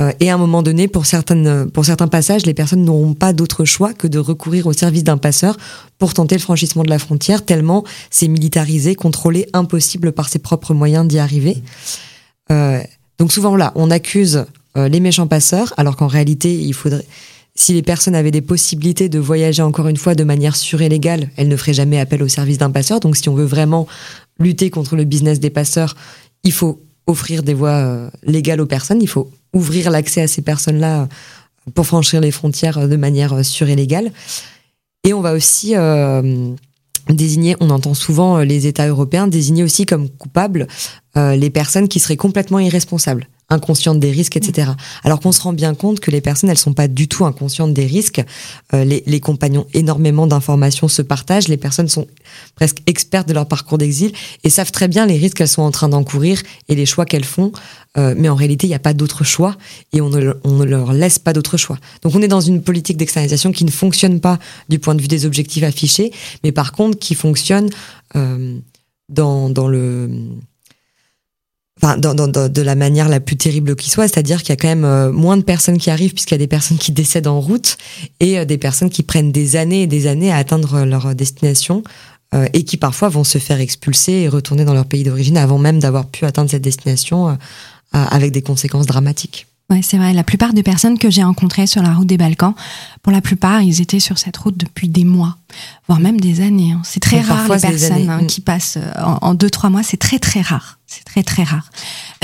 Euh, 0.00 0.12
et 0.20 0.30
à 0.30 0.34
un 0.34 0.38
moment 0.38 0.62
donné, 0.62 0.88
pour, 0.88 1.06
certaines, 1.06 1.70
pour 1.70 1.84
certains 1.84 2.08
passages, 2.08 2.46
les 2.46 2.54
personnes 2.54 2.84
n'auront 2.84 3.14
pas 3.14 3.32
d'autre 3.32 3.64
choix 3.64 3.92
que 3.94 4.06
de 4.06 4.18
recourir 4.18 4.66
au 4.66 4.72
service 4.72 5.04
d'un 5.04 5.18
passeur 5.18 5.56
pour 5.98 6.14
tenter 6.14 6.34
le 6.34 6.40
franchissement 6.40 6.82
de 6.82 6.90
la 6.90 6.98
frontière, 6.98 7.44
tellement 7.44 7.84
c'est 8.10 8.28
militarisé, 8.28 8.94
contrôlé, 8.94 9.46
impossible 9.52 10.12
par 10.12 10.28
ses 10.28 10.40
propres 10.40 10.74
moyens 10.74 11.06
d'y 11.06 11.18
arriver. 11.18 11.62
Euh, 12.50 12.80
donc 13.18 13.32
souvent 13.32 13.56
là, 13.56 13.72
on 13.76 13.90
accuse 13.90 14.44
euh, 14.76 14.88
les 14.88 15.00
méchants 15.00 15.28
passeurs, 15.28 15.72
alors 15.76 15.96
qu'en 15.96 16.08
réalité, 16.08 16.52
il 16.52 16.74
faudrait... 16.74 17.06
Si 17.56 17.72
les 17.72 17.82
personnes 17.82 18.16
avaient 18.16 18.32
des 18.32 18.40
possibilités 18.40 19.08
de 19.08 19.18
voyager 19.20 19.62
encore 19.62 19.86
une 19.86 19.96
fois 19.96 20.16
de 20.16 20.24
manière 20.24 20.56
sûre 20.56 20.82
et 20.82 20.88
légale, 20.88 21.30
elles 21.36 21.48
ne 21.48 21.56
feraient 21.56 21.72
jamais 21.72 22.00
appel 22.00 22.22
au 22.22 22.28
service 22.28 22.58
d'un 22.58 22.70
passeur. 22.70 22.98
Donc 22.98 23.16
si 23.16 23.28
on 23.28 23.34
veut 23.34 23.44
vraiment 23.44 23.86
lutter 24.40 24.70
contre 24.70 24.96
le 24.96 25.04
business 25.04 25.38
des 25.38 25.50
passeurs, 25.50 25.94
il 26.42 26.52
faut 26.52 26.82
offrir 27.06 27.42
des 27.42 27.54
voies 27.54 27.70
euh, 27.70 28.10
légales 28.24 28.60
aux 28.60 28.66
personnes, 28.66 29.02
il 29.02 29.08
faut 29.08 29.30
ouvrir 29.52 29.90
l'accès 29.90 30.22
à 30.22 30.26
ces 30.26 30.42
personnes-là 30.42 31.02
euh, 31.02 31.70
pour 31.74 31.86
franchir 31.86 32.20
les 32.20 32.30
frontières 32.30 32.78
euh, 32.78 32.88
de 32.88 32.96
manière 32.96 33.44
sûre 33.44 33.68
et 33.68 33.76
légale. 33.76 34.10
Et 35.04 35.12
on 35.12 35.20
va 35.20 35.34
aussi 35.34 35.74
désigner, 37.10 37.56
on 37.60 37.68
entend 37.68 37.92
souvent 37.92 38.38
les 38.38 38.66
États 38.66 38.88
européens 38.88 39.26
désigner 39.26 39.62
aussi 39.62 39.84
comme 39.84 40.08
coupables 40.08 40.66
les 41.14 41.50
personnes 41.50 41.88
qui 41.88 42.00
seraient 42.00 42.16
complètement 42.16 42.58
irresponsables 42.58 43.28
inconscientes 43.50 44.00
des 44.00 44.10
risques, 44.10 44.36
etc. 44.36 44.72
Alors 45.02 45.20
qu'on 45.20 45.32
se 45.32 45.40
rend 45.40 45.52
bien 45.52 45.74
compte 45.74 46.00
que 46.00 46.10
les 46.10 46.20
personnes, 46.20 46.50
elles 46.50 46.58
sont 46.58 46.72
pas 46.72 46.88
du 46.88 47.08
tout 47.08 47.24
inconscientes 47.24 47.74
des 47.74 47.86
risques. 47.86 48.22
Euh, 48.72 48.84
les, 48.84 49.02
les, 49.06 49.20
compagnons, 49.20 49.66
énormément 49.74 50.26
d'informations 50.26 50.88
se 50.88 51.02
partagent. 51.02 51.48
Les 51.48 51.56
personnes 51.56 51.88
sont 51.88 52.06
presque 52.54 52.78
expertes 52.86 53.28
de 53.28 53.34
leur 53.34 53.46
parcours 53.46 53.78
d'exil 53.78 54.12
et 54.42 54.50
savent 54.50 54.72
très 54.72 54.88
bien 54.88 55.06
les 55.06 55.16
risques 55.16 55.38
qu'elles 55.38 55.48
sont 55.48 55.62
en 55.62 55.70
train 55.70 55.88
d'encourir 55.88 56.40
et 56.68 56.74
les 56.74 56.86
choix 56.86 57.04
qu'elles 57.04 57.24
font. 57.24 57.52
Euh, 57.96 58.14
mais 58.16 58.28
en 58.28 58.34
réalité, 58.34 58.66
il 58.66 58.70
n'y 58.70 58.76
a 58.76 58.80
pas 58.80 58.94
d'autre 58.94 59.22
choix 59.24 59.56
et 59.92 60.00
on 60.00 60.08
ne, 60.08 60.32
on 60.42 60.52
ne 60.54 60.64
leur 60.64 60.92
laisse 60.92 61.18
pas 61.18 61.32
d'autre 61.32 61.56
choix. 61.56 61.78
Donc 62.02 62.14
on 62.14 62.22
est 62.22 62.28
dans 62.28 62.40
une 62.40 62.62
politique 62.62 62.96
d'externalisation 62.96 63.52
qui 63.52 63.64
ne 63.64 63.70
fonctionne 63.70 64.20
pas 64.20 64.38
du 64.68 64.78
point 64.78 64.94
de 64.94 65.02
vue 65.02 65.08
des 65.08 65.26
objectifs 65.26 65.62
affichés, 65.62 66.12
mais 66.42 66.50
par 66.50 66.72
contre 66.72 66.98
qui 66.98 67.14
fonctionne 67.14 67.70
euh, 68.16 68.58
dans, 69.08 69.48
dans 69.48 69.68
le 69.68 70.10
de 71.84 72.62
la 72.62 72.74
manière 72.74 73.08
la 73.08 73.20
plus 73.20 73.36
terrible 73.36 73.76
qui 73.76 73.90
soit, 73.90 74.08
c'est-à-dire 74.08 74.42
qu'il 74.42 74.50
y 74.50 74.52
a 74.52 74.56
quand 74.56 74.68
même 74.68 74.84
euh, 74.84 75.12
moins 75.12 75.36
de 75.36 75.42
personnes 75.42 75.78
qui 75.78 75.90
arrivent 75.90 76.12
puisqu'il 76.12 76.34
y 76.34 76.36
a 76.36 76.38
des 76.38 76.46
personnes 76.46 76.78
qui 76.78 76.92
décèdent 76.92 77.26
en 77.26 77.40
route 77.40 77.76
et 78.20 78.38
euh, 78.38 78.44
des 78.44 78.58
personnes 78.58 78.90
qui 78.90 79.02
prennent 79.02 79.32
des 79.32 79.56
années 79.56 79.82
et 79.82 79.86
des 79.86 80.06
années 80.06 80.32
à 80.32 80.36
atteindre 80.36 80.84
leur 80.84 81.14
destination 81.14 81.82
euh, 82.34 82.46
et 82.52 82.64
qui 82.64 82.76
parfois 82.76 83.08
vont 83.08 83.24
se 83.24 83.38
faire 83.38 83.60
expulser 83.60 84.12
et 84.12 84.28
retourner 84.28 84.64
dans 84.64 84.74
leur 84.74 84.86
pays 84.86 85.04
d'origine 85.04 85.36
avant 85.36 85.58
même 85.58 85.78
d'avoir 85.78 86.06
pu 86.06 86.24
atteindre 86.24 86.50
cette 86.50 86.62
destination 86.62 87.36
avec 87.92 88.32
des 88.32 88.42
conséquences 88.42 88.86
dramatiques. 88.86 89.46
Ouais, 89.70 89.80
c'est 89.82 89.96
vrai. 89.96 90.12
La 90.12 90.24
plupart 90.24 90.52
des 90.52 90.62
personnes 90.62 90.98
que 90.98 91.08
j'ai 91.08 91.22
rencontrées 91.22 91.66
sur 91.66 91.82
la 91.82 91.94
route 91.94 92.06
des 92.06 92.18
Balkans, 92.18 92.54
pour 93.02 93.12
la 93.12 93.22
plupart, 93.22 93.62
ils 93.62 93.80
étaient 93.80 94.00
sur 94.00 94.18
cette 94.18 94.36
route 94.36 94.56
depuis 94.56 94.88
des 94.88 95.04
mois, 95.04 95.38
voire 95.88 96.00
même 96.00 96.20
des 96.20 96.42
années. 96.42 96.72
Hein. 96.72 96.82
C'est 96.84 97.00
très 97.00 97.20
rare 97.20 97.48
les 97.48 97.58
personnes 97.58 98.10
hein, 98.10 98.22
mm. 98.22 98.26
qui 98.26 98.42
passent 98.42 98.76
euh, 98.76 99.16
en, 99.22 99.32
deux 99.32 99.48
trois 99.48 99.70
mois. 99.70 99.82
C'est 99.82 99.96
très 99.96 100.18
très 100.18 100.42
rare. 100.42 100.78
C'est 100.86 101.04
très 101.04 101.22
très 101.22 101.44
rare. 101.44 101.70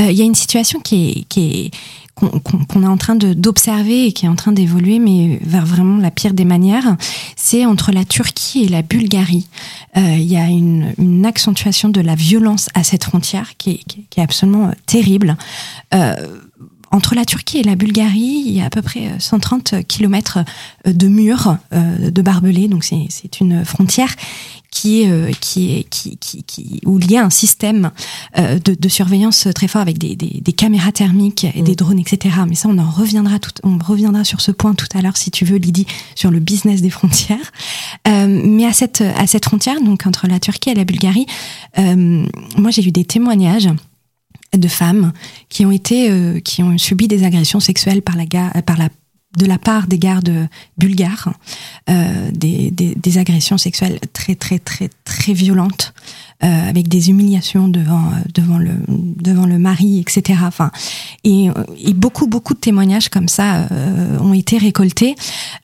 Euh, 0.01 0.11
il 0.11 0.19
y 0.19 0.21
a 0.21 0.25
une 0.25 0.35
situation 0.35 0.81
qui 0.81 1.09
est 1.09 1.25
qui 1.29 1.41
est 1.41 1.71
qu'on 2.15 2.83
est 2.83 2.87
en 2.87 2.97
train 2.97 3.17
d'observer 3.17 4.07
et 4.07 4.13
qui 4.13 4.27
est 4.27 4.29
en 4.29 4.35
train 4.35 4.53
d'évoluer, 4.53 4.99
mais 4.99 5.39
vers 5.43 5.65
vraiment 5.65 5.97
la 5.97 6.11
pire 6.11 6.35
des 6.35 6.45
manières, 6.45 6.97
c'est 7.37 7.65
entre 7.65 7.93
la 7.93 8.05
Turquie 8.05 8.65
et 8.65 8.69
la 8.69 8.83
Bulgarie. 8.83 9.49
Euh, 9.97 10.17
il 10.17 10.31
y 10.31 10.37
a 10.37 10.47
une, 10.47 10.93
une, 10.99 11.25
accentuation 11.25 11.89
de 11.89 12.01
la 12.01 12.15
violence 12.15 12.69
à 12.75 12.85
cette 12.85 13.05
frontière 13.05 13.57
qui 13.57 13.71
est, 13.71 13.85
qui 14.11 14.21
est 14.21 14.23
absolument 14.23 14.71
terrible. 14.85 15.37
Euh, 15.95 16.15
entre 16.91 17.15
la 17.15 17.25
Turquie 17.25 17.59
et 17.59 17.63
la 17.63 17.77
Bulgarie, 17.77 18.43
il 18.47 18.53
y 18.53 18.61
a 18.61 18.67
à 18.67 18.71
peu 18.71 18.83
près 18.83 19.13
130 19.19 19.73
euh, 19.73 19.83
kilomètres 19.83 20.41
euh, 20.87 20.93
de 20.93 21.09
murs 21.09 21.57
euh, 21.73 22.11
de 22.11 22.23
barbelés. 22.23 22.69
Donc 22.69 22.85
c'est 22.85 23.41
une 23.41 23.65
frontière 23.65 24.15
qui 24.71 25.03
est 25.03 25.41
qui 25.41 25.75
est 25.75 25.85
qui, 25.85 26.17
qui, 26.17 26.45
qui 26.45 26.81
où 26.87 26.99
il 27.01 27.11
y 27.11 27.17
a 27.17 27.25
un 27.25 27.31
système 27.31 27.91
de, 28.37 28.75
de 28.75 28.89
surveillance 28.89 29.49
très 29.53 29.67
fort 29.67 29.83
avec 29.83 29.99
des, 29.99 30.15
des, 30.15 30.41
des 30.41 30.53
caméras 30.53 30.93
thermiques 30.93 31.45
et 31.45 31.63
des 31.63 31.73
mm. 31.73 31.77
drones, 31.77 31.99
etc. 31.99 32.37
Mais 32.49 32.55
ça, 32.55 32.69
on 32.69 32.79
en 32.79 32.89
reviendra 32.89 33.41
tout, 33.41 33.51
on 33.65 33.79
reviendra 33.79 34.23
sur 34.23 34.41
ce 34.41 34.53
point 34.53 34.75
tout 34.75 34.87
à 34.95 35.03
l'heure 35.03 35.17
si 35.17 35.33
tu 35.33 35.45
veux, 35.45 35.57
Lydie, 35.57 35.87
sur 36.15 36.31
le 36.31 36.39
business 36.39 36.83
des 36.83 36.91
frontières. 36.91 37.53
Euh, 38.07 38.43
mais 38.45 38.65
à 38.65 38.73
cette 38.73 39.01
à 39.01 39.27
cette 39.27 39.45
frontière, 39.45 39.81
donc 39.81 40.07
entre 40.07 40.29
la 40.29 40.39
Turquie 40.39 40.71
et 40.71 40.75
la 40.75 40.85
Bulgarie, 40.85 41.27
euh, 41.79 42.25
moi 42.57 42.71
j'ai 42.71 42.87
eu 42.87 42.93
des 42.93 43.05
témoignages 43.05 43.69
de 44.57 44.69
femmes 44.69 45.13
qui 45.49 45.65
ont 45.65 45.71
été, 45.71 46.11
euh, 46.11 46.41
qui 46.41 46.63
ont 46.63 46.77
subi 46.79 47.09
des 47.09 47.25
agressions 47.25 47.61
sexuelles 47.61 48.03
par 48.03 48.17
la, 48.17 48.27
par 48.63 48.77
la 48.77 48.89
de 49.37 49.47
la 49.47 49.59
part 49.59 49.87
des 49.87 49.99
gardes 49.99 50.49
bulgares, 50.77 51.33
euh, 51.89 52.31
des, 52.33 52.71
des, 52.71 52.95
des, 52.97 53.19
agressions 53.19 53.59
sexuelles 53.59 54.01
très 54.13 54.35
très 54.35 54.59
très 54.59 54.91
très 55.05 55.33
violentes, 55.33 55.95
euh, 56.43 56.69
avec 56.69 56.89
des 56.89 57.11
humiliations 57.11 57.69
devant 57.69 58.11
devant 58.35 58.59
le 58.59 58.73
devant 58.89 59.47
le 59.47 59.59
mari, 59.59 60.01
etc. 60.01 60.41
Enfin, 60.45 60.73
et, 61.23 61.49
et 61.79 61.93
beaucoup 61.93 62.27
beaucoup 62.27 62.55
de 62.55 62.59
témoignages 62.59 63.09
comme 63.09 63.29
ça 63.29 63.69
euh, 63.71 64.19
ont 64.19 64.33
été 64.33 64.59
récoltés. 64.59 65.15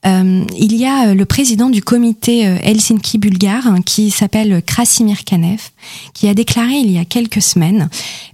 Euh, 0.06 0.44
il 0.58 0.76
y 0.76 0.84
a 0.84 1.14
le 1.14 1.24
président 1.24 1.68
du 1.68 1.82
comité 1.82 2.46
euh, 2.46 2.58
Helsinki 2.62 3.18
bulgare 3.18 3.66
hein, 3.66 3.82
qui 3.84 4.10
s'appelle 4.10 4.62
Krasimir 4.64 5.24
Kanev, 5.24 5.70
qui 6.14 6.28
a 6.28 6.34
déclaré 6.34 6.74
il 6.74 6.90
y 6.90 6.98
a 6.98 7.04
quelques 7.04 7.42
semaines 7.42 7.88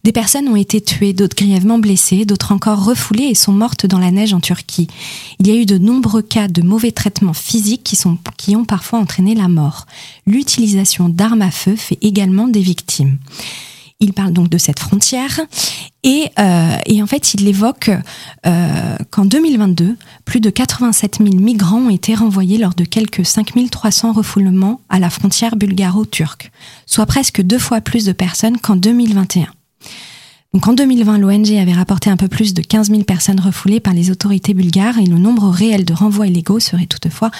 des 0.05 0.13
personnes 0.13 0.49
ont 0.49 0.57
été 0.57 0.81
tuées, 0.81 1.13
d'autres 1.13 1.37
grièvement 1.37 1.79
blessées, 1.79 2.25
d'autres 2.25 2.53
encore 2.53 2.85
refoulées 2.85 3.25
et 3.25 3.35
sont 3.35 3.53
mortes 3.53 3.87
dans 3.87 3.99
la 3.99 4.11
neige 4.11 4.35
en 4.35 4.41
Turquie. 4.41 4.89
Il 5.39 5.47
y 5.47 5.51
a 5.51 5.55
eu 5.55 5.67
de 5.67 5.79
nombreux 5.79 6.23
cas 6.23 6.49
de 6.49 6.63
mauvais 6.63 6.93
traitements 6.93 7.33
physiques 7.33 7.83
qui, 7.85 7.97
sont, 7.97 8.19
qui 8.37 8.57
ont 8.57 8.65
parfois 8.65 8.99
entraîné 8.99 9.35
la 9.35 9.49
mort. 9.49 9.87
L'utilisation 10.27 11.09
d'armes 11.09 11.43
à 11.43 11.51
feu 11.51 11.77
fait 11.77 11.99
également 12.01 12.49
des 12.49 12.61
victimes. 12.61 13.19
Il 14.03 14.15
parle 14.15 14.33
donc 14.33 14.49
de 14.49 14.59
cette 14.59 14.81
frontière 14.81 15.41
et, 16.03 16.29
euh, 16.41 16.77
et 16.87 17.01
en 17.05 17.07
fait 17.07 17.35
il 17.35 17.47
évoque 17.47 17.93
euh, 18.45 18.97
qu'en 19.11 19.25
2022, 19.25 19.97
plus 20.25 20.41
de 20.41 20.51
87 20.51 21.19
000 21.19 21.37
migrants 21.37 21.83
ont 21.83 21.91
été 21.91 22.17
renvoyés 22.17 22.59
lors 22.59 22.75
de 22.75 22.85
quelques 22.85 23.25
5 23.25 23.53
300 23.71 24.13
refoulements 24.13 24.81
à 24.89 24.99
la 24.99 25.09
frontière 25.09 25.55
bulgaro-turque, 25.55 26.51
soit 26.85 27.07
presque 27.07 27.43
deux 27.43 27.61
fois 27.61 27.81
plus 27.81 28.05
de 28.05 28.13
personnes 28.13 28.59
qu'en 28.59 28.75
2021. 28.75 29.47
Donc 30.53 30.69
en 30.69 30.75
2020, 30.75 31.19
l'ONG 31.19 31.53
avait 31.53 31.73
rapporté 31.73 32.11
un 32.11 32.19
peu 32.19 32.29
plus 32.29 32.53
de 32.53 32.61
15 32.61 32.91
000 32.91 33.05
personnes 33.05 33.41
refoulées 33.41 33.81
par 33.81 33.95
les 33.95 34.11
autorités 34.11 34.53
bulgares 34.53 34.99
et 34.99 35.07
le 35.07 35.19
nombre 35.19 35.49
réel 35.49 35.85
de 35.85 35.95
renvois 35.95 36.27
illégaux 36.27 36.61
serait 36.61 36.87
toutefois 36.87 37.31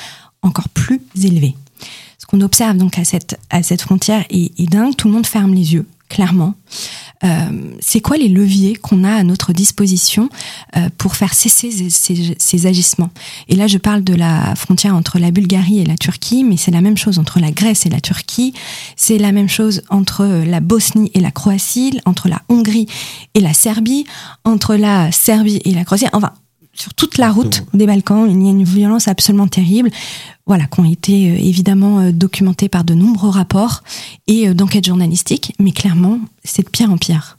encore 0.41 0.71
plus 0.71 1.03
élevé. 1.23 1.55
Ce 2.19 2.25
qu'on 2.25 2.41
observe 2.41 2.77
donc 2.79 2.99
à 2.99 3.05
cette, 3.05 3.83
frontière 3.83 4.25
est, 4.31 4.59
est 4.59 4.67
dingue, 4.67 4.97
tout 4.97 5.09
le 5.09 5.15
monde 5.15 5.27
ferme 5.27 5.53
les 5.53 5.75
yeux, 5.75 5.87
clairement. 6.13 6.55
Euh, 7.25 7.29
c'est 7.81 8.01
quoi 8.01 8.19
les 8.19 8.29
leviers 8.29 8.75
qu'on 8.75 9.03
a 9.03 9.15
à 9.15 9.23
notre 9.23 9.55
disposition 9.55 10.29
euh, 10.77 10.91
pour 10.99 11.17
faire 11.17 11.33
cesser 11.33 11.71
ces, 11.71 11.89
ces, 11.89 12.35
ces, 12.39 12.67
agissements? 12.67 13.09
Et 13.49 13.57
là, 13.57 13.67
je 13.67 13.79
parle 13.79 14.05
de 14.05 14.15
la 14.15 14.55
frontière 14.55 14.95
entre 14.95 15.19
la 15.19 15.31
Bulgarie 15.31 15.81
et 15.81 15.87
la 15.87 15.97
Turquie, 15.97 16.45
mais 16.45 16.59
c'est 16.59 16.71
la 16.71 16.83
même 16.83 16.99
chose 16.99 17.19
entre 17.19 17.41
la 17.41 17.51
Grèce 17.51 17.87
et 17.87 17.89
la 17.89 18.01
Turquie, 18.01 18.53
c'est 18.97 19.17
la 19.17 19.33
même 19.33 19.49
chose 19.49 19.83
entre 19.89 20.27
la 20.27 20.61
Bosnie 20.61 21.11
et 21.15 21.21
la 21.21 21.31
Croatie, 21.31 21.99
entre 22.05 22.29
la 22.29 22.43
Hongrie 22.51 22.87
et 23.35 23.41
la 23.41 23.55
Serbie, 23.55 24.05
entre 24.45 24.75
la 24.75 25.11
Serbie 25.13 25.63
et 25.65 25.73
la 25.73 25.85
Croatie. 25.85 26.09
Enfin, 26.13 26.33
sur 26.75 26.95
toute 26.95 27.19
la 27.19 27.31
route 27.31 27.65
des 27.75 27.87
Balkans, 27.87 28.27
il 28.29 28.43
y 28.43 28.49
a 28.49 28.51
une 28.51 28.65
violence 28.65 29.09
absolument 29.09 29.47
terrible, 29.47 29.91
voilà, 30.47 30.65
qui 30.65 30.81
ont 30.81 30.91
été 30.91 31.31
euh, 31.31 31.37
évidemment 31.37 32.01
euh, 32.01 32.13
documentées 32.13 32.69
par 32.69 32.85
de 32.85 32.95
nombreux 32.95 33.31
rapports 33.31 33.83
et 34.27 34.49
euh, 34.49 34.55
d'enquêtes 34.55 34.87
journalistiques, 34.87 35.55
mais 35.59 35.73
clairement, 35.73 36.19
c'est 36.45 36.65
de 36.65 36.71
pire 36.71 36.91
en 36.91 36.97
pire. 36.97 37.39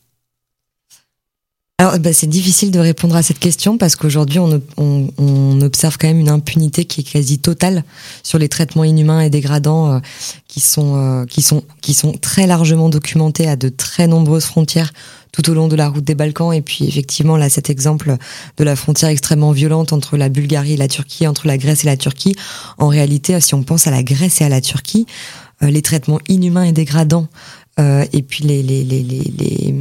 Alors, 1.79 1.99
bah, 1.99 2.13
c'est 2.13 2.27
difficile 2.27 2.71
de 2.71 2.79
répondre 2.79 3.15
à 3.15 3.23
cette 3.23 3.39
question 3.39 3.77
parce 3.77 3.95
qu'aujourd'hui, 3.95 4.39
on, 4.39 4.61
on, 4.77 5.09
on, 5.17 5.59
observe 5.61 5.97
quand 5.97 6.07
même 6.07 6.19
une 6.19 6.29
impunité 6.29 6.85
qui 6.85 7.01
est 7.01 7.03
quasi 7.03 7.39
totale 7.39 7.83
sur 8.21 8.37
les 8.37 8.47
traitements 8.47 8.83
inhumains 8.83 9.21
et 9.21 9.29
dégradants 9.29 9.91
euh, 9.91 9.99
qui 10.47 10.61
sont 10.61 10.95
euh, 10.95 11.25
qui 11.25 11.41
sont 11.41 11.63
qui 11.81 11.93
sont 11.93 12.13
très 12.13 12.47
largement 12.47 12.89
documentés 12.89 13.49
à 13.49 13.55
de 13.55 13.69
très 13.69 14.07
nombreuses 14.07 14.45
frontières 14.45 14.93
tout 15.33 15.49
au 15.49 15.53
long 15.53 15.67
de 15.67 15.75
la 15.75 15.89
route 15.89 16.05
des 16.05 16.15
Balkans. 16.15 16.53
Et 16.53 16.61
puis, 16.61 16.85
effectivement, 16.87 17.35
là, 17.35 17.49
cet 17.49 17.69
exemple 17.69 18.15
de 18.55 18.63
la 18.63 18.77
frontière 18.77 19.09
extrêmement 19.09 19.51
violente 19.51 19.91
entre 19.91 20.15
la 20.15 20.29
Bulgarie 20.29 20.73
et 20.73 20.77
la 20.77 20.87
Turquie, 20.87 21.27
entre 21.27 21.47
la 21.47 21.57
Grèce 21.57 21.83
et 21.83 21.87
la 21.87 21.97
Turquie. 21.97 22.35
En 22.77 22.87
réalité, 22.87 23.37
si 23.41 23.53
on 23.53 23.63
pense 23.63 23.87
à 23.87 23.91
la 23.91 24.03
Grèce 24.03 24.39
et 24.39 24.45
à 24.45 24.49
la 24.49 24.61
Turquie, 24.61 25.05
euh, 25.61 25.69
les 25.69 25.81
traitements 25.81 26.19
inhumains 26.29 26.63
et 26.63 26.71
dégradants 26.71 27.27
et 27.79 28.21
puis 28.21 28.43
les 28.43 28.61
les 28.61 28.83
les, 28.83 29.01
les, 29.01 29.31
les 29.35 29.73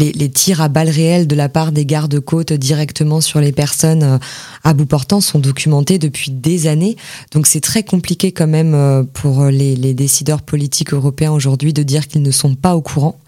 les, 0.00 0.12
les, 0.12 0.30
tirs 0.30 0.62
à 0.62 0.68
balles 0.68 0.88
réelles 0.88 1.26
de 1.26 1.34
la 1.34 1.48
part 1.48 1.72
des 1.72 1.84
gardes-côtes 1.84 2.52
directement 2.54 3.20
sur 3.20 3.40
les 3.40 3.52
personnes 3.52 4.02
euh, 4.02 4.18
à 4.64 4.72
bout 4.72 4.86
portant 4.86 5.20
sont 5.20 5.38
documentés 5.38 5.98
depuis 5.98 6.30
des 6.30 6.66
années. 6.66 6.96
Donc 7.32 7.46
c'est 7.46 7.60
très 7.60 7.82
compliqué 7.82 8.32
quand 8.32 8.46
même 8.46 8.74
euh, 8.74 9.04
pour 9.04 9.44
les, 9.46 9.76
les 9.76 9.94
décideurs 9.94 10.42
politiques 10.42 10.94
européens 10.94 11.32
aujourd'hui 11.32 11.72
de 11.72 11.82
dire 11.82 12.08
qu'ils 12.08 12.22
ne 12.22 12.30
sont 12.30 12.54
pas 12.54 12.74
au 12.74 12.80
courant. 12.80 13.18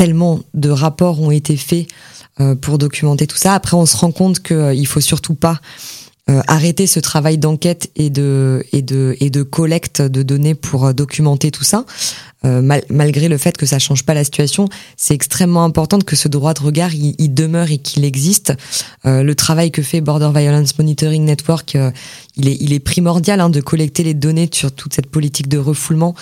Tellement 0.00 0.40
de 0.54 0.70
rapports 0.70 1.20
ont 1.20 1.30
été 1.30 1.58
faits 1.58 1.86
euh, 2.40 2.54
pour 2.54 2.78
documenter 2.78 3.26
tout 3.26 3.36
ça. 3.36 3.52
Après, 3.52 3.76
on 3.76 3.84
se 3.84 3.98
rend 3.98 4.12
compte 4.12 4.40
qu'il 4.40 4.86
faut 4.86 5.02
surtout 5.02 5.34
pas 5.34 5.60
euh, 6.30 6.40
arrêter 6.46 6.86
ce 6.86 7.00
travail 7.00 7.36
d'enquête 7.36 7.90
et 7.96 8.08
de 8.08 8.64
et 8.72 8.80
de 8.80 9.14
et 9.20 9.28
de 9.28 9.42
collecte 9.42 10.00
de 10.00 10.22
données 10.22 10.54
pour 10.54 10.86
euh, 10.86 10.92
documenter 10.94 11.50
tout 11.50 11.64
ça. 11.64 11.84
Euh, 12.46 12.62
mal, 12.62 12.82
malgré 12.88 13.28
le 13.28 13.36
fait 13.36 13.58
que 13.58 13.66
ça 13.66 13.78
change 13.78 14.04
pas 14.04 14.14
la 14.14 14.24
situation, 14.24 14.70
c'est 14.96 15.12
extrêmement 15.12 15.64
important 15.64 15.98
que 15.98 16.16
ce 16.16 16.26
droit 16.28 16.54
de 16.54 16.60
regard 16.60 16.94
il, 16.94 17.14
il 17.18 17.34
demeure 17.34 17.70
et 17.70 17.76
qu'il 17.76 18.06
existe. 18.06 18.54
Euh, 19.04 19.22
le 19.22 19.34
travail 19.34 19.70
que 19.70 19.82
fait 19.82 20.00
Border 20.00 20.30
Violence 20.34 20.78
Monitoring 20.78 21.26
Network, 21.26 21.76
euh, 21.76 21.90
il 22.36 22.48
est 22.48 22.56
il 22.58 22.72
est 22.72 22.80
primordial 22.80 23.40
hein, 23.40 23.50
de 23.50 23.60
collecter 23.60 24.04
les 24.04 24.14
données 24.14 24.48
sur 24.50 24.72
toute 24.72 24.94
cette 24.94 25.08
politique 25.10 25.48
de 25.48 25.58
refoulement. 25.58 26.14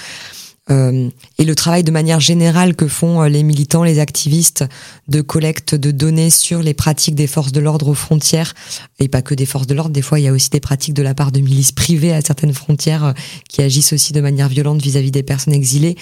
Euh, 0.71 1.09
et 1.39 1.45
le 1.45 1.55
travail 1.55 1.83
de 1.83 1.91
manière 1.91 2.21
générale 2.21 2.75
que 2.75 2.89
font 2.89 3.23
euh, 3.23 3.29
les 3.29 3.43
militants, 3.43 3.85
les 3.85 3.99
activistes 3.99 4.65
de 5.09 5.21
collecte 5.21 5.75
de 5.75 5.91
données 5.91 6.31
sur 6.31 6.63
les 6.63 6.75
pratiques 6.75 7.15
des 7.15 7.27
forces 7.27 7.53
de 7.53 7.61
l'ordre 7.61 7.89
aux 7.89 7.95
frontières, 7.95 8.55
et 8.99 9.09
pas 9.09 9.23
que 9.23 9.35
des 9.35 9.47
forces 9.47 9.67
de 9.67 9.75
l'ordre, 9.75 9.91
des 9.91 10.03
fois 10.03 10.21
il 10.21 10.25
y 10.25 10.29
a 10.29 10.33
aussi 10.33 10.51
des 10.51 10.61
pratiques 10.61 10.95
de 10.95 11.03
la 11.03 11.15
part 11.15 11.33
de 11.33 11.41
milices 11.41 11.73
privées 11.73 12.13
à 12.13 12.21
certaines 12.21 12.53
frontières 12.53 13.05
euh, 13.05 13.13
qui 13.49 13.63
agissent 13.63 13.93
aussi 13.93 14.13
de 14.13 14.21
manière 14.21 14.49
violente 14.49 14.83
vis-à-vis 14.83 15.09
-vis 15.09 15.13
des 15.13 15.23
personnes 15.23 15.55
exilées, 15.55 15.97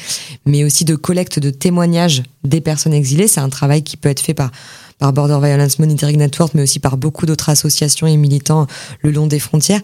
mais 0.47 0.65
aussi 0.65 0.85
de 0.85 0.97
collecte 0.97 1.39
de 1.39 1.51
témoignages 1.51 2.23
des 2.45 2.61
personnes 2.61 2.95
exilées. 2.95 3.29
C'est 3.29 3.41
un 3.41 3.49
travail 3.49 3.83
qui 3.83 3.97
peut 3.97 4.09
être 4.09 4.21
fait 4.21 4.35
par 4.35 4.51
par 4.99 5.13
Border 5.13 5.39
Violence 5.43 5.79
Monitoring 5.79 6.17
Network, 6.17 6.55
mais 6.55 6.63
aussi 6.63 6.79
par 6.79 6.97
beaucoup 6.97 7.27
d'autres 7.27 7.51
associations 7.51 8.07
et 8.07 8.17
militants 8.17 8.67
le 9.03 9.11
long 9.11 9.27
des 9.27 9.39
frontières 9.39 9.83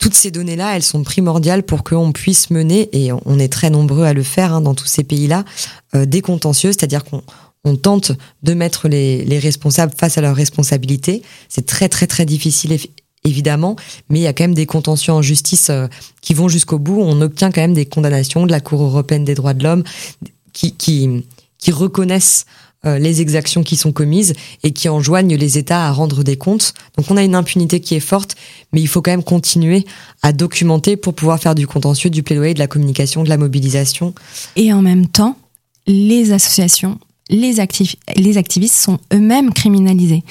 toutes 0.00 0.14
ces 0.14 0.32
données-là, 0.32 0.74
elles 0.74 0.82
sont 0.82 1.04
primordiales 1.04 1.62
pour 1.62 1.84
qu'on 1.84 2.10
puisse 2.10 2.50
mener, 2.50 2.88
et 2.92 3.12
on 3.12 3.38
est 3.38 3.52
très 3.52 3.70
nombreux 3.70 4.04
à 4.04 4.12
le 4.12 4.24
faire 4.24 4.54
hein, 4.54 4.60
dans 4.60 4.74
tous 4.74 4.86
ces 4.86 5.04
pays-là, 5.04 5.44
euh, 5.94 6.06
des 6.06 6.22
contentieux, 6.22 6.72
c'est-à-dire 6.72 7.04
qu'on 7.04 7.22
on 7.64 7.76
tente 7.76 8.12
de 8.42 8.54
mettre 8.54 8.88
les, 8.88 9.22
les, 9.24 9.38
responsables 9.38 9.92
face 9.94 10.16
à 10.16 10.22
leurs 10.22 10.34
responsabilités. 10.34 11.22
C'est 11.50 11.66
très 11.66 11.90
très 11.90 12.06
très 12.06 12.24
difficile 12.24 12.78
évidemment, 13.24 13.76
mais 14.08 14.20
il 14.20 14.22
y 14.22 14.26
a 14.26 14.32
quand 14.32 14.44
même 14.44 14.54
des 14.54 14.66
contentieux 14.66 15.12
en 15.12 15.22
justice 15.22 15.68
euh, 15.70 15.86
qui 16.20 16.34
vont 16.34 16.48
jusqu'au 16.48 16.78
bout. 16.78 17.00
On 17.00 17.20
obtient 17.20 17.50
quand 17.50 17.60
même 17.60 17.74
des 17.74 17.86
condamnations 17.86 18.46
de 18.46 18.50
la 18.50 18.60
Cour 18.60 18.82
européenne 18.82 19.24
des 19.24 19.34
droits 19.34 19.54
de 19.54 19.62
l'homme 19.62 19.84
qui, 20.52 21.24
reconnaissent 21.70 22.46
les 22.84 23.20
exactions 23.20 23.62
qui 23.62 23.76
sont 23.76 23.92
commises 23.92 24.32
et 24.62 24.72
qui 24.72 24.88
enjoignent 24.88 25.36
les 25.36 25.58
États 25.58 25.86
à 25.86 25.92
rendre 25.92 26.22
des 26.22 26.36
comptes. 26.36 26.72
Donc 26.96 27.10
on 27.10 27.16
a 27.16 27.22
une 27.22 27.34
impunité 27.34 27.80
qui 27.80 27.94
est 27.94 28.00
forte, 28.00 28.36
mais 28.72 28.80
il 28.80 28.88
faut 28.88 29.02
quand 29.02 29.10
même 29.10 29.22
continuer 29.22 29.84
à 30.22 30.32
documenter 30.32 30.96
pour 30.96 31.14
pouvoir 31.14 31.38
faire 31.38 31.54
du 31.54 31.66
contentieux, 31.66 32.10
du 32.10 32.22
plaidoyer, 32.22 32.54
de 32.54 32.58
la 32.58 32.66
communication, 32.66 33.22
de 33.22 33.28
la 33.28 33.36
mobilisation. 33.36 34.14
Et 34.56 34.72
en 34.72 34.80
même 34.80 35.06
temps, 35.06 35.36
les 35.86 36.32
associations, 36.32 36.98
les, 37.28 37.60
actif 37.60 37.96
les 38.16 38.38
activistes 38.38 38.76
sont 38.76 38.98
eux-mêmes 39.12 39.52
criminalisés. 39.52 40.22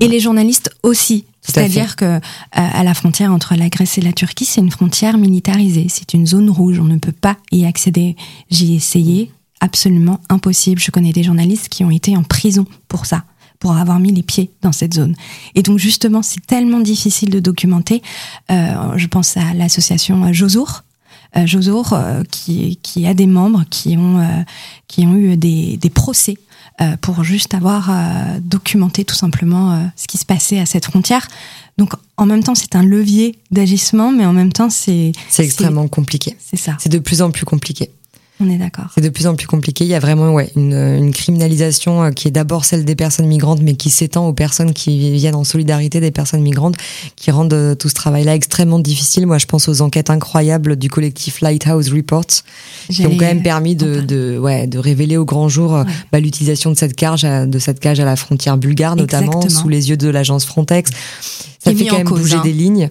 Et 0.00 0.04
ouais. 0.04 0.10
les 0.10 0.20
journalistes 0.20 0.70
aussi. 0.82 1.24
C'est-à-dire 1.40 1.96
que 1.96 2.04
euh, 2.04 2.20
à 2.52 2.84
la 2.84 2.92
frontière 2.92 3.32
entre 3.32 3.54
la 3.54 3.70
Grèce 3.70 3.96
et 3.96 4.02
la 4.02 4.12
Turquie, 4.12 4.44
c'est 4.44 4.60
une 4.60 4.70
frontière 4.70 5.16
militarisée, 5.16 5.86
c'est 5.88 6.12
une 6.12 6.26
zone 6.26 6.50
rouge, 6.50 6.78
on 6.78 6.84
ne 6.84 6.98
peut 6.98 7.12
pas 7.12 7.38
y 7.52 7.64
accéder. 7.64 8.16
J'y 8.50 8.74
ai 8.74 8.76
essayé, 8.76 9.30
absolument 9.60 10.20
impossible. 10.28 10.80
Je 10.80 10.90
connais 10.90 11.12
des 11.12 11.22
journalistes 11.22 11.68
qui 11.68 11.84
ont 11.84 11.90
été 11.90 12.16
en 12.16 12.22
prison 12.22 12.64
pour 12.88 13.06
ça 13.06 13.24
pour 13.58 13.76
avoir 13.76 13.98
mis 13.98 14.12
les 14.12 14.22
pieds 14.22 14.50
dans 14.62 14.72
cette 14.72 14.94
zone. 14.94 15.14
Et 15.54 15.62
donc 15.62 15.78
justement, 15.78 16.22
c'est 16.22 16.44
tellement 16.46 16.80
difficile 16.80 17.30
de 17.30 17.40
documenter. 17.40 18.02
Euh, 18.50 18.96
je 18.96 19.06
pense 19.06 19.36
à 19.36 19.52
l'association 19.54 20.32
Josour, 20.32 20.84
euh, 21.36 21.46
Josour 21.46 21.92
euh, 21.92 22.22
qui, 22.30 22.78
qui 22.82 23.06
a 23.06 23.14
des 23.14 23.26
membres 23.26 23.64
qui 23.68 23.96
ont, 23.96 24.44
qui 24.86 25.06
ont 25.06 25.16
eu 25.16 25.36
des, 25.36 25.76
des 25.76 25.90
procès 25.90 26.38
pour 27.00 27.24
juste 27.24 27.54
avoir 27.54 27.90
documenté 28.40 29.04
tout 29.04 29.16
simplement 29.16 29.90
ce 29.96 30.06
qui 30.06 30.16
se 30.16 30.24
passait 30.24 30.60
à 30.60 30.66
cette 30.66 30.84
frontière. 30.84 31.26
Donc 31.76 31.94
en 32.16 32.24
même 32.24 32.44
temps, 32.44 32.54
c'est 32.54 32.76
un 32.76 32.84
levier 32.84 33.36
d'agissement, 33.50 34.12
mais 34.12 34.24
en 34.24 34.32
même 34.32 34.52
temps, 34.52 34.70
c'est... 34.70 35.10
C'est 35.28 35.44
extrêmement 35.44 35.88
compliqué. 35.88 36.36
C'est 36.38 36.56
ça. 36.56 36.76
C'est 36.78 36.88
de 36.88 37.00
plus 37.00 37.20
en 37.20 37.32
plus 37.32 37.44
compliqué. 37.44 37.90
On 38.40 38.48
est 38.48 38.56
d'accord. 38.56 38.86
C'est 38.94 39.00
de 39.00 39.08
plus 39.08 39.26
en 39.26 39.34
plus 39.34 39.48
compliqué. 39.48 39.84
Il 39.84 39.90
y 39.90 39.94
a 39.94 39.98
vraiment 39.98 40.32
ouais, 40.32 40.50
une, 40.54 40.74
une 40.74 41.12
criminalisation 41.12 42.04
euh, 42.04 42.10
qui 42.10 42.28
est 42.28 42.30
d'abord 42.30 42.64
celle 42.64 42.84
des 42.84 42.94
personnes 42.94 43.26
migrantes, 43.26 43.60
mais 43.62 43.74
qui 43.74 43.90
s'étend 43.90 44.28
aux 44.28 44.32
personnes 44.32 44.72
qui 44.72 45.12
viennent 45.12 45.34
en 45.34 45.42
solidarité 45.42 45.98
des 45.98 46.12
personnes 46.12 46.42
migrantes, 46.42 46.76
qui 47.16 47.32
rendent 47.32 47.52
euh, 47.52 47.74
tout 47.74 47.88
ce 47.88 47.94
travail-là 47.94 48.36
extrêmement 48.36 48.78
difficile. 48.78 49.26
Moi, 49.26 49.38
je 49.38 49.46
pense 49.46 49.68
aux 49.68 49.80
enquêtes 49.80 50.10
incroyables 50.10 50.76
du 50.76 50.88
collectif 50.88 51.40
Lighthouse 51.40 51.92
Reports, 51.92 52.44
qui 52.88 53.04
ont 53.06 53.16
quand 53.16 53.26
même 53.26 53.42
permis 53.42 53.74
de, 53.74 54.00
de, 54.00 54.38
ouais, 54.38 54.68
de 54.68 54.78
révéler 54.78 55.16
au 55.16 55.24
grand 55.24 55.48
jour 55.48 55.74
euh, 55.74 55.84
bah, 56.12 56.20
l'utilisation 56.20 56.70
de 56.70 56.76
cette 56.76 56.94
cage, 56.94 57.22
de 57.22 57.58
cette 57.58 57.80
cage 57.80 57.98
à 57.98 58.04
la 58.04 58.14
frontière 58.14 58.56
bulgare, 58.56 58.94
notamment 58.94 59.48
sous 59.48 59.68
les 59.68 59.90
yeux 59.90 59.96
de 59.96 60.08
l'agence 60.08 60.44
Frontex. 60.44 60.90
Ça 61.58 61.74
fait 61.74 61.86
quand 61.86 61.98
même 61.98 62.06
bouger 62.06 62.36
hein. 62.36 62.42
des 62.44 62.52
lignes. 62.52 62.88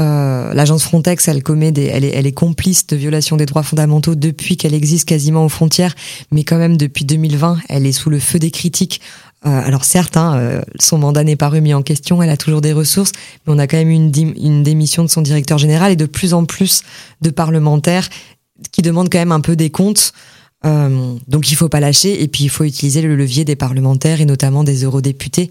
Euh, 0.00 0.52
L'agence 0.54 0.82
Frontex, 0.82 1.28
elle 1.28 1.42
commet 1.42 1.70
des, 1.72 1.84
elle 1.84 2.04
est, 2.04 2.10
elle 2.14 2.26
est 2.26 2.32
complice 2.32 2.86
de 2.86 2.96
violation 2.96 3.36
des 3.36 3.46
droits 3.46 3.62
fondamentaux 3.62 4.14
depuis 4.14 4.56
qu'elle 4.56 4.74
existe 4.74 5.08
quasiment 5.08 5.44
aux 5.44 5.48
frontières, 5.48 5.94
mais 6.32 6.42
quand 6.44 6.58
même 6.58 6.76
depuis 6.76 7.04
2020, 7.04 7.58
elle 7.68 7.86
est 7.86 7.92
sous 7.92 8.10
le 8.10 8.18
feu 8.18 8.38
des 8.38 8.50
critiques. 8.50 9.00
Euh, 9.46 9.60
alors 9.62 9.84
certes, 9.84 10.16
hein, 10.16 10.34
euh, 10.36 10.62
son 10.80 10.98
mandat 10.98 11.22
n'est 11.22 11.36
pas 11.36 11.48
remis 11.48 11.74
en 11.74 11.82
question, 11.82 12.22
elle 12.22 12.30
a 12.30 12.36
toujours 12.36 12.60
des 12.60 12.72
ressources, 12.72 13.12
mais 13.46 13.52
on 13.52 13.58
a 13.58 13.66
quand 13.66 13.76
même 13.76 13.90
une, 13.90 14.10
une 14.16 14.62
démission 14.62 15.04
de 15.04 15.08
son 15.08 15.22
directeur 15.22 15.58
général 15.58 15.92
et 15.92 15.96
de 15.96 16.06
plus 16.06 16.34
en 16.34 16.44
plus 16.44 16.82
de 17.20 17.30
parlementaires 17.30 18.08
qui 18.72 18.82
demandent 18.82 19.10
quand 19.10 19.18
même 19.18 19.32
un 19.32 19.40
peu 19.40 19.54
des 19.54 19.70
comptes. 19.70 20.12
Euh, 20.64 21.14
donc 21.28 21.50
il 21.50 21.56
faut 21.56 21.68
pas 21.68 21.80
lâcher 21.80 22.22
et 22.22 22.28
puis 22.28 22.44
il 22.44 22.48
faut 22.48 22.64
utiliser 22.64 23.02
le 23.02 23.16
levier 23.16 23.44
des 23.44 23.56
parlementaires 23.56 24.20
et 24.20 24.24
notamment 24.24 24.64
des 24.64 24.84
eurodéputés 24.84 25.50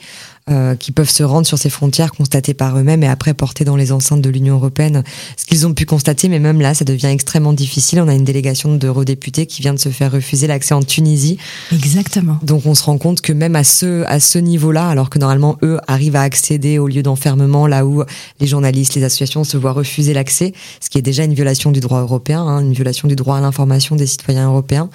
euh, 0.50 0.76
qui 0.76 0.92
peuvent 0.92 1.10
se 1.10 1.24
rendre 1.24 1.48
sur 1.48 1.58
ces 1.58 1.70
frontières, 1.70 2.12
constater 2.12 2.54
par 2.54 2.78
eux-mêmes 2.78 3.02
et 3.02 3.08
après 3.08 3.34
porter 3.34 3.64
dans 3.64 3.78
les 3.78 3.94
enceintes 3.94 4.22
de 4.22 4.30
l'Union 4.30 4.56
européenne 4.56 5.02
ce 5.38 5.46
qu'ils 5.46 5.66
ont 5.66 5.74
pu 5.74 5.86
constater. 5.86 6.28
Mais 6.28 6.40
même 6.40 6.60
là, 6.60 6.74
ça 6.74 6.84
devient 6.84 7.08
extrêmement 7.08 7.54
difficile. 7.54 8.02
On 8.02 8.10
a 8.10 8.14
une 8.14 8.26
délégation 8.26 8.76
d'eurodéputés 8.76 9.46
qui 9.46 9.62
vient 9.62 9.74
de 9.74 9.80
se 9.80 9.88
faire 9.88 10.12
refuser 10.12 10.48
l'accès 10.48 10.74
en 10.74 10.84
Tunisie. 10.84 11.38
Exactement. 11.72 12.40
Donc 12.44 12.66
on 12.66 12.76
se 12.76 12.84
rend 12.84 12.98
compte 12.98 13.22
que 13.22 13.32
même 13.32 13.56
à 13.56 13.64
ce, 13.64 14.04
à 14.08 14.20
ce 14.20 14.38
niveau-là, 14.38 14.90
alors 14.90 15.10
que 15.10 15.18
normalement 15.18 15.58
eux 15.64 15.80
arrivent 15.88 16.18
à 16.18 16.24
accéder 16.24 16.78
au 16.78 16.88
lieu 16.88 17.04
d'enfermement, 17.04 17.66
là 17.66 17.86
où 17.86 18.04
les 18.42 18.48
journalistes, 18.48 18.96
les 18.96 19.04
associations 19.06 19.46
se 19.46 19.56
voient 19.56 19.72
refuser 19.72 20.14
l'accès, 20.14 20.52
ce 20.82 20.90
qui 20.90 20.98
est 20.98 21.02
déjà 21.02 21.24
une 21.24 21.34
violation 21.34 21.72
du 21.72 21.80
droit 21.80 22.02
européen, 22.02 22.42
hein, 22.42 22.60
une 22.60 22.74
violation 22.74 23.08
du 23.08 23.16
droit 23.16 23.38
à 23.38 23.42
l'information 23.42 23.96
des 23.96 24.08
citoyens 24.08 24.48
européens. 24.48 24.90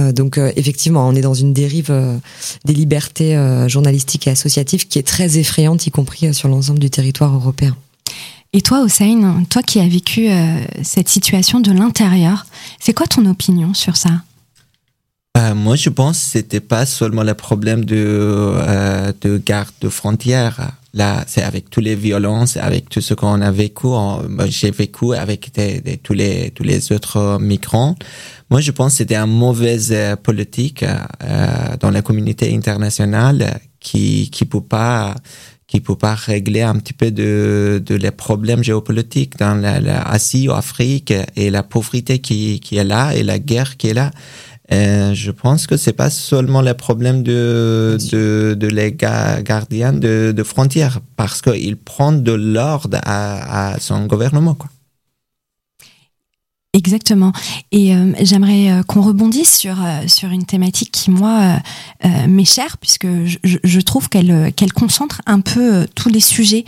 Euh, 0.00 0.12
donc 0.12 0.38
euh, 0.38 0.52
effectivement, 0.56 1.06
on 1.08 1.14
est 1.14 1.20
dans 1.20 1.34
une 1.34 1.52
dérive 1.52 1.90
euh, 1.90 2.16
des 2.64 2.74
libertés 2.74 3.36
journalistiques 3.68 4.26
et 4.26 4.30
associatives 4.30 4.86
qui 4.88 4.98
est 4.98 5.06
très 5.06 5.38
effrayante, 5.38 5.86
y 5.86 5.90
compris 5.90 6.32
sur 6.34 6.48
l'ensemble 6.48 6.78
du 6.78 6.90
territoire 6.90 7.34
européen. 7.34 7.76
Et 8.52 8.62
toi, 8.62 8.82
Hossein, 8.82 9.44
toi 9.50 9.62
qui 9.62 9.78
as 9.78 9.88
vécu 9.88 10.28
cette 10.82 11.08
situation 11.08 11.60
de 11.60 11.70
l'intérieur, 11.70 12.46
c'est 12.80 12.94
quoi 12.94 13.06
ton 13.06 13.26
opinion 13.26 13.74
sur 13.74 13.96
ça? 13.96 14.10
Moi, 15.54 15.76
je 15.76 15.90
pense 15.90 16.18
que 16.18 16.30
c'était 16.30 16.60
pas 16.60 16.86
seulement 16.86 17.22
le 17.22 17.34
problème 17.34 17.84
de, 17.84 18.54
de 19.20 19.38
garde 19.38 19.70
de 19.80 19.88
frontières. 19.88 20.72
Là, 20.98 21.22
c'est 21.28 21.44
avec 21.44 21.70
toutes 21.70 21.84
les 21.84 21.94
violences, 21.94 22.56
avec 22.56 22.88
tout 22.88 23.00
ce 23.00 23.14
qu'on 23.14 23.40
a 23.40 23.52
vécu. 23.52 23.86
J'ai 24.48 24.72
vécu 24.72 25.14
avec 25.14 25.52
tous 26.02 26.12
les 26.12 26.92
autres 26.92 27.38
migrants. 27.40 27.94
Moi, 28.50 28.60
je 28.60 28.72
pense 28.72 28.94
que 28.94 28.98
c'était 28.98 29.14
une 29.14 29.30
mauvaise 29.30 29.92
euh, 29.92 30.16
politique 30.16 30.82
euh, 30.82 31.76
dans 31.78 31.90
la 31.90 32.02
communauté 32.02 32.52
internationale 32.52 33.60
qui 33.78 34.28
qui 34.30 34.44
peut 34.44 34.60
pas 34.60 35.14
qui 35.68 35.80
peut 35.80 35.96
pas 35.96 36.14
régler 36.14 36.62
un 36.62 36.76
petit 36.76 36.94
peu 36.94 37.10
de, 37.12 37.80
les 37.88 38.10
problèmes 38.10 38.64
géopolitiques 38.64 39.36
dans 39.38 39.54
l'Asie, 39.54 40.46
l'Afrique 40.46 41.12
et 41.36 41.50
la 41.50 41.62
pauvreté 41.62 42.18
qui 42.20 42.58
est 42.72 42.84
là 42.84 43.14
et 43.14 43.22
la 43.22 43.38
guerre 43.38 43.76
qui 43.76 43.88
est 43.88 43.94
là. 43.94 44.10
Euh, 44.70 45.14
je 45.14 45.30
pense 45.30 45.66
que 45.66 45.76
c'est 45.76 45.94
pas 45.94 46.10
seulement 46.10 46.60
le 46.60 46.74
problème 46.74 47.22
de, 47.22 47.96
de, 48.12 48.54
de 48.54 48.66
les 48.66 48.92
gardiens 48.92 49.92
de, 49.94 50.32
de 50.36 50.42
frontières 50.42 51.00
parce 51.16 51.40
qu'il 51.40 51.76
prend 51.76 52.12
de 52.12 52.32
l'ordre 52.32 52.98
à, 53.02 53.72
à 53.72 53.80
son 53.80 54.06
gouvernement, 54.06 54.54
quoi. 54.54 54.68
Exactement. 56.74 57.32
Et 57.72 57.94
euh, 57.94 58.12
j'aimerais 58.20 58.70
euh, 58.70 58.82
qu'on 58.82 59.00
rebondisse 59.00 59.58
sur 59.58 59.82
euh, 59.82 60.06
sur 60.06 60.28
une 60.28 60.44
thématique 60.44 60.92
qui 60.92 61.10
moi 61.10 61.58
m'est 62.28 62.44
chère 62.44 62.76
puisque 62.78 63.06
je, 63.24 63.38
je 63.64 63.80
trouve 63.80 64.08
qu'elle 64.08 64.52
qu'elle 64.54 64.72
concentre 64.72 65.20
un 65.26 65.40
peu 65.40 65.86
tous 65.94 66.08
les 66.08 66.20
sujets 66.20 66.64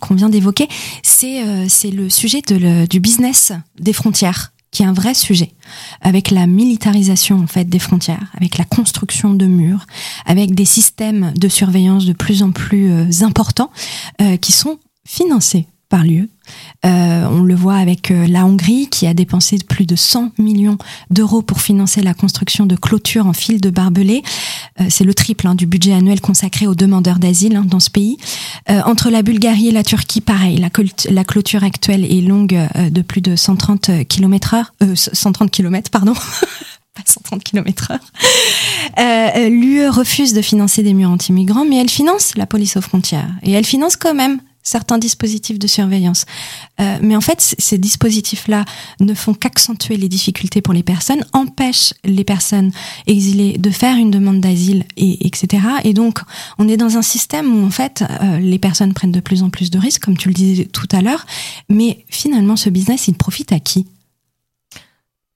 qu'on 0.00 0.14
vient 0.14 0.28
d'évoquer. 0.28 0.68
C'est 1.02 1.68
c'est 1.68 1.90
le 1.90 2.10
sujet 2.10 2.42
de 2.42 2.56
le, 2.56 2.86
du 2.86 3.00
business 3.00 3.52
des 3.78 3.92
frontières 3.92 4.52
qui 4.70 4.82
est 4.82 4.86
un 4.86 4.92
vrai 4.92 5.14
sujet, 5.14 5.52
avec 6.00 6.30
la 6.30 6.46
militarisation 6.46 7.38
en 7.38 7.46
fait 7.46 7.64
des 7.64 7.78
frontières, 7.78 8.30
avec 8.34 8.58
la 8.58 8.64
construction 8.64 9.34
de 9.34 9.46
murs, 9.46 9.86
avec 10.26 10.54
des 10.54 10.64
systèmes 10.64 11.32
de 11.34 11.48
surveillance 11.48 12.04
de 12.04 12.12
plus 12.12 12.42
en 12.42 12.52
plus 12.52 13.22
importants 13.22 13.70
qui 14.40 14.52
sont 14.52 14.78
financés 15.06 15.66
par 15.88 16.04
l'UE. 16.04 16.28
Euh, 16.84 17.26
on 17.28 17.42
le 17.42 17.56
voit 17.56 17.76
avec 17.76 18.12
euh, 18.12 18.26
la 18.28 18.44
Hongrie 18.44 18.88
qui 18.88 19.08
a 19.08 19.14
dépensé 19.14 19.58
plus 19.58 19.84
de 19.84 19.96
100 19.96 20.32
millions 20.38 20.78
d'euros 21.10 21.42
pour 21.42 21.60
financer 21.60 22.02
la 22.02 22.14
construction 22.14 22.66
de 22.66 22.76
clôtures 22.76 23.26
en 23.26 23.32
fil 23.32 23.60
de 23.60 23.70
barbelés. 23.70 24.22
Euh, 24.80 24.84
c'est 24.88 25.02
le 25.02 25.12
triple 25.12 25.48
hein, 25.48 25.56
du 25.56 25.66
budget 25.66 25.92
annuel 25.92 26.20
consacré 26.20 26.68
aux 26.68 26.76
demandeurs 26.76 27.18
d'asile 27.18 27.56
hein, 27.56 27.64
dans 27.66 27.80
ce 27.80 27.90
pays. 27.90 28.16
entre 28.68 29.10
la 29.10 29.22
Bulgarie 29.22 29.68
et 29.68 29.72
la 29.72 29.82
Turquie, 29.82 30.20
pareil, 30.20 30.58
la, 30.58 31.24
clôture 31.24 31.64
actuelle 31.64 32.04
est 32.04 32.20
longue 32.20 32.58
de 32.90 33.02
plus 33.02 33.20
de 33.20 33.34
130 33.34 34.06
km 34.06 34.54
heure, 34.54 34.72
130 34.94 35.50
km 35.50 35.90
pardon. 35.90 36.12
pas 36.94 37.02
130 37.04 37.42
km 37.42 37.92
heure. 37.92 39.50
L'UE 39.50 39.88
refuse 39.88 40.32
de 40.32 40.42
financer 40.42 40.82
des 40.82 40.94
murs 40.94 41.10
anti-migrants, 41.10 41.64
mais 41.64 41.76
elle 41.76 41.90
finance 41.90 42.32
la 42.36 42.46
police 42.46 42.76
aux 42.76 42.82
frontières. 42.82 43.30
Et 43.42 43.52
elle 43.52 43.66
finance 43.66 43.96
quand 43.96 44.14
même 44.14 44.40
certains 44.68 44.98
dispositifs 44.98 45.58
de 45.58 45.66
surveillance. 45.66 46.26
Euh, 46.80 46.98
mais 47.00 47.16
en 47.16 47.20
fait, 47.20 47.40
ces 47.58 47.78
dispositifs-là 47.78 48.64
ne 49.00 49.14
font 49.14 49.34
qu'accentuer 49.34 49.96
les 49.96 50.08
difficultés 50.08 50.60
pour 50.60 50.74
les 50.74 50.82
personnes, 50.82 51.24
empêchent 51.32 51.94
les 52.04 52.24
personnes 52.24 52.70
exilées 53.06 53.56
de 53.56 53.70
faire 53.70 53.96
une 53.96 54.10
demande 54.10 54.40
d'asile, 54.40 54.84
et, 54.96 55.26
etc. 55.26 55.62
Et 55.84 55.94
donc, 55.94 56.20
on 56.58 56.68
est 56.68 56.76
dans 56.76 56.98
un 56.98 57.02
système 57.02 57.46
où, 57.56 57.66
en 57.66 57.70
fait, 57.70 58.04
euh, 58.22 58.38
les 58.38 58.58
personnes 58.58 58.92
prennent 58.92 59.12
de 59.12 59.20
plus 59.20 59.42
en 59.42 59.48
plus 59.48 59.70
de 59.70 59.78
risques, 59.78 60.04
comme 60.04 60.18
tu 60.18 60.28
le 60.28 60.34
disais 60.34 60.66
tout 60.66 60.88
à 60.92 61.00
l'heure. 61.00 61.24
Mais 61.70 62.04
finalement, 62.08 62.56
ce 62.56 62.68
business, 62.68 63.08
il 63.08 63.14
profite 63.14 63.52
à 63.52 63.60
qui? 63.60 63.86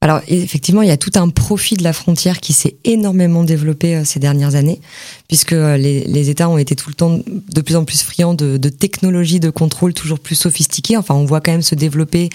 Alors 0.03 0.19
effectivement, 0.27 0.81
il 0.81 0.89
y 0.89 0.91
a 0.91 0.97
tout 0.97 1.13
un 1.15 1.29
profit 1.29 1.75
de 1.75 1.83
la 1.83 1.93
frontière 1.93 2.41
qui 2.41 2.51
s'est 2.51 2.75
énormément 2.83 3.45
développé 3.45 3.95
euh, 3.95 4.03
ces 4.03 4.19
dernières 4.19 4.55
années, 4.55 4.81
puisque 5.29 5.53
euh, 5.53 5.77
les, 5.77 6.29
États 6.29 6.49
ont 6.49 6.57
été 6.57 6.75
tout 6.75 6.89
le 6.89 6.93
temps 6.93 7.19
de 7.25 7.61
plus 7.61 7.77
en 7.77 7.85
plus 7.85 8.03
friands 8.03 8.33
de, 8.33 8.57
technologies 8.67 9.39
de 9.39 9.49
contrôle 9.49 9.93
toujours 9.93 10.19
plus 10.19 10.35
sophistiquées. 10.35 10.97
Enfin, 10.97 11.15
on 11.15 11.23
voit 11.23 11.39
quand 11.39 11.53
même 11.53 11.61
se 11.61 11.75
développer 11.75 12.27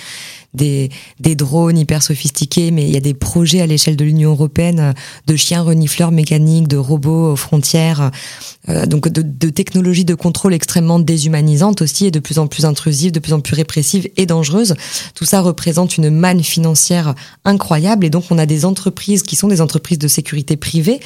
des, 0.55 0.89
drones 1.21 1.77
hyper 1.77 2.03
sophistiqués, 2.03 2.71
mais 2.71 2.85
il 2.85 2.91
y 2.91 2.97
a 2.97 3.01
des 3.01 3.13
projets 3.13 3.61
à 3.61 3.67
l'échelle 3.67 3.97
de 3.97 4.05
l'Union 4.05 4.31
européenne 4.31 4.81
euh, 4.81 4.93
de 5.27 5.37
chiens 5.37 5.61
renifleurs 5.61 6.11
mécaniques, 6.11 6.69
de 6.69 6.79
robots 6.79 7.33
aux 7.33 7.37
frontières, 7.37 8.11
donc 8.87 9.09
de, 9.09 9.23
de 9.23 9.49
technologies 9.49 10.05
de 10.05 10.15
contrôle 10.15 10.53
extrêmement 10.53 10.99
déshumanisantes 10.99 11.81
aussi 11.81 12.07
et 12.07 12.11
de 12.11 12.19
plus 12.19 12.39
en 12.39 12.47
plus 12.47 12.67
intrusives, 12.67 13.13
de 13.13 13.19
plus 13.19 13.33
en 13.33 13.41
plus 13.41 13.55
répressives 13.55 14.09
et 14.17 14.27
dangereuses. 14.27 14.75
Tout 15.15 15.25
ça 15.25 15.41
représente 15.41 15.97
une 15.97 16.11
manne 16.11 16.43
financière 16.43 17.15
incroyable 17.45 17.58
et 18.03 18.11
donc 18.11 18.25
on 18.31 18.39
a 18.39 18.47
des 18.47 18.65
entreprises 18.65 19.23
qui 19.23 19.37
sont 19.37 19.49
des 19.49 19.61
entreprises 19.61 19.99
de 19.99 20.09
sécurité 20.09 20.57
privée 20.57 21.01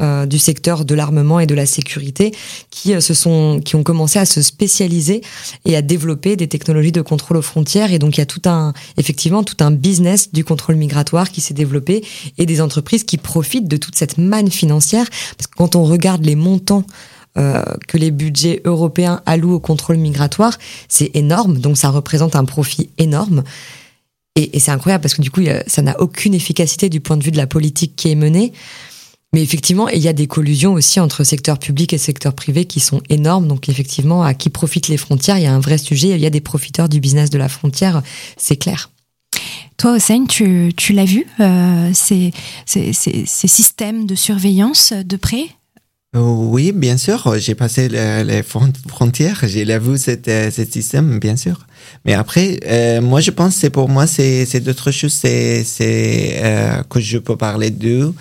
euh, 0.00 0.26
du 0.26 0.38
secteur 0.38 0.84
de 0.84 0.94
l'armement 0.94 1.40
et 1.40 1.46
de 1.46 1.54
la 1.54 1.66
sécurité 1.66 2.34
qui 2.70 2.94
euh, 2.94 3.00
se 3.00 3.14
sont 3.14 3.60
qui 3.64 3.76
ont 3.76 3.82
commencé 3.82 4.18
à 4.18 4.24
se 4.24 4.42
spécialiser 4.42 5.22
et 5.64 5.76
à 5.76 5.82
développer 5.82 6.36
des 6.36 6.48
technologies 6.48 6.92
de 6.92 7.02
contrôle 7.02 7.36
aux 7.36 7.42
frontières 7.42 7.92
et 7.92 7.98
donc 7.98 8.16
il 8.16 8.20
y 8.20 8.22
a 8.22 8.26
tout 8.26 8.42
un 8.46 8.72
effectivement 8.96 9.44
tout 9.44 9.56
un 9.60 9.70
business 9.70 10.32
du 10.32 10.44
contrôle 10.44 10.76
migratoire 10.76 11.30
qui 11.30 11.40
s'est 11.40 11.54
développé 11.54 12.04
et 12.36 12.46
des 12.46 12.60
entreprises 12.60 13.04
qui 13.04 13.18
profitent 13.18 13.68
de 13.68 13.76
toute 13.76 13.96
cette 13.96 14.18
manne 14.18 14.50
financière. 14.50 15.06
Parce 15.36 15.46
que 15.46 15.56
quand 15.56 15.76
on 15.76 15.84
regarde 15.84 16.24
les 16.24 16.34
montants 16.34 16.84
euh, 17.36 17.62
que 17.86 17.98
les 17.98 18.10
budgets 18.10 18.62
européens 18.64 19.20
allouent 19.26 19.54
au 19.54 19.60
contrôle 19.60 19.96
migratoire, 19.96 20.58
c'est 20.88 21.10
énorme, 21.14 21.58
donc 21.58 21.76
ça 21.76 21.90
représente 21.90 22.34
un 22.36 22.44
profit 22.44 22.90
énorme. 22.98 23.44
Et, 24.38 24.56
et 24.56 24.60
c'est 24.60 24.70
incroyable 24.70 25.02
parce 25.02 25.14
que 25.14 25.22
du 25.22 25.32
coup, 25.32 25.42
ça 25.66 25.82
n'a 25.82 26.00
aucune 26.00 26.32
efficacité 26.32 26.88
du 26.88 27.00
point 27.00 27.16
de 27.16 27.24
vue 27.24 27.32
de 27.32 27.36
la 27.36 27.48
politique 27.48 27.96
qui 27.96 28.10
est 28.10 28.14
menée. 28.14 28.52
Mais 29.34 29.42
effectivement, 29.42 29.88
il 29.88 29.98
y 29.98 30.08
a 30.08 30.12
des 30.12 30.28
collusions 30.28 30.74
aussi 30.74 31.00
entre 31.00 31.22
secteur 31.24 31.58
public 31.58 31.92
et 31.92 31.98
secteur 31.98 32.32
privé 32.34 32.64
qui 32.64 32.80
sont 32.80 33.02
énormes. 33.10 33.48
Donc 33.48 33.68
effectivement, 33.68 34.22
à 34.22 34.32
qui 34.34 34.48
profitent 34.48 34.88
les 34.88 34.96
frontières, 34.96 35.38
il 35.38 35.42
y 35.42 35.46
a 35.46 35.52
un 35.52 35.60
vrai 35.60 35.76
sujet. 35.76 36.10
Il 36.10 36.20
y 36.20 36.26
a 36.26 36.30
des 36.30 36.40
profiteurs 36.40 36.88
du 36.88 37.00
business 37.00 37.30
de 37.30 37.36
la 37.36 37.48
frontière, 37.48 38.02
c'est 38.36 38.56
clair. 38.56 38.90
Toi, 39.76 39.96
Hossein, 39.96 40.24
tu, 40.26 40.72
tu 40.76 40.92
l'as 40.92 41.04
vu, 41.04 41.26
euh, 41.40 41.90
ces, 41.94 42.32
ces, 42.64 42.92
ces, 42.92 43.24
ces, 43.26 43.48
systèmes 43.48 44.06
de 44.06 44.14
surveillance 44.14 44.92
de 44.92 45.16
près? 45.16 45.46
Oui, 46.14 46.72
bien 46.72 46.96
sûr. 46.96 47.38
J'ai 47.38 47.54
passé 47.54 47.88
les, 47.88 48.42
frontières, 48.42 49.40
j'ai 49.44 49.78
vu 49.78 49.98
cet, 49.98 50.26
euh, 50.28 50.50
ce 50.50 50.64
système, 50.64 51.18
bien 51.18 51.36
sûr. 51.36 51.67
Mais 52.04 52.14
après, 52.14 52.58
euh, 52.66 53.00
moi, 53.00 53.20
je 53.20 53.30
pense 53.30 53.54
c'est 53.56 53.70
pour 53.70 53.88
moi, 53.88 54.06
c'est 54.06 54.46
c'est 54.46 54.60
d'autres 54.60 54.90
choses, 54.90 55.12
c'est 55.12 55.64
c'est 55.64 56.40
euh, 56.42 56.82
que 56.88 57.00
je 57.00 57.18
peux 57.18 57.36
parler 57.36 57.70
d'eux. 57.70 58.14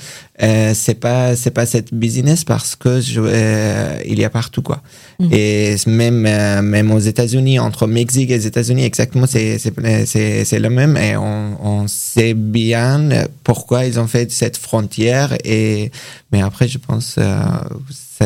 Euh, 0.44 0.74
c'est 0.76 0.94
pas 0.94 1.36
c'est 1.36 1.50
pas 1.50 1.66
cette 1.66 1.96
business 1.96 2.44
parce 2.44 2.76
que 2.76 3.02
je, 3.02 3.20
euh, 3.26 4.00
il 4.06 4.20
y 4.20 4.24
a 4.24 4.30
partout 4.30 4.62
quoi. 4.62 4.84
Mhm. 5.20 5.30
Et 5.32 5.76
même 5.88 6.26
euh, 6.28 6.62
même 6.62 6.92
aux 6.92 7.00
États-Unis, 7.00 7.58
entre 7.58 7.88
Mexique 7.88 8.30
et 8.30 8.38
les 8.38 8.46
États-Unis, 8.46 8.84
exactement, 8.84 9.26
c'est 9.26 9.58
c'est 9.58 10.46
c'est 10.46 10.60
le 10.60 10.70
même 10.70 10.96
et 10.96 11.18
on 11.18 11.58
on 11.64 11.88
sait 11.88 12.36
bien 12.36 13.10
pourquoi 13.44 13.86
ils 13.86 14.00
ont 14.00 14.08
fait 14.08 14.32
cette 14.32 14.58
frontière 14.58 15.36
et 15.44 15.92
mais 16.32 16.42
après, 16.42 16.68
je 16.68 16.78
pense 16.78 17.16
euh, 17.18 17.36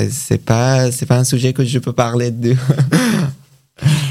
c'est 0.09 0.43
pas 0.43 0.91
c'est 0.91 1.05
pas 1.05 1.17
un 1.17 1.23
sujet 1.23 1.53
que 1.53 1.63
je 1.63 1.79
peux 1.79 1.93
parler 1.93 2.31
d'eux. 2.31 2.57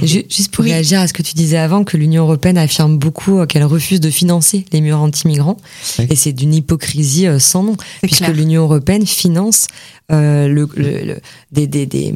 Juste 0.02 0.50
pour 0.52 0.64
réagir 0.64 1.00
à 1.00 1.06
ce 1.06 1.12
que 1.12 1.22
tu 1.22 1.34
disais 1.34 1.58
avant, 1.58 1.84
que 1.84 1.96
l'Union 1.96 2.24
européenne 2.24 2.58
affirme 2.58 2.98
beaucoup 2.98 3.38
euh, 3.38 3.46
qu'elle 3.46 3.64
refuse 3.64 4.00
de 4.00 4.10
financer 4.10 4.64
les 4.72 4.80
murs 4.80 5.00
anti-migrants. 5.00 5.56
Oui. 5.98 6.06
Et 6.10 6.16
c'est 6.16 6.32
d'une 6.32 6.54
hypocrisie 6.54 7.26
euh, 7.26 7.38
sans 7.38 7.62
nom, 7.62 7.76
puisque 8.02 8.28
l'Union 8.28 8.62
européenne 8.62 9.06
finance 9.06 9.66
euh, 10.10 10.48
le, 10.48 10.68
le- 10.76 11.04
le- 11.04 11.20
des, 11.52 11.66
des, 11.66 11.86
des, 11.86 12.14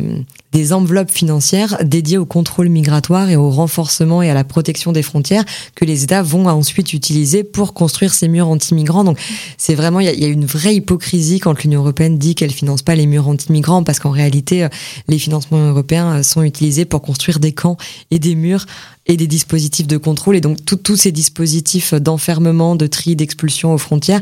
des 0.52 0.72
enveloppes 0.72 1.10
financières 1.10 1.78
dédiées 1.84 2.18
au 2.18 2.26
contrôle 2.26 2.68
migratoire 2.68 3.28
et 3.30 3.36
au 3.36 3.50
renforcement 3.50 4.22
et 4.22 4.30
à 4.30 4.34
la 4.34 4.44
protection 4.44 4.92
des 4.92 5.02
frontières 5.02 5.44
que 5.74 5.84
les 5.84 6.04
États 6.04 6.22
vont 6.22 6.46
ensuite 6.46 6.92
utiliser 6.92 7.42
pour 7.44 7.74
construire 7.74 8.14
ces 8.14 8.28
murs 8.28 8.48
anti-migrants. 8.48 9.04
Donc 9.04 9.18
c'est 9.58 9.74
vraiment, 9.74 10.00
il 10.00 10.08
y, 10.08 10.20
y 10.20 10.24
a 10.24 10.28
une 10.28 10.46
vraie 10.46 10.76
hypocrisie 10.76 11.40
quand 11.40 11.62
l'Union 11.62 11.80
européenne 11.80 12.18
dit 12.18 12.34
qu'elle 12.34 12.52
finance 12.52 12.82
pas 12.82 12.94
les 12.94 13.06
murs 13.06 13.28
anti-migrants, 13.28 13.82
parce 13.84 13.98
qu'en 13.98 14.10
réalité, 14.10 14.64
euh, 14.64 14.68
les 15.08 15.18
financements 15.18 15.68
européens 15.68 16.18
euh, 16.18 16.22
sont 16.22 16.42
utilisés 16.42 16.84
pour 16.84 17.02
construire 17.02 17.40
des 17.40 17.52
camps 17.52 17.76
et 18.10 18.18
des 18.18 18.34
murs 18.34 18.66
et 19.06 19.16
des 19.16 19.26
dispositifs 19.26 19.86
de 19.86 19.96
contrôle. 19.96 20.36
Et 20.36 20.40
donc, 20.40 20.58
tous 20.64 20.96
ces 20.96 21.12
dispositifs 21.12 21.94
d'enfermement, 21.94 22.76
de 22.76 22.86
tri, 22.86 23.16
d'expulsion 23.16 23.74
aux 23.74 23.78
frontières, 23.78 24.20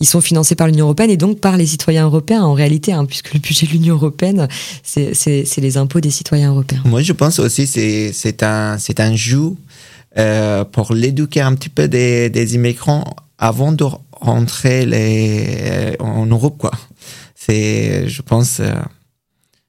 ils 0.00 0.06
sont 0.06 0.20
financés 0.20 0.54
par 0.54 0.66
l'Union 0.66 0.86
européenne 0.86 1.10
et 1.10 1.16
donc 1.16 1.38
par 1.40 1.56
les 1.56 1.66
citoyens 1.66 2.04
européens 2.04 2.42
en 2.42 2.54
réalité, 2.54 2.92
hein, 2.92 3.04
puisque 3.04 3.34
le 3.34 3.40
budget 3.40 3.66
de 3.66 3.72
l'Union 3.72 3.94
européenne, 3.94 4.48
c'est 4.82 5.56
les 5.58 5.76
impôts 5.76 6.00
des 6.00 6.10
citoyens 6.10 6.50
européens. 6.50 6.82
Moi, 6.84 7.02
je 7.02 7.12
pense 7.12 7.38
aussi 7.38 7.66
c'est 7.66 8.12
c'est 8.12 8.42
un 8.42 8.76
un 8.98 9.16
jeu 9.16 9.54
pour 10.72 10.94
l'éduquer 10.94 11.40
un 11.40 11.54
petit 11.54 11.68
peu 11.68 11.88
des, 11.88 12.54
immigrants 12.54 13.04
avant 13.38 13.72
de 13.72 13.84
rentrer 14.12 15.96
en 15.98 16.26
Europe 16.26 16.56
quoi. 16.58 16.72
C'est 17.34 18.08
je 18.08 18.22
pense. 18.22 18.60
euh, 18.60 18.72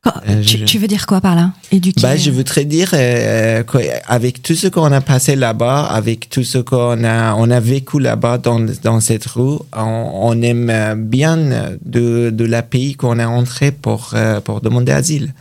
Euh, 0.05 0.41
tu, 0.41 0.57
je- 0.57 0.65
tu 0.65 0.77
veux 0.79 0.87
dire 0.87 1.05
quoi 1.05 1.21
par 1.21 1.33
là? 1.35 1.51
Éduquer 1.71 2.01
bah, 2.01 2.17
je 2.17 2.29
voudrais 2.29 2.65
dire 2.65 2.89
euh, 2.93 3.63
qu'avec 3.63 4.41
tout 4.43 4.53
ce 4.53 4.67
qu'on 4.67 4.91
a 4.91 4.99
passé 4.99 5.35
là-bas, 5.37 5.85
avec 5.85 6.29
tout 6.29 6.43
ce 6.43 6.57
qu'on 6.57 7.03
a, 7.05 7.33
on 7.35 7.49
a 7.49 7.59
vécu 7.61 7.99
là-bas 8.01 8.37
dans, 8.37 8.59
dans 8.83 8.99
cette 8.99 9.25
rue, 9.27 9.57
on, 9.75 10.09
on 10.29 10.41
aime 10.41 10.95
bien 11.05 11.37
de, 11.85 12.31
de 12.31 12.45
la 12.45 12.63
pays 12.63 12.95
qu'on 12.95 13.17
est 13.17 13.23
entré 13.23 13.71
pour, 13.71 14.11
euh, 14.13 14.41
pour 14.41 14.59
demander 14.59 14.91
asile. 14.91 15.33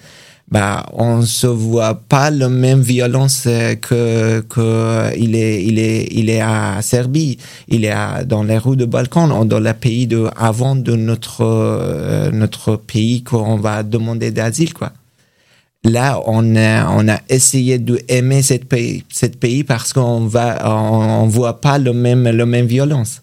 Bah, 0.53 0.84
on 0.92 1.22
se 1.22 1.46
voit 1.46 1.94
pas 1.94 2.30
la 2.30 2.50
même 2.50 2.82
violence 2.82 3.44
que, 3.80 4.40
que 4.40 5.18
il 5.18 5.34
est, 5.34 5.64
il 5.64 5.78
est, 5.78 6.09
il 6.11 6.28
est 6.28 6.42
à 6.42 6.82
Serbie, 6.82 7.38
il 7.68 7.86
est 7.86 7.90
à, 7.90 8.22
dans 8.24 8.42
les 8.42 8.59
rues 8.59 8.76
de 8.76 8.84
Balkan, 8.84 9.46
dans 9.46 9.61
le 9.61 9.72
pays 9.72 10.07
de, 10.07 10.28
avant 10.36 10.76
de 10.76 10.94
notre, 10.94 11.40
euh, 11.40 12.30
notre 12.32 12.76
pays 12.76 13.22
qu'on 13.22 13.57
va 13.57 13.82
demander 13.82 14.30
d'asile, 14.30 14.74
quoi 14.74 14.92
là, 15.84 16.20
on 16.26 16.55
a, 16.57 16.88
on 16.90 17.09
a 17.09 17.18
essayé 17.28 17.78
de 17.78 18.00
aimer 18.09 18.42
cette 18.42 18.66
pays, 18.66 19.05
cette 19.09 19.38
pays 19.40 19.64
parce 19.64 19.92
qu'on 19.92 20.26
va, 20.26 20.68
on, 20.68 21.22
on 21.22 21.26
voit 21.26 21.61
pas 21.61 21.78
le 21.78 21.92
même, 21.92 22.28
le 22.28 22.46
même 22.46 22.66
violence. 22.66 23.22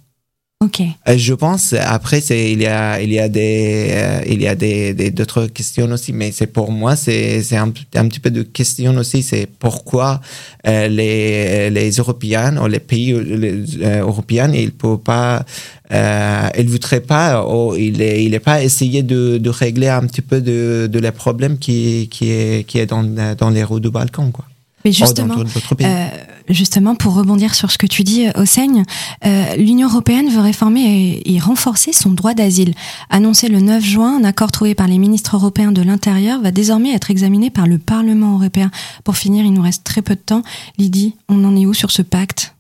Ok. 0.62 0.82
Je 1.16 1.34
pense, 1.34 1.72
après, 1.72 2.20
c'est, 2.20 2.52
il 2.52 2.62
y 2.62 2.68
a, 2.68 3.02
il 3.02 3.14
y 3.14 3.20
a 3.20 3.30
des, 3.30 3.92
euh, 3.94 4.22
il 4.28 4.42
y 4.42 4.48
a 4.48 4.56
des, 4.56 5.10
d'autres 5.10 5.46
questions 5.46 5.90
aussi, 5.90 6.12
mais 6.12 6.34
c'est 6.34 6.48
pour 6.48 6.70
moi, 6.70 6.98
c'est, 6.98 7.42
c'est 7.44 7.56
un, 7.56 7.72
un 7.96 8.08
petit 8.10 8.20
peu 8.20 8.30
de 8.30 8.44
question 8.44 8.94
aussi, 8.98 9.24
c'est 9.24 9.48
pourquoi 9.48 10.20
euh, 10.68 10.90
les, 10.90 11.70
les 11.70 11.92
Européens 11.92 12.58
ou 12.62 12.68
les 12.68 12.82
pays 12.82 13.14
euh, 13.14 13.22
les, 13.24 13.84
euh, 13.86 14.02
européens, 14.02 14.52
ils 14.52 14.74
peuvent 14.74 14.98
pas, 14.98 15.46
euh, 15.94 16.50
ils 16.58 16.68
voudraient 16.68 17.00
pas, 17.00 17.46
ou 17.48 17.78
il 17.78 18.02
est, 18.02 18.26
il 18.26 18.34
est 18.34 18.40
pas 18.40 18.62
essayer 18.62 19.02
de, 19.02 19.38
de 19.38 19.50
régler 19.50 19.88
un 19.88 20.06
petit 20.08 20.22
peu 20.22 20.42
de, 20.42 20.90
de 20.92 21.00
les 21.00 21.12
problèmes 21.14 21.58
qui, 21.58 22.10
qui 22.12 22.32
est, 22.32 22.68
qui 22.68 22.80
est 22.80 22.86
dans, 22.86 23.04
dans 23.36 23.50
les 23.50 23.64
rues 23.64 23.80
du 23.80 23.92
Balkan, 23.92 24.30
quoi. 24.32 24.44
Mais 24.86 24.92
Oh, 24.92 24.94
justement, 24.94 25.36
dans 25.36 25.44
d'autres 25.44 25.76
pays. 25.76 25.88
Euh, 25.88 26.08
justement, 26.48 26.96
pour 26.96 27.14
rebondir 27.14 27.54
sur 27.54 27.72
ce 27.72 27.78
que 27.78 27.86
tu 27.86 28.04
dis, 28.04 28.28
Oseigne, 28.36 28.84
euh, 29.26 29.56
l'Union 29.56 29.90
européenne 29.90 30.30
veut 30.30 30.42
réformer 30.42 31.22
et, 31.26 31.36
et 31.36 31.40
renforcer 31.40 31.94
son 31.94 32.12
droit 32.12 32.34
d'asile. 32.34 32.74
Annoncé 33.10 33.50
le 33.50 33.60
9 33.60 33.84
juin, 33.84 34.18
un 34.20 34.24
accord 34.24 34.52
trouvé 34.52 34.76
par 34.76 34.88
les 34.88 34.98
ministres 34.98 35.36
européens 35.36 35.72
de 35.72 35.82
l'Intérieur 35.82 36.42
va 36.42 36.52
désormais 36.52 36.94
être 36.94 37.12
examiné 37.12 37.50
par 37.50 37.68
le 37.68 37.78
Parlement 37.78 38.36
européen. 38.36 38.72
Pour 39.04 39.18
finir, 39.18 39.46
il 39.46 39.54
nous 39.54 39.62
reste 39.62 39.84
très 39.84 40.02
peu 40.02 40.16
de 40.16 40.22
temps. 40.22 40.44
Lydie, 40.78 41.16
on 41.28 41.44
en 41.44 41.56
est 41.56 41.66
où 41.66 41.74
sur 41.74 41.92
ce 41.92 42.02
pacte? 42.02 42.56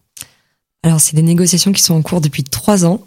Alors, 0.83 1.01
c'est 1.01 1.15
des 1.15 1.21
négociations 1.21 1.71
qui 1.71 1.81
sont 1.81 1.95
en 1.95 2.01
cours 2.01 2.21
depuis 2.21 2.43
trois 2.43 2.85
ans. 2.85 3.01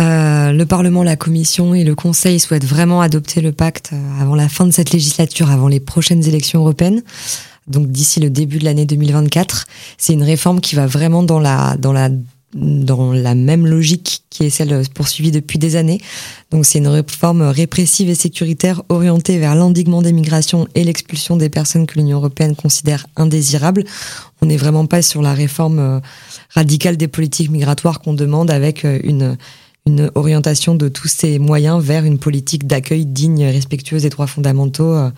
Euh, 0.00 0.52
le 0.52 0.66
Parlement, 0.66 1.04
la 1.04 1.16
Commission 1.16 1.74
et 1.74 1.84
le 1.84 1.94
Conseil 1.94 2.40
souhaitent 2.40 2.64
vraiment 2.64 3.00
adopter 3.00 3.40
le 3.40 3.52
pacte 3.52 3.90
euh, 3.92 4.20
avant 4.20 4.34
la 4.34 4.48
fin 4.48 4.66
de 4.66 4.72
cette 4.72 4.90
législature, 4.90 5.50
avant 5.50 5.68
les 5.68 5.80
prochaines 5.80 6.26
élections 6.26 6.60
européennes. 6.60 7.02
Donc 7.66 7.88
d'ici 7.90 8.20
le 8.20 8.30
début 8.30 8.58
de 8.58 8.64
l'année 8.64 8.86
2024, 8.86 9.66
c'est 9.98 10.12
une 10.12 10.22
réforme 10.22 10.60
qui 10.60 10.74
va 10.74 10.86
vraiment 10.86 11.22
dans 11.22 11.40
la 11.40 11.76
dans 11.78 11.92
la 11.92 12.10
dans 12.54 13.12
la 13.12 13.34
même 13.34 13.66
logique 13.66 14.22
qui 14.30 14.44
est 14.44 14.50
celle 14.50 14.82
poursuivie 14.94 15.32
depuis 15.32 15.58
des 15.58 15.76
années. 15.76 16.00
Donc 16.50 16.64
c'est 16.64 16.78
une 16.78 16.88
réforme 16.88 17.42
répressive 17.42 18.08
et 18.08 18.14
sécuritaire 18.14 18.82
orientée 18.88 19.38
vers 19.38 19.54
l'endiguement 19.54 20.02
des 20.02 20.12
migrations 20.12 20.68
et 20.74 20.84
l'expulsion 20.84 21.36
des 21.36 21.48
personnes 21.48 21.86
que 21.86 21.98
l'Union 21.98 22.18
européenne 22.18 22.54
considère 22.54 23.06
indésirables. 23.16 23.84
On 24.40 24.46
n'est 24.46 24.56
vraiment 24.56 24.86
pas 24.86 25.02
sur 25.02 25.20
la 25.20 25.34
réforme 25.34 25.78
euh, 25.78 26.00
radicale 26.50 26.96
des 26.96 27.08
politiques 27.08 27.50
migratoires 27.50 28.00
qu'on 28.00 28.14
demande 28.14 28.50
avec 28.50 28.84
euh, 28.84 29.00
une 29.02 29.36
une 29.86 30.10
orientation 30.14 30.74
de 30.74 30.88
tous 30.88 31.08
ces 31.08 31.38
moyens 31.38 31.82
vers 31.82 32.06
une 32.06 32.18
politique 32.18 32.66
d'accueil 32.66 33.04
digne, 33.04 33.44
respectueuse 33.44 34.02
des 34.02 34.08
droits 34.08 34.26
fondamentaux 34.26 34.94
euh, 34.94 35.10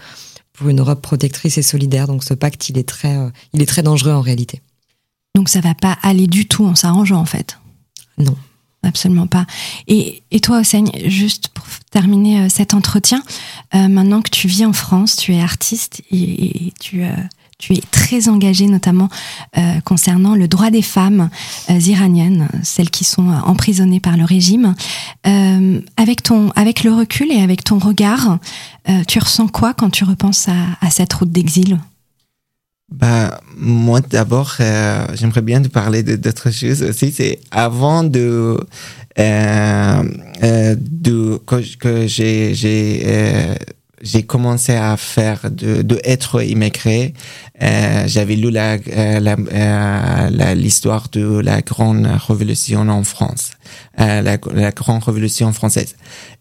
pour 0.57 0.69
une 0.69 0.81
Europe 0.81 1.03
protectrice 1.03 1.59
et 1.59 1.63
solidaire. 1.63 2.07
Donc 2.07 2.25
ce 2.25 2.35
pacte, 2.35 2.69
il 2.69 2.79
est 2.79 2.89
très, 2.89 3.17
euh, 3.17 3.31
il 3.53 3.63
est 3.63 3.67
très 3.67 3.83
dangereux 3.83 4.13
en 4.13 4.21
réalité. 4.21 4.63
Donc 5.35 5.49
ça 5.49 5.61
va 5.61 5.75
pas 5.75 5.99
aller 6.03 6.27
du 6.27 6.47
tout 6.49 6.65
en 6.65 6.75
s'arrangeant 6.75 7.21
en 7.21 7.27
fait? 7.27 7.59
Non. 8.19 8.37
Absolument 8.83 9.27
pas. 9.27 9.47
Et, 9.89 10.23
et 10.31 10.39
toi, 10.39 10.61
Oseigne, 10.61 10.91
juste 11.07 11.49
pour 11.49 11.65
terminer 11.91 12.43
euh, 12.43 12.49
cet 12.49 12.73
entretien, 12.73 13.21
euh, 13.75 13.89
maintenant 13.89 14.23
que 14.23 14.31
tu 14.31 14.47
vis 14.47 14.65
en 14.65 14.73
France, 14.73 15.17
tu 15.17 15.35
es 15.35 15.41
artiste 15.41 16.03
et, 16.11 16.67
et 16.67 16.73
tu, 16.79 17.03
euh, 17.03 17.11
tu 17.59 17.73
es 17.73 17.83
très 17.91 18.29
engagé 18.29 18.67
notamment 18.67 19.09
euh, 19.57 19.81
concernant 19.85 20.35
le 20.35 20.47
droit 20.49 20.71
des 20.71 20.83
femmes 20.83 21.31
euh, 21.71 21.79
iraniennes, 21.79 22.49
celles 22.63 22.91
qui 22.91 23.05
sont 23.05 23.31
euh, 23.31 23.39
emprisonnées 23.45 24.01
par 24.01 24.17
le 24.17 24.25
régime. 24.25 24.75
Euh, 25.27 25.81
avec, 25.97 26.23
ton, 26.23 26.51
avec 26.51 26.85
le 26.85 26.93
recul 26.93 27.33
et 27.33 27.41
avec 27.41 27.65
ton 27.65 27.79
regard, 27.79 28.39
euh, 28.89 29.03
tu 29.09 29.19
ressens 29.19 29.49
quoi 29.49 29.75
quand 29.75 29.91
tu 29.91 30.05
repenses 30.05 30.49
à, 30.49 30.55
à 30.81 30.91
cette 30.91 31.13
route 31.15 31.33
d'exil? 31.33 31.79
Bah, 32.93 33.41
moi, 33.57 34.01
d'abord, 34.01 34.55
euh, 34.61 35.07
j'aimerais 35.15 35.43
bien 35.43 35.61
te 35.61 35.69
parler 35.69 36.05
d'autres 36.05 36.53
choses 36.53 36.83
aussi. 36.85 37.11
C'est 37.11 37.41
avant 37.51 38.05
de, 38.05 38.57
euh, 39.19 40.03
euh, 40.43 40.77
de 40.79 41.41
que, 41.47 41.77
que 41.79 42.07
j'ai, 42.07 42.55
j'ai, 42.55 43.57
j'ai 44.03 44.25
commencé 44.25 44.73
à 44.75 44.97
faire 44.97 45.51
de, 45.51 45.83
de 45.83 46.01
être 46.05 46.43
immigré. 46.43 47.15
Euh, 47.63 48.05
j'avais 48.07 48.37
lu 48.37 48.51
la, 48.51 48.75
euh, 48.75 49.21
la, 49.21 49.33
euh, 49.35 50.31
la- 50.31 50.55
l'histoire 50.55 51.09
de 51.11 51.39
la 51.41 51.63
grande 51.63 52.07
révolution 52.29 52.81
en 52.89 53.03
France, 53.05 53.53
euh, 53.99 54.21
la, 54.21 54.37
la 54.55 54.71
grande 54.73 55.03
révolution 55.03 55.51
française. 55.53 55.95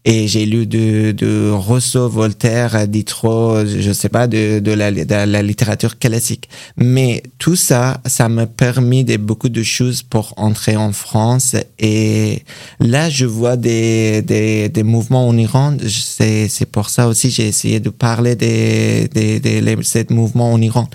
Et 0.04 0.28
j'ai 0.28 0.44
lu 0.46 0.66
de, 0.66 1.12
de 1.12 1.50
Rousseau, 1.50 2.08
Voltaire, 2.08 2.86
Diderot, 2.86 3.64
je 3.66 3.92
sais 3.92 4.10
pas, 4.10 4.26
de, 4.28 4.60
de, 4.60 4.72
la, 4.72 4.92
de 4.92 5.14
la 5.14 5.42
littérature 5.42 5.98
classique. 5.98 6.48
Mais 6.76 7.22
tout 7.38 7.56
ça, 7.56 8.00
ça 8.06 8.28
m'a 8.28 8.46
permis 8.46 9.02
de 9.02 9.16
beaucoup 9.16 9.48
de 9.48 9.62
choses 9.62 10.02
pour 10.02 10.34
entrer 10.36 10.76
en 10.76 10.92
France. 10.92 11.56
Et 11.78 12.42
là, 12.78 13.08
je 13.10 13.24
vois 13.24 13.56
des, 13.56 14.22
des, 14.22 14.68
des 14.68 14.82
mouvements 14.84 15.26
en 15.26 15.36
Iran. 15.36 15.76
C'est, 15.88 16.48
c'est 16.48 16.66
pour 16.66 16.90
ça 16.90 17.08
aussi, 17.08 17.30
essayé 17.48 17.80
de 17.80 17.90
parler 17.90 18.36
des, 18.36 19.08
des, 19.08 19.40
des, 19.40 19.60
des 19.60 19.76
ces 19.82 20.06
mouvements 20.10 20.52
en 20.52 20.60
Iran 20.60 20.88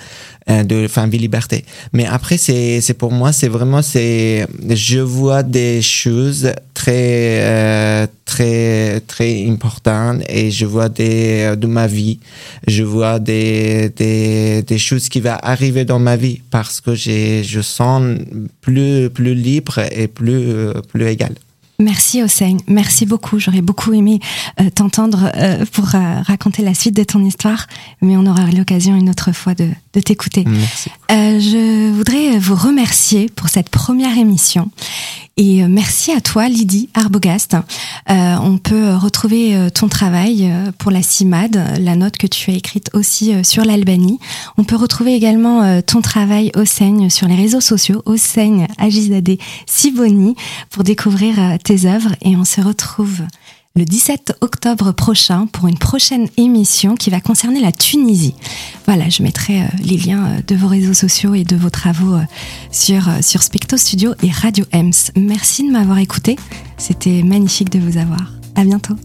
euh, 0.49 0.63
de 0.63 0.87
vie 0.87 1.17
liberté. 1.19 1.65
Mais 1.93 2.05
après 2.05 2.37
c'est 2.37 2.81
c'est 2.81 2.95
pour 2.95 3.11
moi 3.11 3.31
c'est 3.31 3.47
vraiment 3.47 3.81
c'est 3.81 4.47
je 4.69 4.99
vois 4.99 5.43
des 5.43 5.81
choses 5.81 6.51
très 6.73 7.41
euh, 7.43 8.07
très 8.25 9.01
très 9.01 9.47
importantes 9.47 10.21
et 10.27 10.49
je 10.49 10.65
vois 10.65 10.89
des 10.89 11.55
de 11.55 11.67
ma 11.67 11.87
vie. 11.87 12.19
Je 12.67 12.83
vois 12.83 13.19
des 13.19 13.89
des 13.89 14.63
des 14.63 14.77
choses 14.77 15.09
qui 15.09 15.19
va 15.19 15.35
arriver 15.35 15.85
dans 15.85 15.99
ma 15.99 16.15
vie 16.15 16.41
parce 16.49 16.81
que 16.81 16.95
j'ai 16.95 17.43
je 17.43 17.61
sens 17.61 18.17
plus 18.61 19.09
plus 19.09 19.35
libre 19.35 19.79
et 19.91 20.07
plus 20.07 20.73
plus 20.91 21.07
égal 21.07 21.33
Merci 21.81 22.21
Hossein, 22.21 22.57
merci 22.67 23.07
beaucoup. 23.07 23.39
J'aurais 23.39 23.61
beaucoup 23.61 23.91
aimé 23.91 24.19
euh, 24.59 24.69
t'entendre 24.69 25.31
euh, 25.35 25.65
pour 25.71 25.95
euh, 25.95 26.21
raconter 26.21 26.61
la 26.61 26.75
suite 26.75 26.95
de 26.95 27.03
ton 27.03 27.23
histoire, 27.25 27.65
mais 28.01 28.15
on 28.17 28.25
aura 28.27 28.45
l'occasion 28.51 28.95
une 28.95 29.09
autre 29.09 29.31
fois 29.31 29.55
de, 29.55 29.67
de 29.93 29.99
t'écouter. 29.99 30.45
je 31.09 31.91
voudrais 31.91 32.37
vous 32.37 32.55
remercier 32.55 33.29
pour 33.35 33.49
cette 33.49 33.69
première 33.69 34.15
émission 34.17 34.69
et 35.37 35.63
merci 35.67 36.11
à 36.11 36.21
toi, 36.21 36.47
Lydie 36.47 36.89
Arbogast. 36.93 37.55
Euh, 38.09 38.35
on 38.41 38.57
peut 38.57 38.95
retrouver 38.95 39.69
ton 39.73 39.87
travail 39.87 40.51
pour 40.77 40.91
la 40.91 41.01
CIMAD, 41.01 41.79
la 41.79 41.95
note 41.95 42.17
que 42.17 42.27
tu 42.27 42.51
as 42.51 42.53
écrite 42.53 42.89
aussi 42.93 43.33
sur 43.43 43.63
l'Albanie. 43.63 44.19
On 44.57 44.63
peut 44.63 44.75
retrouver 44.75 45.13
également 45.13 45.81
ton 45.81 46.01
travail 46.01 46.51
au 46.55 46.65
Seigne 46.65 47.09
sur 47.09 47.27
les 47.27 47.35
réseaux 47.35 47.61
sociaux, 47.61 48.01
au 48.05 48.17
Seigne 48.17 48.67
Agizadeh 48.77 49.39
Siboni, 49.67 50.35
pour 50.69 50.83
découvrir 50.83 51.57
tes 51.63 51.85
œuvres. 51.85 52.11
Et 52.21 52.35
on 52.35 52.45
se 52.45 52.61
retrouve 52.61 53.21
le 53.75 53.85
17 53.85 54.37
octobre 54.41 54.91
prochain 54.91 55.47
pour 55.47 55.67
une 55.67 55.77
prochaine 55.77 56.27
émission 56.37 56.95
qui 56.95 57.09
va 57.09 57.21
concerner 57.21 57.61
la 57.61 57.71
Tunisie. 57.71 58.35
Voilà, 58.85 59.09
je 59.09 59.23
mettrai 59.23 59.63
les 59.83 59.97
liens 59.97 60.41
de 60.45 60.55
vos 60.55 60.67
réseaux 60.67 60.93
sociaux 60.93 61.33
et 61.33 61.43
de 61.43 61.55
vos 61.55 61.69
travaux 61.69 62.17
sur, 62.71 63.03
sur 63.21 63.43
Specto 63.43 63.77
Studio 63.77 64.13
et 64.23 64.29
Radio 64.29 64.65
Ems. 64.73 65.11
Merci 65.15 65.65
de 65.65 65.71
m'avoir 65.71 65.99
écouté. 65.99 66.35
C'était 66.77 67.23
magnifique 67.23 67.69
de 67.69 67.79
vous 67.79 67.97
avoir. 67.97 68.33
À 68.55 68.63
bientôt. 68.63 68.95